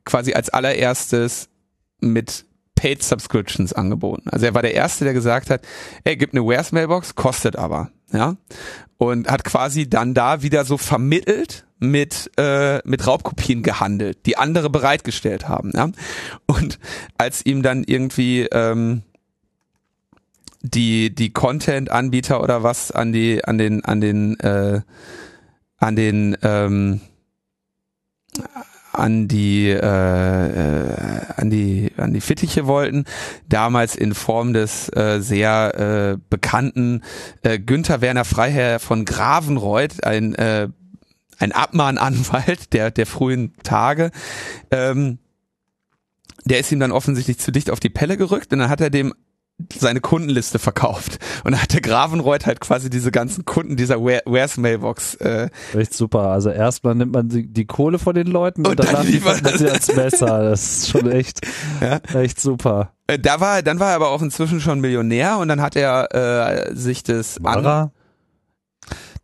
[0.04, 1.48] quasi als allererstes
[2.00, 2.46] mit
[2.76, 4.30] Paid Subscriptions angeboten.
[4.30, 5.62] Also er war der Erste, der gesagt hat,
[6.04, 8.36] er gibt eine Wares Mailbox, kostet aber, ja.
[8.98, 14.70] Und hat quasi dann da wieder so vermittelt mit, äh, mit Raubkopien gehandelt, die andere
[14.70, 15.90] bereitgestellt haben, ja.
[16.46, 16.78] Und
[17.18, 19.02] als ihm dann irgendwie ähm,
[20.62, 24.82] die, die Content-Anbieter oder was an die, an den, an den, äh,
[25.78, 27.00] an den, ähm,
[28.98, 33.04] an die äh, äh, an die an die Fittiche wollten.
[33.48, 37.02] Damals in Form des äh, sehr äh, bekannten
[37.42, 40.68] äh, Günther Werner Freiherr von Gravenreuth ein äh,
[41.38, 44.10] ein Abmahnanwalt der der frühen Tage
[44.70, 45.18] ähm,
[46.44, 48.90] der ist ihm dann offensichtlich zu dicht auf die Pelle gerückt und dann hat er
[48.90, 49.14] dem
[49.76, 54.22] seine Kundenliste verkauft und dann hat der Gravenreuth halt quasi diese ganzen Kunden dieser Where-
[54.24, 56.28] Where's Mailbox äh, Echt super.
[56.30, 59.42] Also erstmal nimmt man die, die Kohle von den Leuten und, Und dann danach liefert
[59.42, 60.42] man sie ans Messer.
[60.50, 61.40] Das ist schon echt,
[61.80, 62.00] Ja.
[62.14, 62.92] echt super.
[63.08, 66.68] Äh, Da war, dann war er aber auch inzwischen schon Millionär und dann hat er
[66.70, 67.90] äh, sich das Mara?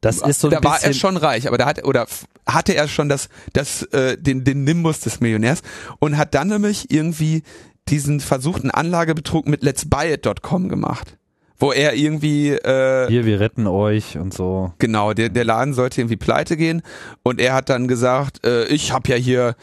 [0.00, 2.06] Das ist so ein da war bisschen, er schon reich, aber da hat oder
[2.46, 5.62] hatte er schon das, das äh, den den Nimbus des Millionärs
[5.98, 7.42] und hat dann nämlich irgendwie
[7.88, 11.18] diesen versuchten Anlagebetrug mit Let's Buy It.com gemacht,
[11.58, 14.72] wo er irgendwie äh, hier, wir retten euch und so.
[14.78, 16.82] Genau, der, der Laden sollte irgendwie pleite gehen
[17.22, 19.54] und er hat dann gesagt, äh, ich habe ja hier,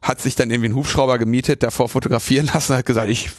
[0.00, 3.30] hat sich dann irgendwie einen Hubschrauber gemietet, davor fotografieren lassen, hat gesagt, ich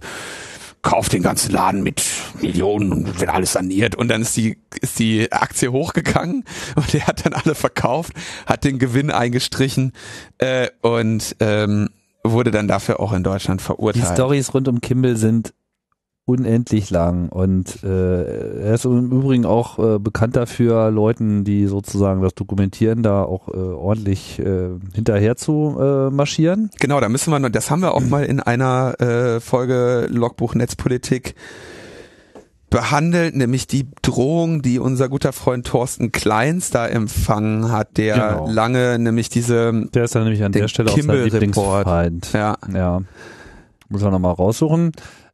[0.83, 2.03] kauf den ganzen Laden mit
[2.41, 6.43] Millionen und wird alles saniert und dann ist die ist die Aktie hochgegangen
[6.75, 8.13] und er hat dann alle verkauft,
[8.45, 9.93] hat den Gewinn eingestrichen
[10.37, 11.89] äh, und ähm,
[12.23, 14.13] wurde dann dafür auch in Deutschland Die verurteilt.
[14.13, 15.53] Stories rund um Kimball sind
[16.25, 22.21] unendlich lang und äh, er ist im Übrigen auch äh, bekannt dafür, Leuten, die sozusagen
[22.21, 26.69] das dokumentieren, da auch äh, ordentlich äh, hinterher zu äh, marschieren.
[26.79, 30.55] Genau, da müssen wir noch, das haben wir auch mal in einer äh, Folge Logbuch
[30.55, 31.35] Netzpolitik
[32.73, 38.49] behandelt, nämlich die Drohung, die unser guter Freund Thorsten Kleins da empfangen hat, der Genau.
[38.51, 41.23] lange nämlich diese, Der ist dann nämlich an der Stelle auch sein.
[41.23, 42.33] Lieblingsfeind.
[42.33, 43.01] ja, Ja.
[43.89, 44.91] Muss man nochmal raussuchen.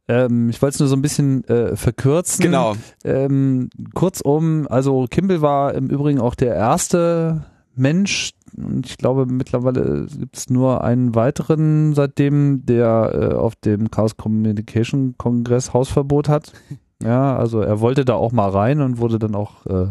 [0.10, 2.44] Ähm, ich wollte es nur so ein bisschen äh, verkürzen.
[2.44, 2.76] genau,
[3.06, 7.45] Ähm, kurzum, also Kimball war im Übrigen auch der erste
[7.76, 13.90] Mensch, und ich glaube mittlerweile gibt es nur einen weiteren seitdem, der äh, auf dem
[13.91, 16.52] Chaos Communication Kongress Hausverbot hat.
[17.03, 19.88] Ja, also er wollte da auch mal rein und wurde dann auch äh,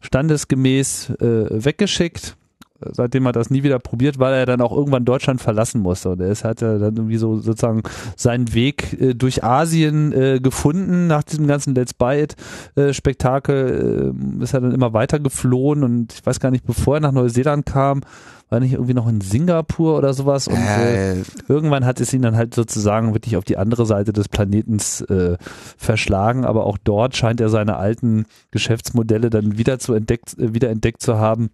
[0.00, 2.36] standesgemäß äh, weggeschickt.
[2.80, 6.10] Seitdem hat er das nie wieder probiert, weil er dann auch irgendwann Deutschland verlassen musste.
[6.10, 7.82] Und er hat ja dann irgendwie so sozusagen
[8.14, 12.36] seinen Weg äh, durch Asien äh, gefunden nach diesem ganzen Let's Buy It
[12.76, 14.14] äh, Spektakel.
[14.40, 17.12] Äh, ist er dann immer weiter geflohen und ich weiß gar nicht, bevor er nach
[17.12, 18.02] Neuseeland kam,
[18.48, 20.48] war nicht irgendwie noch in Singapur oder sowas.
[20.48, 24.12] Und äh, äh, irgendwann hat es ihn dann halt sozusagen wirklich auf die andere Seite
[24.12, 25.36] des Planetens äh,
[25.76, 30.70] verschlagen, aber auch dort scheint er seine alten Geschäftsmodelle dann wieder zu entdeckt, äh, wieder
[30.70, 31.50] entdeckt zu haben.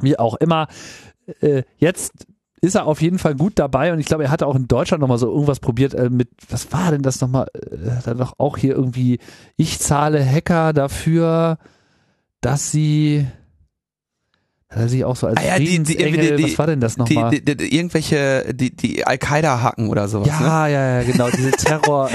[0.00, 0.68] Wie auch immer.
[1.40, 2.26] Äh, jetzt
[2.62, 5.00] ist er auf jeden Fall gut dabei und ich glaube, er hatte auch in Deutschland
[5.00, 7.48] nochmal so irgendwas probiert äh, mit, was war denn das nochmal?
[7.54, 9.18] Äh, hat er doch auch hier irgendwie,
[9.56, 11.58] ich zahle Hacker dafür,
[12.40, 13.26] dass sie,
[14.74, 16.94] hat er sich auch so als Ah ja, die- die- die- was war denn das
[16.94, 17.30] die, nochmal?
[17.30, 20.32] die, die, irgendwelche, die, die Al-Qaida hacken oder sowas, ne?
[20.46, 22.08] Ja, ja, ja, genau, diese Terror.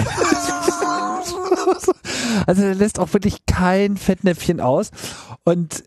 [2.45, 4.91] also der lässt auch wirklich kein Fettnäpfchen aus
[5.43, 5.83] und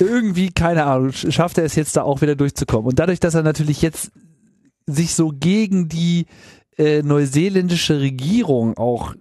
[0.00, 2.86] irgendwie, keine Ahnung, sch- schafft er es jetzt da auch wieder durchzukommen.
[2.88, 4.10] Und dadurch, dass er natürlich jetzt
[4.86, 6.26] sich so gegen die
[6.78, 9.14] äh, neuseeländische Regierung auch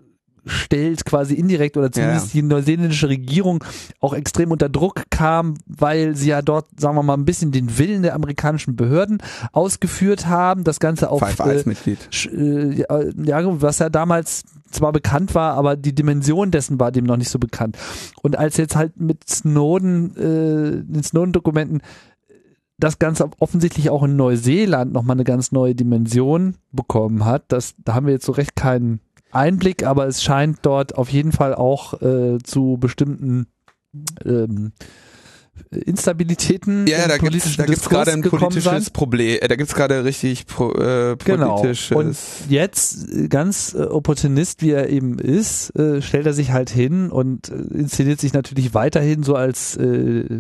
[0.46, 3.64] stellt, quasi indirekt oder zumindest die neuseeländische Regierung
[4.00, 7.78] auch extrem unter Druck kam, weil sie ja dort, sagen wir mal, ein bisschen den
[7.78, 9.20] Willen der amerikanischen Behörden
[9.52, 12.00] ausgeführt haben, das Ganze auf Five äh, Eyes Mitglied.
[12.12, 12.84] Sch- äh,
[13.26, 17.30] ja, was ja damals zwar bekannt war, aber die Dimension dessen war dem noch nicht
[17.30, 17.78] so bekannt.
[18.22, 21.82] Und als jetzt halt mit Snowden, äh, den Snowden-Dokumenten
[22.80, 27.94] das Ganze offensichtlich auch in Neuseeland nochmal eine ganz neue Dimension bekommen hat, das, da
[27.94, 29.00] haben wir jetzt so recht keinen
[29.36, 33.48] Einblick, aber es scheint dort auf jeden Fall auch äh, zu bestimmten
[34.26, 34.74] ähm,
[35.70, 38.90] Instabilitäten Ja, ja da gibt es gerade ein politisches.
[38.90, 39.38] Problem.
[39.42, 41.90] Äh, da gibt's gerade richtig pro, äh, politisches.
[41.90, 42.00] Genau.
[42.00, 42.18] Und
[42.50, 47.10] jetzt äh, ganz äh, Opportunist, wie er eben ist, äh, stellt er sich halt hin
[47.10, 50.40] und äh, inszeniert sich natürlich weiterhin so als äh,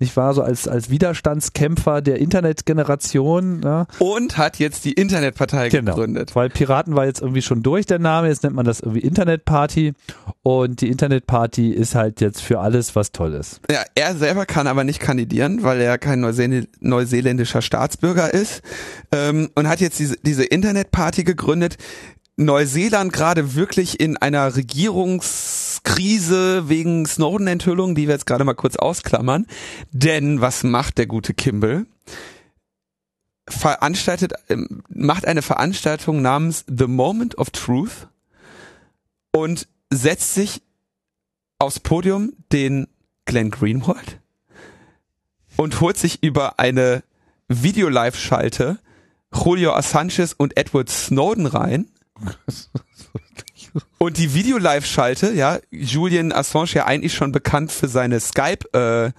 [0.00, 3.60] nicht wahr, so als, als Widerstandskämpfer der Internetgeneration.
[3.62, 3.86] Ja.
[3.98, 5.94] und hat jetzt die Internetpartei Genau.
[5.94, 6.34] gegründet.
[6.34, 9.92] Weil Piraten war jetzt irgendwie schon durch der Name, jetzt nennt man das irgendwie Internetparty
[10.42, 13.60] und die Internetparty ist halt jetzt für alles was Tolles.
[13.70, 18.62] Ja, er selber kann aber nicht kandidieren, weil er kein Neuseel neuseeländischer Staatsbürger ist
[19.12, 21.76] ähm, und hat jetzt diese, diese Internetparty gegründet.
[22.40, 29.46] Neuseeland gerade wirklich in einer Regierungskrise wegen Snowden-Enthüllung, die wir jetzt gerade mal kurz ausklammern.
[29.92, 31.84] Denn was macht der gute Kimball?
[33.46, 38.08] Veranstaltet, ähm, macht eine Veranstaltung namens The Moment of Truth
[39.32, 40.62] und setzt sich
[41.58, 42.88] aufs Podium den
[43.26, 44.18] Glenn Greenwald
[45.56, 47.02] und holt sich über eine
[47.48, 48.78] Video-Live-Schalte
[49.34, 51.90] Julio Assange und Edward Snowden rein.
[53.98, 59.12] Und die Video-Live-Schalte, ja, Julian Assange ja eigentlich schon bekannt für seine Skype, äh,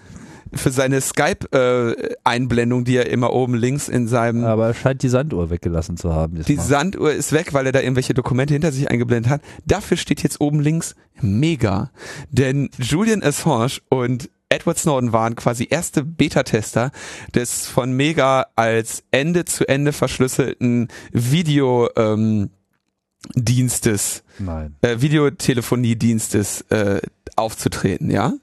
[0.53, 5.49] für seine Skype-Einblendung, die er immer oben links in seinem Aber er scheint die Sanduhr
[5.49, 6.43] weggelassen zu haben.
[6.43, 6.55] die.
[6.57, 9.41] Sanduhr ist weg, weil er da irgendwelche Dokumente hinter sich eingeblendet hat.
[9.65, 11.91] Dafür steht jetzt oben links mega.
[12.29, 16.91] Denn Julian Assange und Edward Snowden waren quasi erste Beta-Tester
[17.33, 22.49] des von Mega als Ende zu Ende verschlüsselten Video ähm,
[23.35, 24.75] Dienstes, Nein.
[24.81, 27.01] äh, Videotelefoniedienstes äh,
[27.35, 28.33] aufzutreten, ja?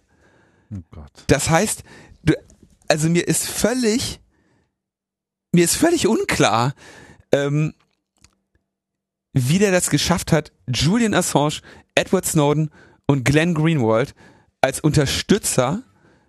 [0.72, 1.12] Oh Gott.
[1.26, 1.82] Das heißt,
[2.24, 2.34] du,
[2.86, 4.20] also mir ist völlig,
[5.52, 6.74] mir ist völlig unklar,
[7.32, 7.74] ähm,
[9.32, 11.60] wie der das geschafft hat, Julian Assange,
[11.94, 12.70] Edward Snowden
[13.06, 14.14] und Glenn Greenwald
[14.60, 15.82] als Unterstützer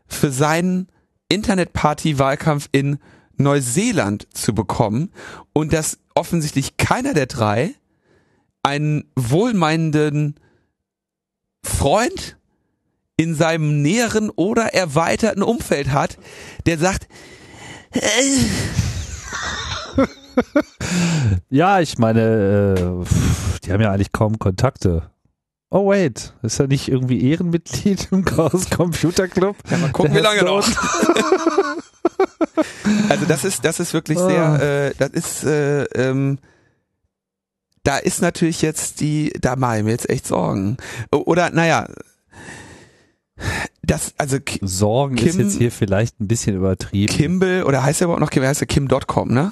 [0.07, 0.87] für seinen
[1.29, 2.99] Internetparty-Wahlkampf in
[3.37, 5.11] Neuseeland zu bekommen
[5.53, 7.75] und dass offensichtlich keiner der drei
[8.63, 10.35] einen wohlmeinenden
[11.65, 12.37] Freund
[13.17, 16.17] in seinem näheren oder erweiterten Umfeld hat,
[16.65, 17.07] der sagt,
[17.91, 17.99] äh,
[21.49, 23.05] Ja, ich meine, äh,
[23.65, 25.09] die haben ja eigentlich kaum Kontakte.
[25.71, 29.55] Oh wait, ist er nicht irgendwie Ehrenmitglied im Chaos Computer Club?
[29.69, 30.67] ja, mal gucken, wie Der lange Herr noch.
[33.07, 34.57] Also das ist, das ist wirklich Ah.
[34.57, 36.39] sehr, äh, das ist, äh, ähm,
[37.83, 40.77] da ist natürlich jetzt die, da mache ich mir jetzt echt Sorgen.
[41.11, 41.87] Oder, naja,
[43.81, 47.11] das, also Sorgen ist Kim- jetzt hier vielleicht ein bisschen übertrieben.
[47.13, 49.51] Kimball, oder heißt er überhaupt noch Kim, heißt er Kim.com, ne?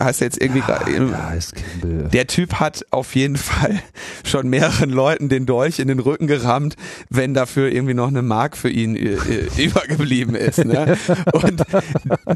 [0.00, 0.62] Heißt er jetzt irgendwie
[1.10, 2.08] Ja, ist Kimball.
[2.10, 3.80] Der Typ hat auf jeden Fall
[4.24, 6.76] schon mehreren Leuten den Dolch in den Rücken gerammt,
[7.10, 10.64] wenn dafür irgendwie noch eine Mark für ihn äh, äh, übergeblieben ist.
[10.64, 10.96] Ne?
[11.32, 11.62] Und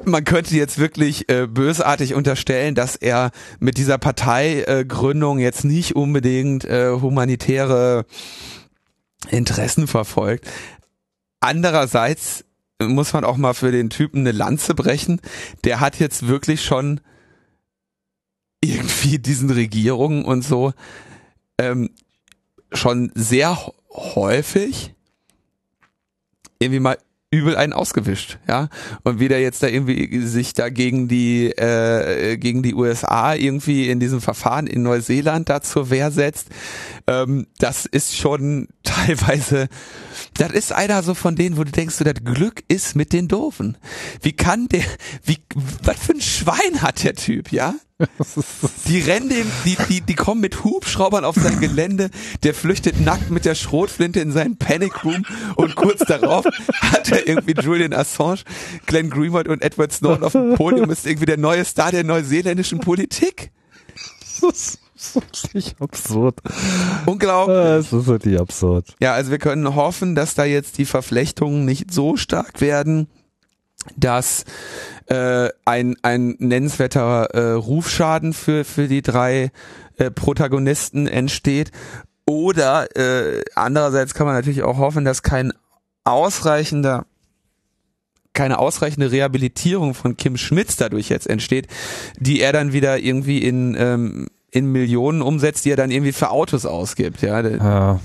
[0.05, 3.31] man könnte jetzt wirklich äh, bösartig unterstellen, dass er
[3.61, 8.05] mit dieser Parteigründung jetzt nicht unbedingt äh, humanitäre
[9.31, 10.47] Interessen verfolgt.
[11.41, 12.45] Andererseits
[12.81, 15.21] muss man auch mal für den Typen eine Lanze brechen.
[15.65, 17.01] Der hat jetzt wirklich schon
[18.61, 20.73] irgendwie diesen Regierungen und so
[21.59, 21.91] ähm,
[22.73, 23.59] schon sehr
[23.91, 24.95] häufig
[26.59, 26.99] irgendwie mal
[27.31, 28.69] übel einen ausgewischt, ja.
[29.03, 33.91] Und wie der jetzt da irgendwie sich da gegen die äh, gegen die USA irgendwie
[33.91, 36.49] in diesem Verfahren in Neuseeland da zur Wehr setzt,
[37.07, 39.69] ähm, das ist schon teilweise,
[40.35, 43.29] das ist einer so von denen, wo du denkst, so, das Glück ist mit den
[43.29, 43.77] Doofen.
[44.23, 44.85] Wie kann der,
[45.23, 45.39] wie,
[45.83, 47.75] was für ein Schwein hat der Typ, ja?
[48.87, 52.11] Die rennen dem, die, die, die kommen mit Hubschraubern auf sein Gelände,
[52.45, 55.25] der flüchtet nackt mit der Schrotflinte in seinen Panic Room
[55.57, 56.45] und kurz darauf
[56.81, 58.43] hat er irgendwie Julian Assange,
[58.87, 62.79] Glenn Greenwald und Edward Snowden auf dem Podium, ist irgendwie der neue Star der neuseeländischen
[62.79, 63.51] Politik.
[64.41, 66.39] Das ist wirklich absurd.
[67.07, 67.57] Unglaublich.
[67.57, 68.95] Das ist wirklich absurd.
[69.01, 73.09] Ja, also wir können hoffen, dass da jetzt die Verflechtungen nicht so stark werden,
[73.97, 74.45] dass
[75.07, 79.51] äh, ein, ein nennenswerter äh, Rufschaden für, für die drei
[79.97, 81.71] äh, Protagonisten entsteht.
[82.27, 85.53] Oder äh, andererseits kann man natürlich auch hoffen, dass kein
[86.05, 87.07] ausreichender
[88.35, 91.67] keine ausreichende Rehabilitierung von Kim Schmitz dadurch jetzt entsteht,
[92.21, 96.31] die er dann wieder irgendwie in ähm, in Millionen umsetzt, die er dann irgendwie für
[96.31, 97.21] Autos ausgibt.
[97.23, 98.01] Ja, Ja.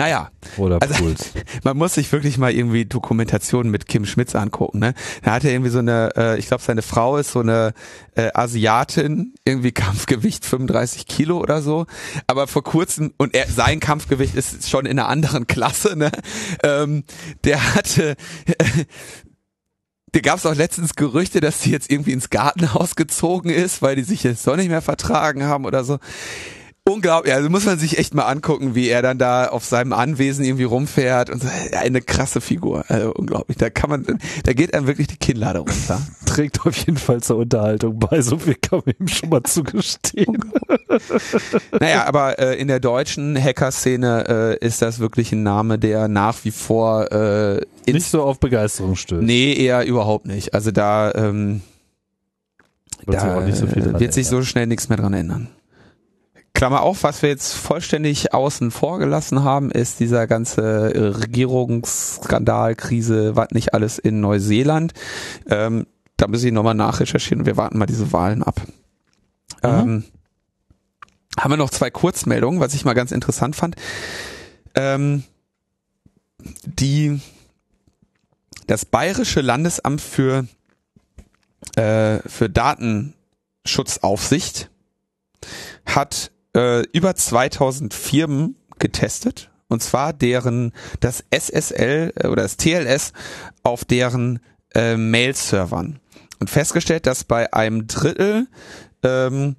[0.00, 0.30] Naja.
[0.56, 1.32] Oder Also, Puls.
[1.62, 4.78] Man muss sich wirklich mal irgendwie Dokumentationen mit Kim Schmitz angucken.
[4.78, 4.94] Ne?
[5.22, 7.74] Da hat er irgendwie so eine, äh, ich glaube, seine Frau ist so eine
[8.14, 11.84] äh, Asiatin, irgendwie Kampfgewicht 35 Kilo oder so.
[12.26, 16.10] Aber vor kurzem, und er, sein Kampfgewicht ist schon in einer anderen Klasse, ne?
[16.62, 17.04] Ähm,
[17.44, 18.16] der hatte,
[20.12, 23.96] da gab es auch letztens Gerüchte, dass sie jetzt irgendwie ins Gartenhaus gezogen ist, weil
[23.96, 25.98] die sich jetzt doch nicht mehr vertragen haben oder so.
[26.92, 30.44] Unglaublich, also muss man sich echt mal angucken, wie er dann da auf seinem Anwesen
[30.44, 31.48] irgendwie rumfährt und so,
[31.78, 33.58] eine krasse Figur, also unglaublich.
[33.58, 36.00] Da kann man, da geht einem wirklich die Kinnlade runter.
[36.26, 40.38] Trägt auf jeden Fall zur Unterhaltung bei, so viel kann man ihm schon mal zugestehen.
[41.78, 46.44] Naja, aber äh, in der deutschen Hacker-Szene äh, ist das wirklich ein Name, der nach
[46.44, 49.22] wie vor äh, Nicht so auf Begeisterung stößt.
[49.22, 50.52] Nee, eher überhaupt nicht.
[50.52, 51.60] Also da, ähm,
[53.06, 55.48] Wird sich da wird sich so schnell nichts mehr dran ändern.
[56.60, 62.74] Klammer auf, was wir jetzt vollständig außen vor gelassen haben, ist dieser ganze äh, Regierungsskandal,
[62.74, 64.92] Krise, was nicht alles in Neuseeland.
[65.46, 65.86] Ähm,
[66.18, 68.60] da muss ich nochmal nachrecherchieren und wir warten mal diese Wahlen ab.
[69.62, 70.04] Ähm,
[71.38, 73.76] haben wir noch zwei Kurzmeldungen, was ich mal ganz interessant fand.
[74.74, 75.24] Ähm,
[76.66, 77.22] die
[78.66, 80.46] das Bayerische Landesamt für,
[81.76, 84.68] äh, für Datenschutzaufsicht
[85.86, 89.50] hat äh, über 2000 Firmen getestet.
[89.68, 93.12] Und zwar deren das SSL äh, oder das TLS
[93.62, 94.40] auf deren
[94.74, 96.00] äh, Mail-Servern.
[96.40, 98.48] Und festgestellt, dass bei einem Drittel
[99.02, 99.56] ähm,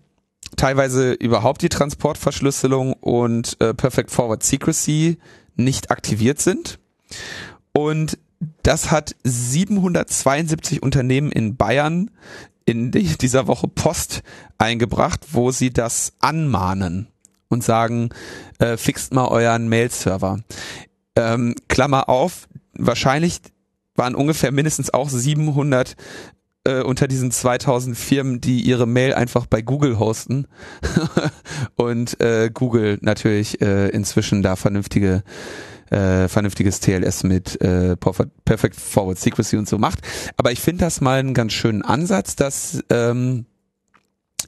[0.58, 5.18] teilweise überhaupt die Transportverschlüsselung und äh, Perfect Forward Secrecy
[5.56, 6.80] nicht aktiviert sind.
[7.74, 8.18] Und
[8.64, 12.12] das hat 772 Unternehmen in Bayern
[12.66, 14.22] in die- dieser Woche Post
[14.58, 17.08] eingebracht, wo sie das anmahnen
[17.50, 18.10] und sagen,
[18.60, 20.40] äh, fixt mal euren Mail-Server.
[21.16, 23.40] Ähm, Klammer auf, wahrscheinlich
[23.96, 25.96] waren ungefähr mindestens auch 700
[26.64, 30.46] äh, unter diesen 2000 Firmen, die ihre Mail einfach bei Google hosten
[31.76, 35.24] und äh, Google natürlich äh, inzwischen da vernünftige
[35.92, 40.00] äh, vernünftiges TLS mit äh, Perfect Forward Secrecy und so macht.
[40.38, 43.46] Aber ich finde das mal einen ganz schönen Ansatz, dass ähm,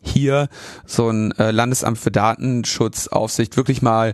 [0.02, 0.50] hier
[0.86, 4.14] so ein äh, Landesamt für Datenschutzaufsicht wirklich mal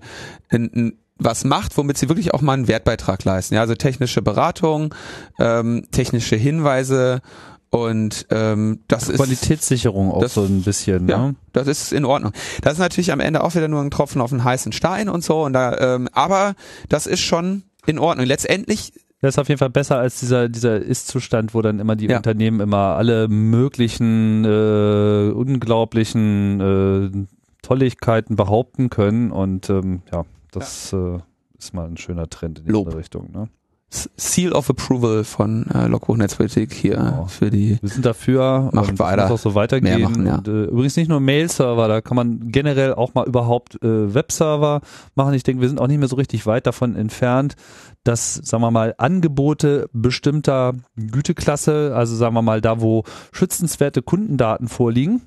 [0.49, 3.55] ein, ein, was macht, womit sie wirklich auch mal einen Wertbeitrag leisten.
[3.55, 4.95] Ja, also technische Beratung,
[5.37, 7.21] ähm, technische Hinweise
[7.71, 11.07] und ähm, das ist Qualitätssicherung auch das- so ein bisschen.
[11.07, 11.35] ja, Ne?
[11.53, 12.31] das ist in Ordnung.
[12.61, 15.23] Das ist natürlich am Ende auch wieder nur ein Tropfen auf den heißen Stein und
[15.23, 15.43] so.
[15.43, 16.55] Und da, ähm, aber
[16.89, 18.25] das ist schon in Ordnung.
[18.25, 22.07] Letztendlich, Das ist auf jeden Fall besser als dieser, dieser Ist-Zustand, wo dann immer die
[22.07, 22.17] Ja.
[22.17, 27.27] Unternehmen immer alle möglichen, äh, unglaublichen äh,
[27.61, 29.31] Tolligkeiten behaupten können.
[29.31, 31.19] Und ähm, ja, das Äh,
[31.57, 32.87] ist mal ein schöner Trend in die Lob.
[32.87, 33.31] andere Richtung.
[33.31, 33.49] Ne?
[33.91, 37.25] Seal of Approval von äh, Logbuch Netzpolitik hier Genau.
[37.25, 37.79] für die.
[37.81, 39.23] Wir sind dafür Macht weiter.
[39.29, 39.99] muss auch so weitergehen.
[39.99, 40.35] Mehr machen, ja.
[40.35, 44.81] und, äh, übrigens nicht nur Mail-Server, da kann man generell auch mal überhaupt äh, Webserver
[45.15, 45.33] machen.
[45.33, 47.55] Ich denke, wir sind auch nicht mehr so richtig weit davon entfernt,
[48.03, 54.67] dass, sagen wir mal, Angebote bestimmter Güteklasse, also sagen wir mal, da wo schützenswerte Kundendaten
[54.67, 55.21] vorliegen,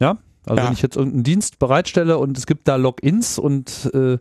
[0.00, 0.66] ja, also Ja.
[0.66, 4.18] wenn ich jetzt irgendeinen Dienst bereitstelle und es gibt da Logins und äh,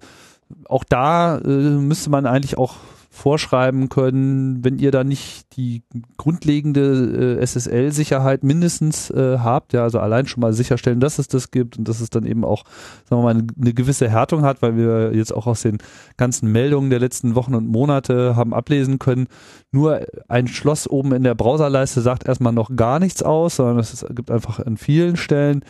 [0.67, 2.75] auch da äh, müsste man eigentlich auch
[3.13, 5.83] vorschreiben können, wenn ihr da nicht die
[6.17, 11.51] grundlegende äh, SSL-Sicherheit mindestens äh, habt, ja, also allein schon mal sicherstellen, dass es das
[11.51, 12.63] gibt und dass es dann eben auch,
[13.07, 15.77] sagen wir mal, eine, eine gewisse Härtung hat, weil wir jetzt auch aus den
[16.17, 19.27] ganzen Meldungen der letzten Wochen und Monate haben ablesen können,
[19.71, 24.03] nur ein Schloss oben in der Browserleiste sagt erstmal noch gar nichts aus, sondern es
[24.15, 25.63] gibt einfach an vielen Stellen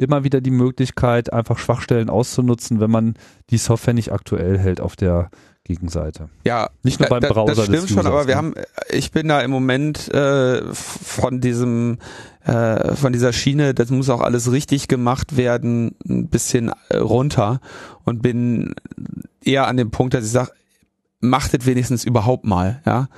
[0.00, 3.14] immer wieder die Möglichkeit, einfach Schwachstellen auszunutzen, wenn man
[3.50, 5.30] die Software nicht aktuell hält auf der
[5.64, 6.28] Gegenseite.
[6.44, 8.36] Ja, Nicht nur beim da- Browser Das stimmt schon, Users, aber wir ne?
[8.38, 8.54] haben,
[8.90, 11.98] ich bin da im Moment äh, von diesem,
[12.44, 17.60] äh, von dieser Schiene, das muss auch alles richtig gemacht werden, ein bisschen äh, runter
[18.04, 18.74] und bin
[19.44, 20.50] eher an dem Punkt, dass ich sage,
[21.20, 23.08] macht es wenigstens überhaupt mal, ja.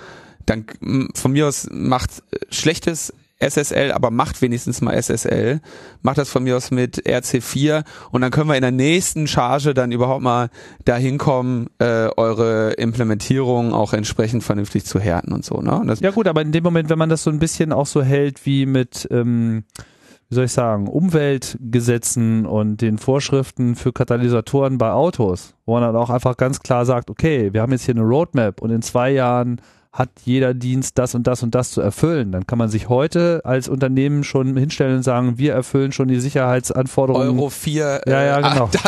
[0.44, 0.66] Dann
[1.14, 5.60] von mir aus macht schlechtes SSL, aber macht wenigstens mal SSL.
[6.02, 9.74] Macht das von mir aus mit RC4 und dann können wir in der nächsten Charge
[9.74, 10.48] dann überhaupt mal
[10.84, 15.60] dahin kommen, äh, eure Implementierung auch entsprechend vernünftig zu härten und so.
[15.60, 15.78] Ne?
[15.78, 18.02] Und Ja gut, aber in dem Moment, wenn man das so ein bisschen auch so
[18.02, 19.64] hält wie mit, ähm,
[20.28, 25.96] wie soll ich sagen, Umweltgesetzen und den Vorschriften für Katalysatoren bei Autos, wo man dann
[25.96, 29.10] auch einfach ganz klar sagt, okay, wir haben jetzt hier eine Roadmap und in zwei
[29.10, 29.60] Jahren
[29.92, 32.32] hat jeder Dienst das und das und das zu erfüllen.
[32.32, 36.18] Dann kann man sich heute als Unternehmen schon hinstellen und sagen, wir erfüllen schon die
[36.18, 37.38] Sicherheitsanforderungen.
[37.38, 38.70] Euro 4 Ja, ja, genau.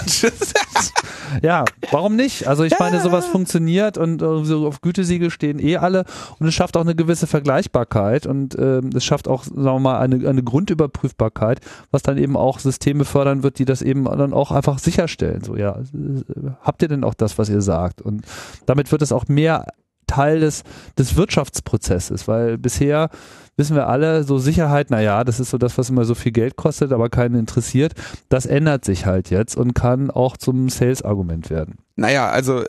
[1.42, 2.46] Ja, warum nicht?
[2.46, 6.04] Also ich meine, sowas funktioniert und äh, so auf Gütesiegel stehen eh alle
[6.38, 9.98] und es schafft auch eine gewisse Vergleichbarkeit und ähm, es schafft auch, sagen wir mal,
[9.98, 11.60] eine, eine Grundüberprüfbarkeit,
[11.90, 15.42] was dann eben auch Systeme fördern wird, die das eben dann auch einfach sicherstellen.
[15.42, 18.00] So, ja, äh, habt ihr denn auch das, was ihr sagt?
[18.00, 18.24] Und
[18.66, 19.66] damit wird es auch mehr
[20.06, 20.62] Teil des,
[20.98, 23.10] des Wirtschaftsprozesses, weil bisher
[23.56, 26.56] wissen wir alle, so Sicherheit, naja, das ist so das, was immer so viel Geld
[26.56, 27.92] kostet, aber keinen interessiert.
[28.28, 31.76] Das ändert sich halt jetzt und kann auch zum Sales-Argument werden.
[31.94, 32.66] Naja, also äh,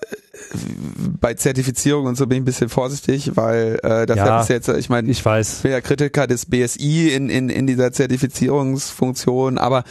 [1.19, 4.41] bei Zertifizierung und so bin ich ein bisschen vorsichtig, weil äh, das Ja.
[4.41, 5.61] ist jetzt, ich meine, ich Ich weiß.
[5.63, 9.83] bin ja Kritiker des BSI in, in, in dieser Zertifizierungsfunktion, aber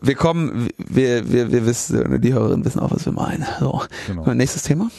[0.00, 3.44] wir kommen, wir, wir, wir wissen, die Hörerinnen wissen auch, was wir meinen.
[3.60, 3.82] So.
[4.06, 4.32] Genau.
[4.34, 4.90] Nächstes Thema.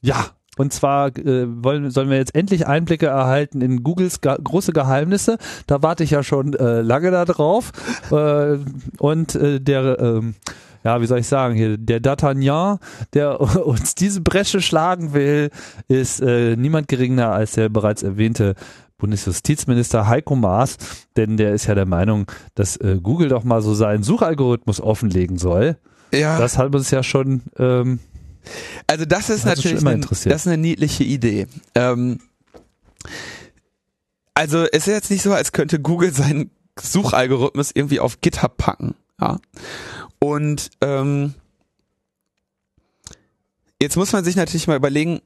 [0.00, 0.26] Ja.
[0.56, 5.38] Und zwar äh, wollen, sollen wir jetzt endlich Einblicke erhalten in Googles ga große Geheimnisse.
[5.66, 7.72] Da warte ich ja schon äh, lange da drauf.
[8.10, 8.58] äh,
[8.98, 10.34] und äh, der, ähm,
[10.82, 12.78] ja, wie soll ich sagen, hier, der D'Artagnan,
[13.12, 15.50] der uns diese Bresche schlagen will,
[15.88, 18.54] ist äh, niemand geringer als der bereits erwähnte
[18.98, 20.78] Bundesjustizminister Heiko Maas,
[21.16, 25.36] denn der ist ja der Meinung, dass äh, Google doch mal so seinen Suchalgorithmus offenlegen
[25.36, 25.76] soll.
[26.12, 26.38] Ja.
[26.38, 28.00] Das hat uns ja schon ähm,
[28.86, 31.46] Also das ist schon natürlich eine, das ist eine niedliche Idee.
[31.74, 32.20] Ähm,
[34.34, 38.94] also es ist jetzt nicht so, als könnte Google seinen Suchalgorithmus irgendwie auf GitHub packen.
[39.20, 39.38] Ja.
[40.18, 41.34] Und ähm,
[43.80, 45.20] jetzt muss man sich natürlich mal überlegen,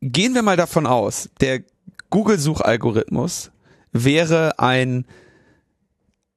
[0.00, 1.62] gehen wir mal davon aus, der
[2.10, 3.50] Google-Suchalgorithmus
[3.92, 5.06] wäre ein,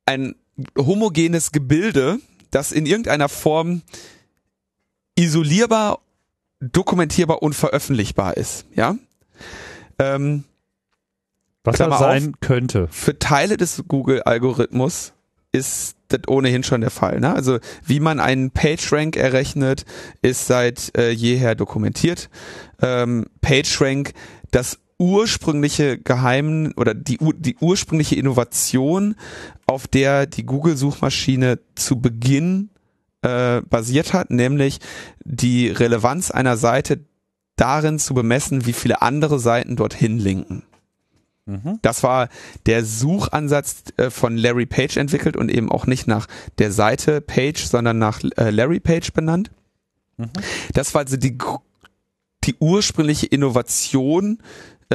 [0.05, 0.35] ein
[0.77, 2.19] homogenes Gebilde,
[2.51, 3.81] das in irgendeiner Form
[5.15, 5.99] isolierbar,
[6.59, 8.65] dokumentierbar und veröffentlichbar ist.
[8.73, 8.95] Ja.
[9.99, 10.43] Ähm,
[11.63, 12.01] was er Klammer auf.
[12.01, 12.87] sein könnte.
[12.89, 15.13] für Teile des Google-Algorithmus
[15.51, 17.19] ist das ohnehin schon der Fall.
[17.19, 17.33] Ne?
[17.33, 19.85] Also wie man einen PageRank errechnet,
[20.21, 22.29] ist seit äh, jeher dokumentiert.
[22.81, 24.13] Ähm, PageRank,
[24.51, 29.15] das ursprüngliche Geheim oder die, die ursprüngliche Innovation,
[29.65, 32.69] auf der die Google-Suchmaschine zu Beginn
[33.27, 34.79] äh, basiert hat, nämlich
[35.23, 37.01] die Relevanz einer Seite
[37.57, 40.63] darin zu bemessen, wie viele andere Seiten dorthin linken.
[41.45, 41.79] Mhm.
[41.81, 42.29] Das war
[42.65, 46.27] der Suchansatz äh, von Larry Page entwickelt und eben auch nicht nach
[46.59, 49.51] der Seite Page, sondern nach äh, Larry Page benannt.
[50.17, 50.29] Mhm.
[50.73, 51.37] Das war also die,
[52.43, 54.39] die ursprüngliche Innovation,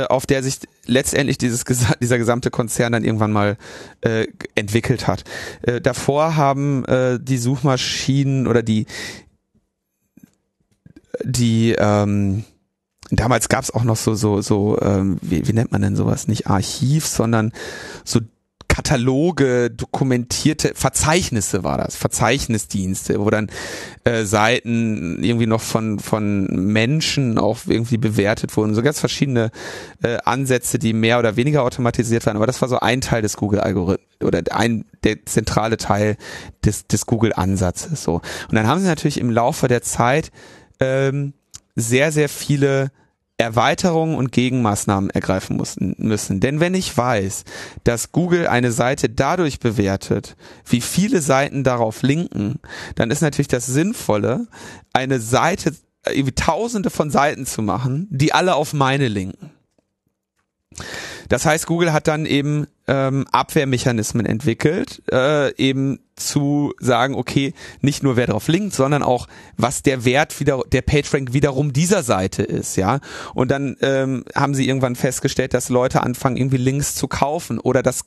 [0.01, 1.65] auf der sich letztendlich dieses,
[2.01, 3.57] dieser gesamte Konzern dann irgendwann mal
[4.01, 5.25] äh, entwickelt hat.
[5.63, 8.87] Äh, davor haben äh, die Suchmaschinen oder die
[11.25, 12.45] die ähm,
[13.11, 16.27] damals gab es auch noch so so so ähm, wie, wie nennt man denn sowas
[16.27, 17.53] nicht Archiv sondern
[18.05, 18.21] so
[18.73, 23.51] Kataloge, dokumentierte Verzeichnisse war das, Verzeichnisdienste, wo dann
[24.05, 29.51] äh, Seiten irgendwie noch von von Menschen auch irgendwie bewertet wurden, so ganz verschiedene
[30.03, 33.37] äh, Ansätze, die mehr oder weniger automatisiert waren, aber das war so ein Teil des
[33.37, 36.17] Google-Algorithmus oder ein der zentrale Teil
[36.65, 38.23] des des Google-Ansatzes so.
[38.49, 40.31] Und dann haben sie natürlich im Laufe der Zeit
[40.81, 41.35] ähm,
[41.77, 42.91] sehr sehr viele
[43.43, 46.41] Erweiterungen und Gegenmaßnahmen ergreifen mussten, müssen.
[46.41, 47.45] Denn wenn ich weiß,
[47.85, 52.61] dass Google eine Seite dadurch bewertet, wie viele Seiten darauf linken,
[52.95, 54.47] dann ist natürlich das Sinnvolle,
[54.93, 55.75] eine Seite,
[56.05, 59.51] äh, tausende von Seiten zu machen, die alle auf meine linken.
[61.29, 68.03] Das heißt, Google hat dann eben ähm, Abwehrmechanismen entwickelt, äh, eben zu sagen, okay, nicht
[68.03, 72.43] nur wer drauf linkt, sondern auch, was der Wert wieder, der PageRank wiederum dieser Seite
[72.43, 73.01] ist, ja.
[73.35, 77.83] Und dann ähm, haben sie irgendwann festgestellt, dass Leute anfangen, irgendwie Links zu kaufen oder
[77.83, 78.05] dass,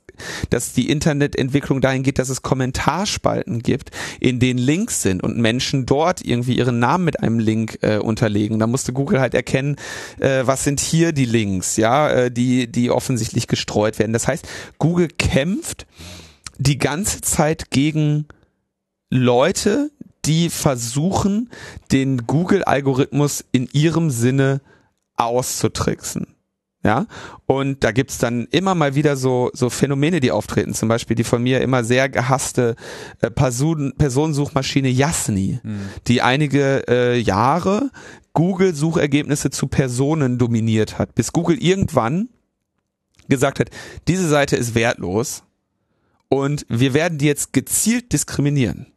[0.50, 5.86] dass die Internetentwicklung dahin geht, dass es Kommentarspalten gibt, in denen Links sind und Menschen
[5.86, 8.60] dort irgendwie ihren Namen mit einem Link äh, unterlegen.
[8.60, 9.76] Da musste Google halt erkennen,
[10.20, 14.14] äh, was sind hier die Links, ja, äh, die, die offensichtlich gestreut werden.
[14.14, 14.48] Das heißt,
[14.80, 15.86] Google kämpft
[16.58, 18.28] die ganze Zeit gegen
[19.10, 19.92] Leute,
[20.26, 21.50] die versuchen,
[21.92, 24.62] den Google-Algorithmus in ihrem Sinne
[25.16, 26.28] auszutricksen.
[26.84, 27.08] Ja,
[27.48, 30.76] und da gibt's dann immer mal wieder so, so Phänomene, die auftreten.
[30.76, 32.76] Zum Beispiel die von mir immer sehr gehasste
[33.22, 35.60] äh, Person, Personensuchmaschine Yasni,
[36.08, 37.90] die einige äh, Jahre
[38.34, 42.30] Google-Suchergebnisse zu Personen dominiert hat, bis Google irgendwann
[43.30, 43.72] gesagt hat,
[44.08, 45.42] diese Seite ist wertlos
[46.30, 48.88] und wir werden die jetzt gezielt diskriminieren.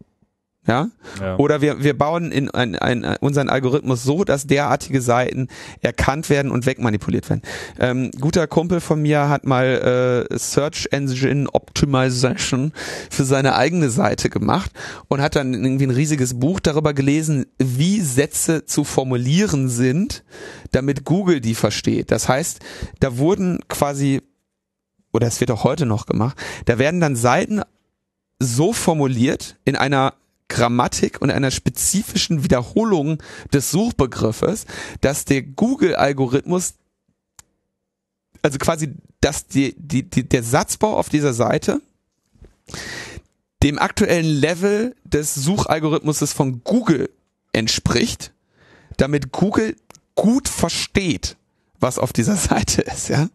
[0.68, 0.90] Ja?
[1.18, 1.36] Ja.
[1.38, 5.48] Oder wir, wir bauen in ein, ein, unseren Algorithmus so, dass derartige Seiten
[5.80, 7.40] erkannt werden und wegmanipuliert werden.
[7.80, 12.72] Ähm, guter Kumpel von mir hat mal äh, Search Engine Optimization
[13.10, 14.70] für seine eigene Seite gemacht
[15.08, 20.22] und hat dann irgendwie ein riesiges Buch darüber gelesen, wie Sätze zu formulieren sind,
[20.72, 22.10] damit Google die versteht.
[22.10, 22.60] Das heißt,
[23.00, 24.20] da wurden quasi,
[25.12, 26.36] oder es wird auch heute noch gemacht,
[26.66, 27.62] da werden dann Seiten
[28.38, 30.14] so formuliert in einer
[30.48, 33.22] Grammatik und einer spezifischen Wiederholung
[33.52, 34.64] des Suchbegriffes,
[35.00, 36.74] dass der Google-Algorithmus,
[38.42, 41.82] also quasi, dass die, die, die, der Satzbau auf dieser Seite
[43.62, 47.10] dem aktuellen Level des Suchalgorithmuses von Google
[47.52, 48.32] entspricht,
[48.96, 49.76] damit Google
[50.14, 51.36] gut versteht,
[51.80, 53.28] was auf dieser Seite ist, ja.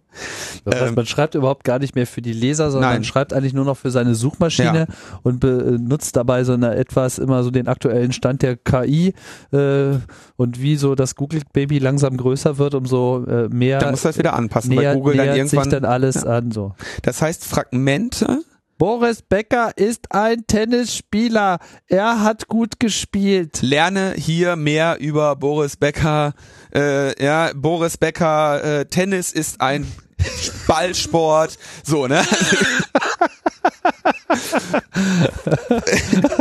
[0.65, 2.97] Das heißt, Ähm, man schreibt überhaupt gar nicht mehr für die Leser, sondern Nein.
[2.99, 4.87] man schreibt eigentlich nur noch für seine Suchmaschine
[5.23, 9.13] und benutzt dabei so eine etwas immer so den aktuellen Stand der KI
[9.51, 9.95] äh,
[10.35, 14.17] und wie so das Google Baby langsam größer wird, umso äh, mehr Da muss das
[14.17, 15.63] wieder anpassen, weil näher, Google dann irgendwann.
[15.63, 16.75] sich dann alles an so.
[17.01, 18.43] das heißt, Fragmente
[18.79, 21.59] Boris Becker ist ein Tennisspieler.
[21.87, 23.61] Er hat gut gespielt.
[23.61, 26.33] lerne hier mehr über Boris Becker.
[26.73, 29.85] Äh, ja, Boris Becker, äh, Tennis ist ein
[30.67, 31.57] Ballsport.
[31.83, 32.23] So, ne?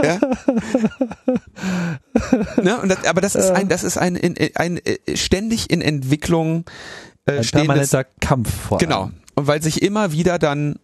[0.03, 0.19] ja.
[2.63, 2.81] ne?
[2.89, 6.65] Das, aber das ist ein, das ist ein, ein, ein, äh, ständig in Entwicklung
[7.27, 9.11] äh, Ein permanenter Kampf vor Genau.
[9.35, 10.79] Und weil sich immer wieder dann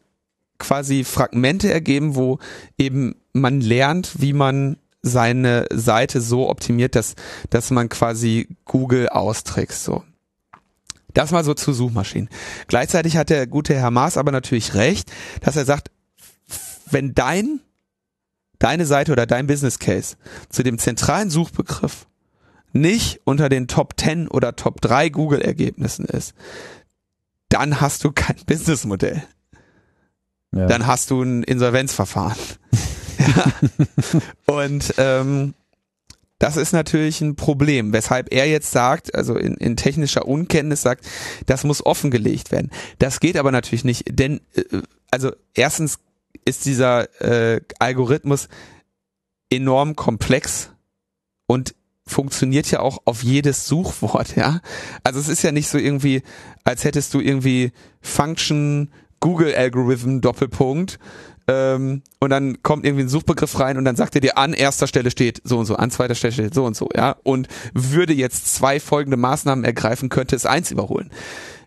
[0.59, 2.39] quasi Fragmente ergeben, wo
[2.77, 4.77] eben man lernt, wie man
[5.09, 7.15] seine Seite so optimiert, dass,
[7.51, 10.05] dass man quasi Google austrickst, so.
[11.15, 12.29] Das mal so zu Suchmaschinen.
[12.69, 15.11] Gleichzeitig hat der gute Herr Maas aber natürlich recht,
[15.41, 15.91] dass er sagt,
[16.91, 17.61] wenn dein,
[18.59, 20.17] deine Seite oder dein Business Case
[20.49, 22.07] zu dem zentralen Suchbegriff
[22.73, 26.35] nicht unter den Top 10 oder Top 3 Google Ergebnissen ist,
[27.49, 29.23] dann hast du kein Businessmodell.
[30.53, 30.67] Ja.
[30.67, 32.39] Dann hast du ein Insolvenzverfahren.
[34.47, 35.55] Und ähm,
[36.39, 41.05] das ist natürlich ein Problem, weshalb er jetzt sagt, also in, in technischer Unkenntnis sagt,
[41.47, 42.71] das muss offengelegt werden.
[42.99, 44.63] Das geht aber natürlich nicht, denn äh,
[45.11, 45.99] also erstens
[46.45, 48.49] ist dieser äh, Algorithmus
[49.51, 50.71] enorm komplex
[51.47, 51.75] und
[52.07, 54.61] funktioniert ja auch auf jedes Suchwort, ja.
[55.05, 56.23] Also es ist ja nicht so irgendwie,
[56.65, 58.91] als hättest du irgendwie Function
[59.21, 60.99] Google Algorithm Doppelpunkt
[61.49, 64.87] ähm, und dann kommt irgendwie ein Suchbegriff rein und dann sagt er dir an erster
[64.87, 67.17] Stelle steht so und so, an zweiter Stelle steht so und so, ja.
[67.25, 71.11] Und würde jetzt zwei folgende Maßnahmen ergreifen, könnte es eins überholen.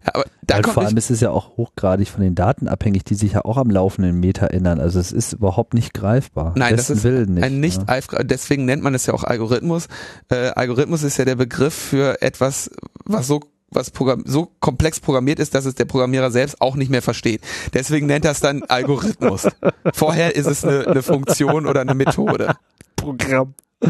[0.03, 3.03] Ja, aber da kommt vor allem ist es ja auch hochgradig von den Daten abhängig,
[3.03, 4.79] die sich ja auch am laufenden Meter ändern.
[4.79, 6.53] Also es ist überhaupt nicht greifbar.
[6.55, 7.43] Nein, das Besten ist Willen nicht.
[7.43, 7.95] ein nicht ja.
[7.95, 9.87] eifr- deswegen nennt man es ja auch Algorithmus.
[10.29, 12.71] Äh, Algorithmus ist ja der Begriff für etwas,
[13.05, 13.41] was so
[13.71, 17.41] was Programm, so komplex programmiert ist, dass es der Programmierer selbst auch nicht mehr versteht.
[17.73, 19.47] Deswegen nennt er es dann Algorithmus.
[19.93, 22.55] Vorher ist es eine, eine Funktion oder eine Methode.
[22.95, 23.53] Programm.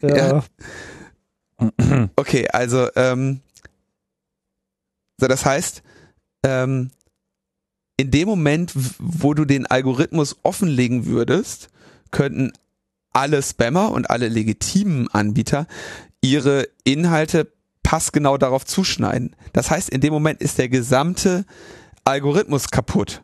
[0.00, 0.44] Ja.
[2.16, 3.40] Okay, also ähm,
[5.18, 5.82] so das heißt,
[6.44, 6.90] ähm,
[7.96, 11.68] in dem Moment, wo du den Algorithmus offenlegen würdest,
[12.10, 12.52] könnten
[13.12, 15.66] alle Spammer und alle legitimen Anbieter
[16.20, 17.52] ihre Inhalte
[17.92, 19.36] passgenau darauf zuschneiden.
[19.52, 21.44] Das heißt, in dem Moment ist der gesamte
[22.04, 23.22] Algorithmus kaputt.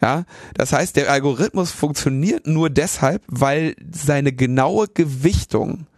[0.00, 5.88] Ja, das heißt, der Algorithmus funktioniert nur deshalb, weil seine genaue Gewichtung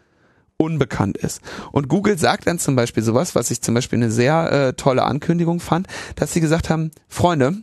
[0.56, 1.42] unbekannt ist.
[1.70, 5.02] Und Google sagt dann zum Beispiel sowas, was ich zum Beispiel eine sehr äh, tolle
[5.04, 5.86] Ankündigung fand,
[6.16, 7.62] dass sie gesagt haben, Freunde,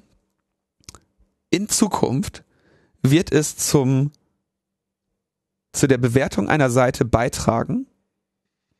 [1.50, 2.44] in Zukunft
[3.02, 4.12] wird es zum
[5.74, 7.88] zu der Bewertung einer Seite beitragen,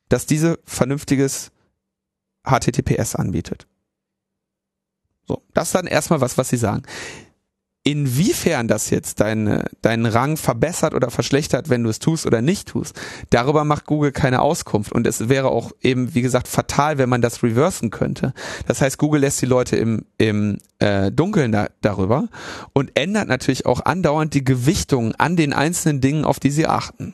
[0.10, 1.52] dass diese vernünftiges
[2.46, 3.68] HTTPS anbietet.
[5.28, 6.84] So, das ist dann erstmal was, was sie sagen.
[7.88, 12.68] Inwiefern das jetzt deine, deinen Rang verbessert oder verschlechtert, wenn du es tust oder nicht
[12.68, 13.00] tust,
[13.30, 14.92] darüber macht Google keine Auskunft.
[14.92, 18.34] Und es wäre auch eben, wie gesagt, fatal, wenn man das reversen könnte.
[18.66, 22.28] Das heißt, Google lässt die Leute im, im äh, Dunkeln da, darüber
[22.74, 27.14] und ändert natürlich auch andauernd die Gewichtung an den einzelnen Dingen, auf die sie achten.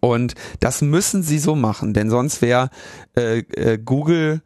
[0.00, 2.70] Und das müssen sie so machen, denn sonst wäre
[3.16, 4.40] äh, äh, Google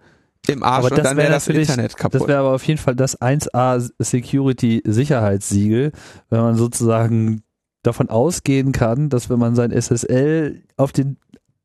[0.49, 2.21] im Arsch Aber und das dann wäre wäre das Internet kaputt.
[2.23, 5.93] Das wäre aber auf jeden Fall das 1A Security Sicherheitssiegel,
[6.31, 7.43] wenn man sozusagen
[7.83, 11.19] davon ausgehen kann, dass wenn man sein SSL auf den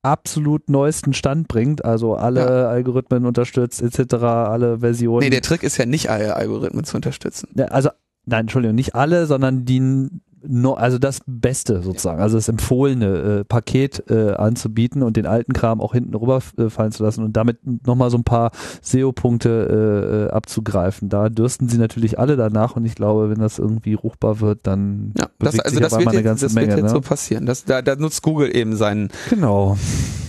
[0.04, 5.22] absolut neuesten Stand bringt, also alle Algorithmen unterstützt etc., alle Versionen.
[5.24, 7.50] nee, der Trick ist ja nicht alle Algorithmen zu unterstützen.
[7.56, 7.90] Ja, also
[8.26, 10.10] nein, Entschuldigung, nicht alle, sondern die
[10.48, 15.54] no, also das Beste sozusagen, also das empfohlene äh, Paket äh, anzubieten und den alten
[15.54, 18.52] Kram auch hinten rüberfallen äh, zu lassen und damit nochmal so ein paar
[18.82, 21.10] SEO-Punkte äh, abzugreifen.
[21.10, 25.14] Da dürsten sie natürlich alle danach und ich glaube, wenn das irgendwie ruchbar wird, dann
[25.18, 26.90] ja, das, also das wird, jetzt, das Menge, wird jetzt ne?
[26.90, 27.46] so passieren.
[27.46, 29.78] Das, da, da nutzt Google eben seinen genau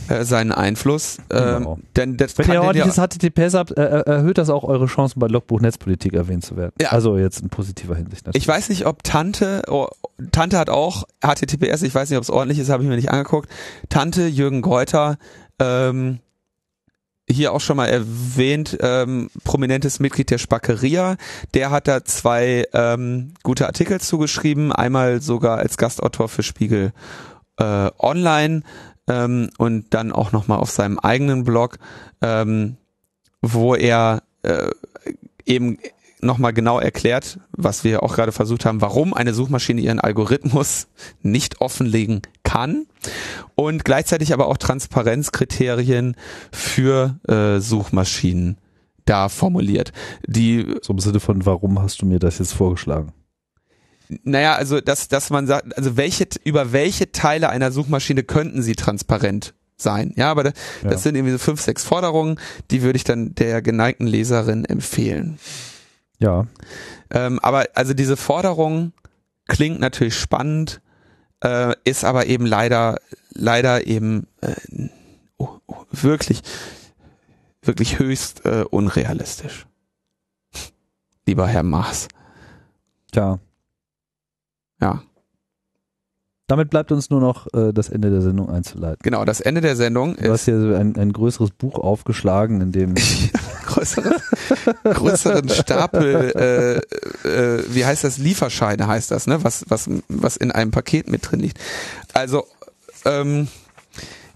[0.08, 1.18] äh, seinen Einfluss.
[1.28, 1.74] Genau.
[1.74, 5.20] Ähm, denn das Wenn ihr ordentliches HTTPS habt, äh, äh, erhöht das auch eure Chancen
[5.20, 6.72] bei Logbuch Netzpolitik erwähnt zu werden.
[6.80, 6.90] Ja.
[6.90, 8.26] Also jetzt in positiver Hinsicht.
[8.26, 8.42] Natürlich.
[8.42, 9.88] Ich weiß nicht, ob Tante, oh,
[10.32, 13.10] Tante hat auch HTTPS, ich weiß nicht, ob es ordentlich ist, habe ich mir nicht
[13.10, 13.48] angeguckt.
[13.88, 15.18] Tante Jürgen Geuter,
[15.58, 16.20] ähm,
[17.28, 21.16] hier auch schon mal erwähnt, ähm, prominentes Mitglied der Spackeria.
[21.54, 26.92] Der hat da zwei ähm, gute Artikel zugeschrieben, einmal sogar als Gastautor für Spiegel
[27.58, 28.62] äh, Online
[29.08, 31.78] ähm, und dann auch nochmal auf seinem eigenen Blog,
[32.20, 32.76] ähm,
[33.42, 34.70] wo er äh,
[35.44, 35.78] eben
[36.20, 40.88] nochmal genau erklärt, was wir auch gerade versucht haben, warum eine Suchmaschine ihren Algorithmus
[41.22, 42.86] nicht offenlegen kann
[43.54, 46.16] und gleichzeitig aber auch Transparenzkriterien
[46.50, 48.58] für äh, Suchmaschinen
[49.04, 49.92] da formuliert.
[50.26, 53.12] Die so im Sinne von, warum hast du mir das jetzt vorgeschlagen?
[54.22, 58.74] Naja, also dass, dass man sagt, also welche, über welche Teile einer Suchmaschine könnten sie
[58.74, 60.12] transparent sein?
[60.16, 60.96] Ja, aber das, ja.
[60.96, 62.38] sind irgendwie so fünf, sechs Forderungen,
[62.70, 65.38] die würde ich dann der geneigten Leserin empfehlen.
[66.18, 66.46] Ja.
[67.10, 68.92] Ähm, aber also diese Forderung
[69.46, 70.80] klingt natürlich spannend,
[71.42, 72.96] äh, ist aber eben leider,
[73.32, 74.54] leider eben äh,
[75.36, 76.40] oh, oh, wirklich,
[77.62, 79.66] wirklich höchst äh, unrealistisch.
[81.26, 82.08] Lieber Herr Maas.
[83.14, 83.38] Ja,
[84.80, 85.02] ja.
[86.46, 88.98] Damit bleibt uns nur noch äh, das Ende der Sendung einzuleiten.
[89.02, 90.26] Genau, das Ende der Sendung du ist.
[90.26, 92.94] Du hast hier ein, ein größeres Buch aufgeschlagen, in dem.
[93.66, 94.14] größeren,
[94.84, 96.82] größeren Stapel,
[97.24, 98.18] äh, äh, wie heißt das?
[98.18, 99.42] Lieferscheine heißt das, ne?
[99.42, 101.58] Was, was, was in einem Paket mit drin liegt.
[102.12, 102.44] Also,
[103.06, 103.48] ähm,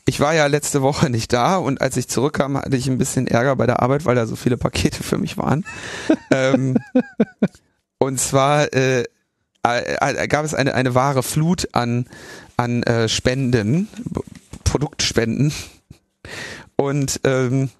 [0.06, 3.26] ich war ja letzte Woche nicht da und als ich zurückkam, hatte ich ein bisschen
[3.26, 5.66] Ärger bei der Arbeit, weil da so viele Pakete für mich waren.
[6.30, 6.78] ähm,
[7.98, 9.04] und zwar äh,
[9.76, 12.06] äh, äh, gab es eine, eine wahre Flut an,
[12.56, 13.88] an äh, Spenden,
[14.64, 15.52] Produktspenden.
[16.76, 17.70] Und ähm,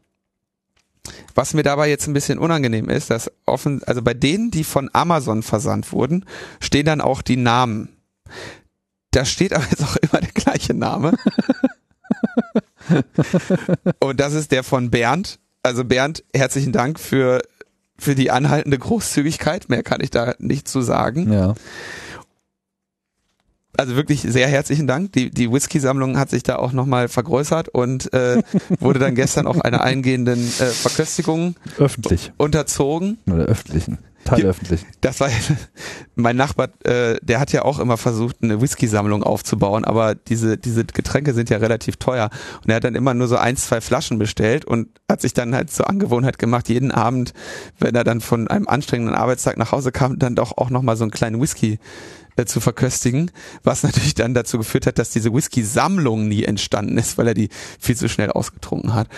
[1.35, 4.91] was mir dabei jetzt ein bisschen unangenehm ist, dass offen, also bei denen, die von
[4.93, 6.25] Amazon versandt wurden,
[6.61, 7.91] stehen dann auch die Namen.
[9.13, 11.15] Da steht aber jetzt auch immer der gleiche Name.
[14.01, 15.39] Und das ist der von Bernd.
[15.63, 17.43] Also Bernd, herzlichen Dank für
[17.99, 19.69] für die anhaltende Großzügigkeit.
[19.69, 21.33] Mehr kann ich da nicht zu sagen.
[21.33, 21.55] Ja.
[23.77, 25.13] Also wirklich sehr herzlichen Dank.
[25.13, 28.43] Die, die Whisky-Sammlung hat sich da auch nochmal vergrößert und äh,
[28.81, 33.19] wurde dann gestern auch einer eingehenden äh, Verköstigung öffentlich unterzogen.
[33.27, 33.99] Oder öffentlichen.
[34.29, 34.85] Teilöffentlich.
[35.01, 35.29] Das war
[36.15, 40.85] mein Nachbar, äh, der hat ja auch immer versucht, eine Whisky-Sammlung aufzubauen, aber diese, diese
[40.85, 42.31] Getränke sind ja relativ teuer.
[42.63, 45.55] Und er hat dann immer nur so ein, zwei Flaschen bestellt und hat sich dann
[45.55, 47.33] halt zur Angewohnheit gemacht, jeden Abend,
[47.79, 51.05] wenn er dann von einem anstrengenden Arbeitstag nach Hause kam, dann doch auch nochmal so
[51.05, 51.79] einen kleinen Whisky
[52.37, 53.31] äh, zu verköstigen,
[53.65, 57.49] was natürlich dann dazu geführt hat, dass diese Whisky-Sammlung nie entstanden ist, weil er die
[57.81, 59.09] viel zu schnell ausgetrunken hat.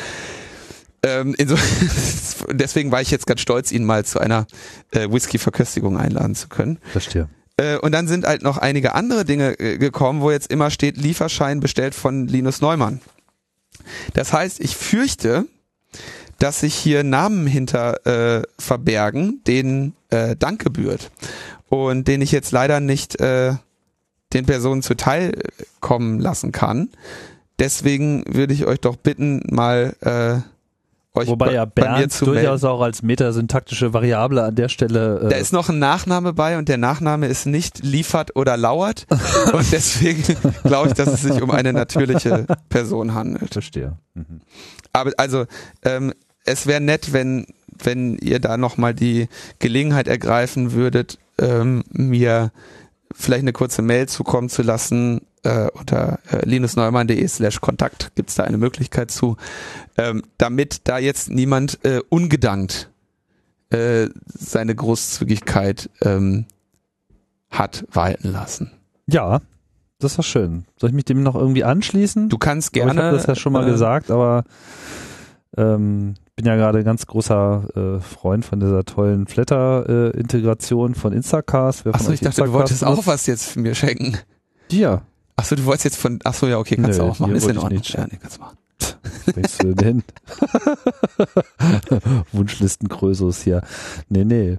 [1.03, 1.57] Ähm, so,
[2.51, 4.47] deswegen war ich jetzt ganz stolz, ihn mal zu einer
[4.91, 6.79] äh, Whisky-Verköstigung einladen zu können.
[6.93, 7.29] Verstehe.
[7.57, 10.97] Äh, und dann sind halt noch einige andere Dinge äh, gekommen, wo jetzt immer steht,
[10.97, 13.01] Lieferschein bestellt von Linus Neumann.
[14.15, 15.47] Das heißt, ich fürchte,
[16.39, 21.11] dass sich hier Namen hinter äh, verbergen, denen äh, Dank gebührt.
[21.69, 23.55] Und den ich jetzt leider nicht äh,
[24.33, 25.33] den Personen zuteil
[25.81, 26.89] kommen lassen kann.
[27.59, 30.41] Deswegen würde ich euch doch bitten, mal äh,
[31.15, 35.21] euch Wobei ja Bernd durchaus auch als metasyntaktische Variable an der Stelle.
[35.25, 39.07] Äh da ist noch ein Nachname bei und der Nachname ist nicht liefert oder lauert.
[39.53, 40.23] und deswegen
[40.63, 43.53] glaube ich, dass es sich um eine natürliche Person handelt.
[43.53, 43.97] Verstehe.
[44.15, 44.41] Mhm.
[44.93, 45.47] Aber also,
[45.83, 46.13] ähm,
[46.45, 47.47] es wäre nett, wenn,
[47.83, 49.29] wenn ihr da nochmal die
[49.59, 52.53] Gelegenheit ergreifen würdet, ähm, mir
[53.13, 58.45] vielleicht eine kurze Mail zukommen zu lassen, äh, unter äh, linusneumann.de slash Kontakt gibt's da
[58.45, 59.37] eine Möglichkeit zu,
[59.97, 62.91] ähm, damit da jetzt niemand äh, ungedankt
[63.71, 66.47] äh, seine Großzügigkeit ähm,
[67.51, 68.73] hat walten lassen.
[69.07, 69.41] Ja,
[69.99, 70.65] das war schön.
[70.77, 72.29] Soll ich mich dem noch irgendwie anschließen?
[72.29, 72.93] Du kannst gerne.
[72.93, 74.45] ich habe das ja schon mal äh, gesagt, aber
[75.57, 81.87] ähm, bin ja gerade ganz großer äh, Freund von dieser tollen Flatter-Integration äh, von Instacast.
[81.87, 84.17] Achso, ich dachte, Instacast du wolltest auch was jetzt für mir schenken.
[84.71, 85.03] Dir.
[85.41, 87.35] Achso, du wolltest jetzt von, achso, ja, okay, kannst Nö, du auch machen.
[87.35, 87.81] Ist in Ordnung.
[87.83, 88.59] Ja, nee, kannst du machen.
[89.35, 90.03] Willst du denn?
[92.33, 93.63] Wunschlisten Krösus hier.
[94.11, 94.59] Nee, nee.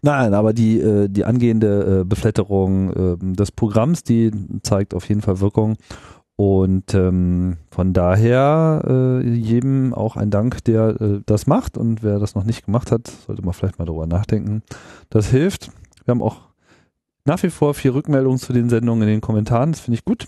[0.00, 4.30] Nein, aber die, äh, die angehende äh, Befletterung äh, des Programms, die
[4.62, 5.76] zeigt auf jeden Fall Wirkung.
[6.36, 11.76] Und ähm, von daher äh, jedem auch ein Dank, der äh, das macht.
[11.76, 14.62] Und wer das noch nicht gemacht hat, sollte man vielleicht mal darüber nachdenken.
[15.10, 15.70] Das hilft.
[16.04, 16.51] Wir haben auch
[17.24, 19.72] nach wie vor viel Rückmeldungen zu den Sendungen in den Kommentaren.
[19.72, 20.26] Das finde ich gut.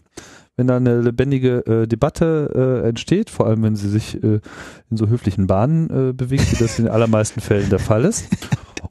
[0.56, 4.40] Wenn da eine lebendige äh, Debatte äh, entsteht, vor allem wenn sie sich äh,
[4.88, 8.28] in so höflichen Bahnen äh, bewegt, wie das in den allermeisten Fällen der Fall ist.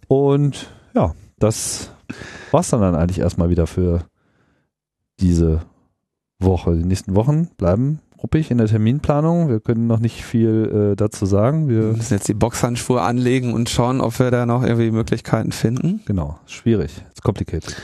[0.07, 1.91] Und ja, das
[2.51, 4.05] war's dann, dann eigentlich erstmal wieder für
[5.21, 5.61] diese
[6.39, 6.75] Woche.
[6.75, 9.49] Die nächsten Wochen bleiben ruppig in der Terminplanung.
[9.49, 11.67] Wir können noch nicht viel äh, dazu sagen.
[11.67, 15.51] Wir Wir müssen jetzt die Boxhandschuhe anlegen und schauen, ob wir da noch irgendwie Möglichkeiten
[15.51, 16.01] finden.
[16.05, 16.91] genau, schwierig.
[17.11, 17.75] It's complicated.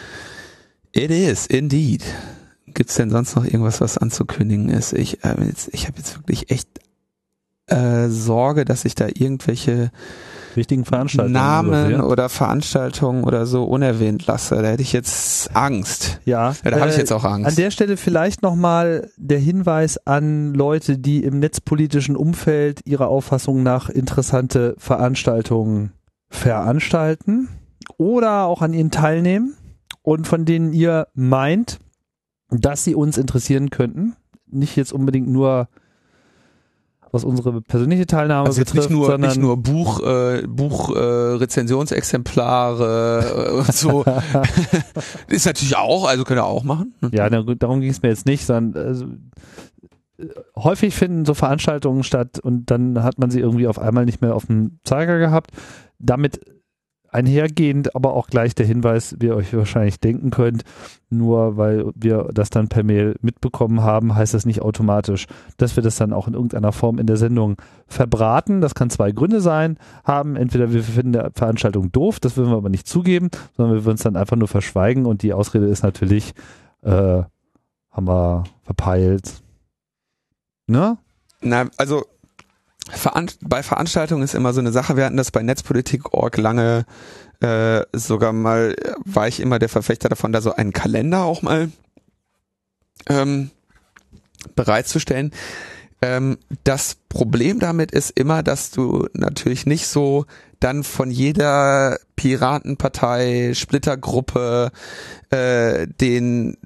[0.93, 2.03] It is, indeed.
[2.67, 4.93] Gibt's denn sonst noch irgendwas, was anzukündigen ist?
[4.93, 6.67] Ich, äh, jetzt, ich habe jetzt wirklich echt
[7.69, 9.91] äh, Sorge, dass ich da irgendwelche
[10.55, 11.33] Wichtigen Veranstaltungen.
[11.33, 12.01] Namen übersehen.
[12.01, 14.55] oder Veranstaltungen oder so unerwähnt lasse.
[14.55, 16.19] Da hätte ich jetzt Angst.
[16.25, 17.47] Ja, Ja, da habe ich äh, jetzt auch Angst.
[17.47, 23.63] An der Stelle vielleicht nochmal der Hinweis an Leute, die im netzpolitischen Umfeld ihrer Auffassung
[23.63, 25.93] nach interessante Veranstaltungen
[26.29, 27.49] veranstalten
[27.97, 29.55] oder auch an ihnen teilnehmen
[30.01, 31.79] und von denen ihr meint,
[32.49, 34.15] dass sie uns interessieren könnten.
[34.47, 35.69] Nicht jetzt unbedingt nur
[37.11, 40.95] was unsere persönliche Teilnahme also jetzt betrifft, nicht nur sondern nicht nur Buch äh, Buch
[40.95, 44.03] äh, Rezensionsexemplare äh, und so
[45.27, 47.11] ist natürlich auch also können wir auch machen ne?
[47.13, 49.05] Ja, darum ging es mir jetzt nicht, sondern also,
[50.17, 54.21] äh, häufig finden so Veranstaltungen statt und dann hat man sie irgendwie auf einmal nicht
[54.21, 55.51] mehr auf dem Zeiger gehabt.
[55.97, 56.39] Damit
[57.11, 60.63] einhergehend aber auch gleich der Hinweis, wie ihr euch wahrscheinlich denken könnt,
[61.09, 65.27] nur weil wir das dann per Mail mitbekommen haben, heißt das nicht automatisch,
[65.57, 67.57] dass wir das dann auch in irgendeiner Form in der Sendung
[67.87, 68.61] verbraten.
[68.61, 70.35] Das kann zwei Gründe sein, haben.
[70.35, 73.95] Entweder wir finden der Veranstaltung doof, das würden wir aber nicht zugeben, sondern wir würden
[73.95, 76.33] es dann einfach nur verschweigen und die Ausrede ist natürlich,
[76.83, 77.23] äh,
[77.91, 79.41] haben wir verpeilt.
[80.67, 80.97] Ne?
[81.41, 82.03] Na, also
[82.89, 84.97] Veran bei Veranstaltungen ist immer so eine Sache.
[84.97, 86.85] Wir hatten das bei Netzpolitik.org lange
[87.41, 88.75] äh, sogar mal,
[89.05, 91.71] war ich immer der Verfechter davon, da so einen Kalender auch mal
[93.07, 93.51] ähm,
[94.55, 95.31] bereitzustellen.
[96.01, 100.25] Ähm, das Problem damit ist immer, dass du natürlich nicht so
[100.59, 104.71] dann von jeder Piratenpartei, Splittergruppe,
[105.29, 106.57] äh, den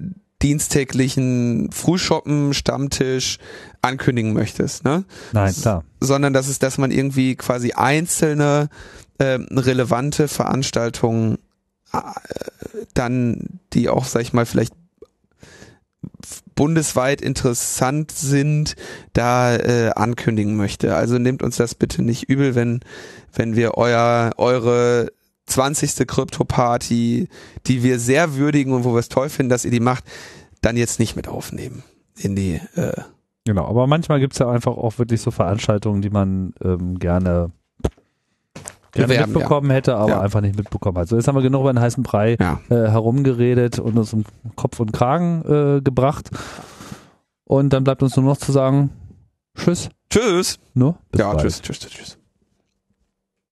[0.42, 3.38] diensttäglichen Frühshoppen, Stammtisch
[3.84, 5.04] ankündigen möchtest, ne?
[5.32, 5.84] Nein, klar.
[6.00, 8.68] sondern das ist, dass man irgendwie quasi einzelne
[9.18, 11.38] ähm, relevante Veranstaltungen
[11.92, 11.98] äh,
[12.94, 14.74] dann, die auch, sag ich mal, vielleicht
[16.54, 18.76] bundesweit interessant sind,
[19.12, 20.94] da äh, ankündigen möchte.
[20.94, 22.80] Also nehmt uns das bitte nicht übel, wenn
[23.32, 25.10] wenn wir euer eure
[25.46, 26.06] 20.
[26.06, 27.28] Krypto-Party,
[27.66, 30.04] die wir sehr würdigen und wo wir es toll finden, dass ihr die macht,
[30.62, 31.82] dann jetzt nicht mit aufnehmen
[32.16, 32.92] in die äh,
[33.46, 37.50] Genau, aber manchmal gibt's ja einfach auch wirklich so Veranstaltungen, die man ähm, gerne,
[38.92, 40.20] gerne Bewerben, mitbekommen hätte, aber Ja.
[40.20, 41.08] einfach nicht mitbekommen hat.
[41.08, 42.60] So, jetzt haben wir genug über den heißen Brei ja.
[42.70, 44.24] äh, herumgeredet und uns um
[44.56, 46.30] Kopf und Kragen äh, gebracht.
[47.44, 48.90] Und dann bleibt uns nur noch zu sagen,
[49.54, 49.90] tschüss.
[50.08, 50.58] Tschüss.
[50.72, 50.94] Ne?
[51.10, 51.42] Bis ja, bald.
[51.42, 52.18] tschüss, tschüss, tschüss.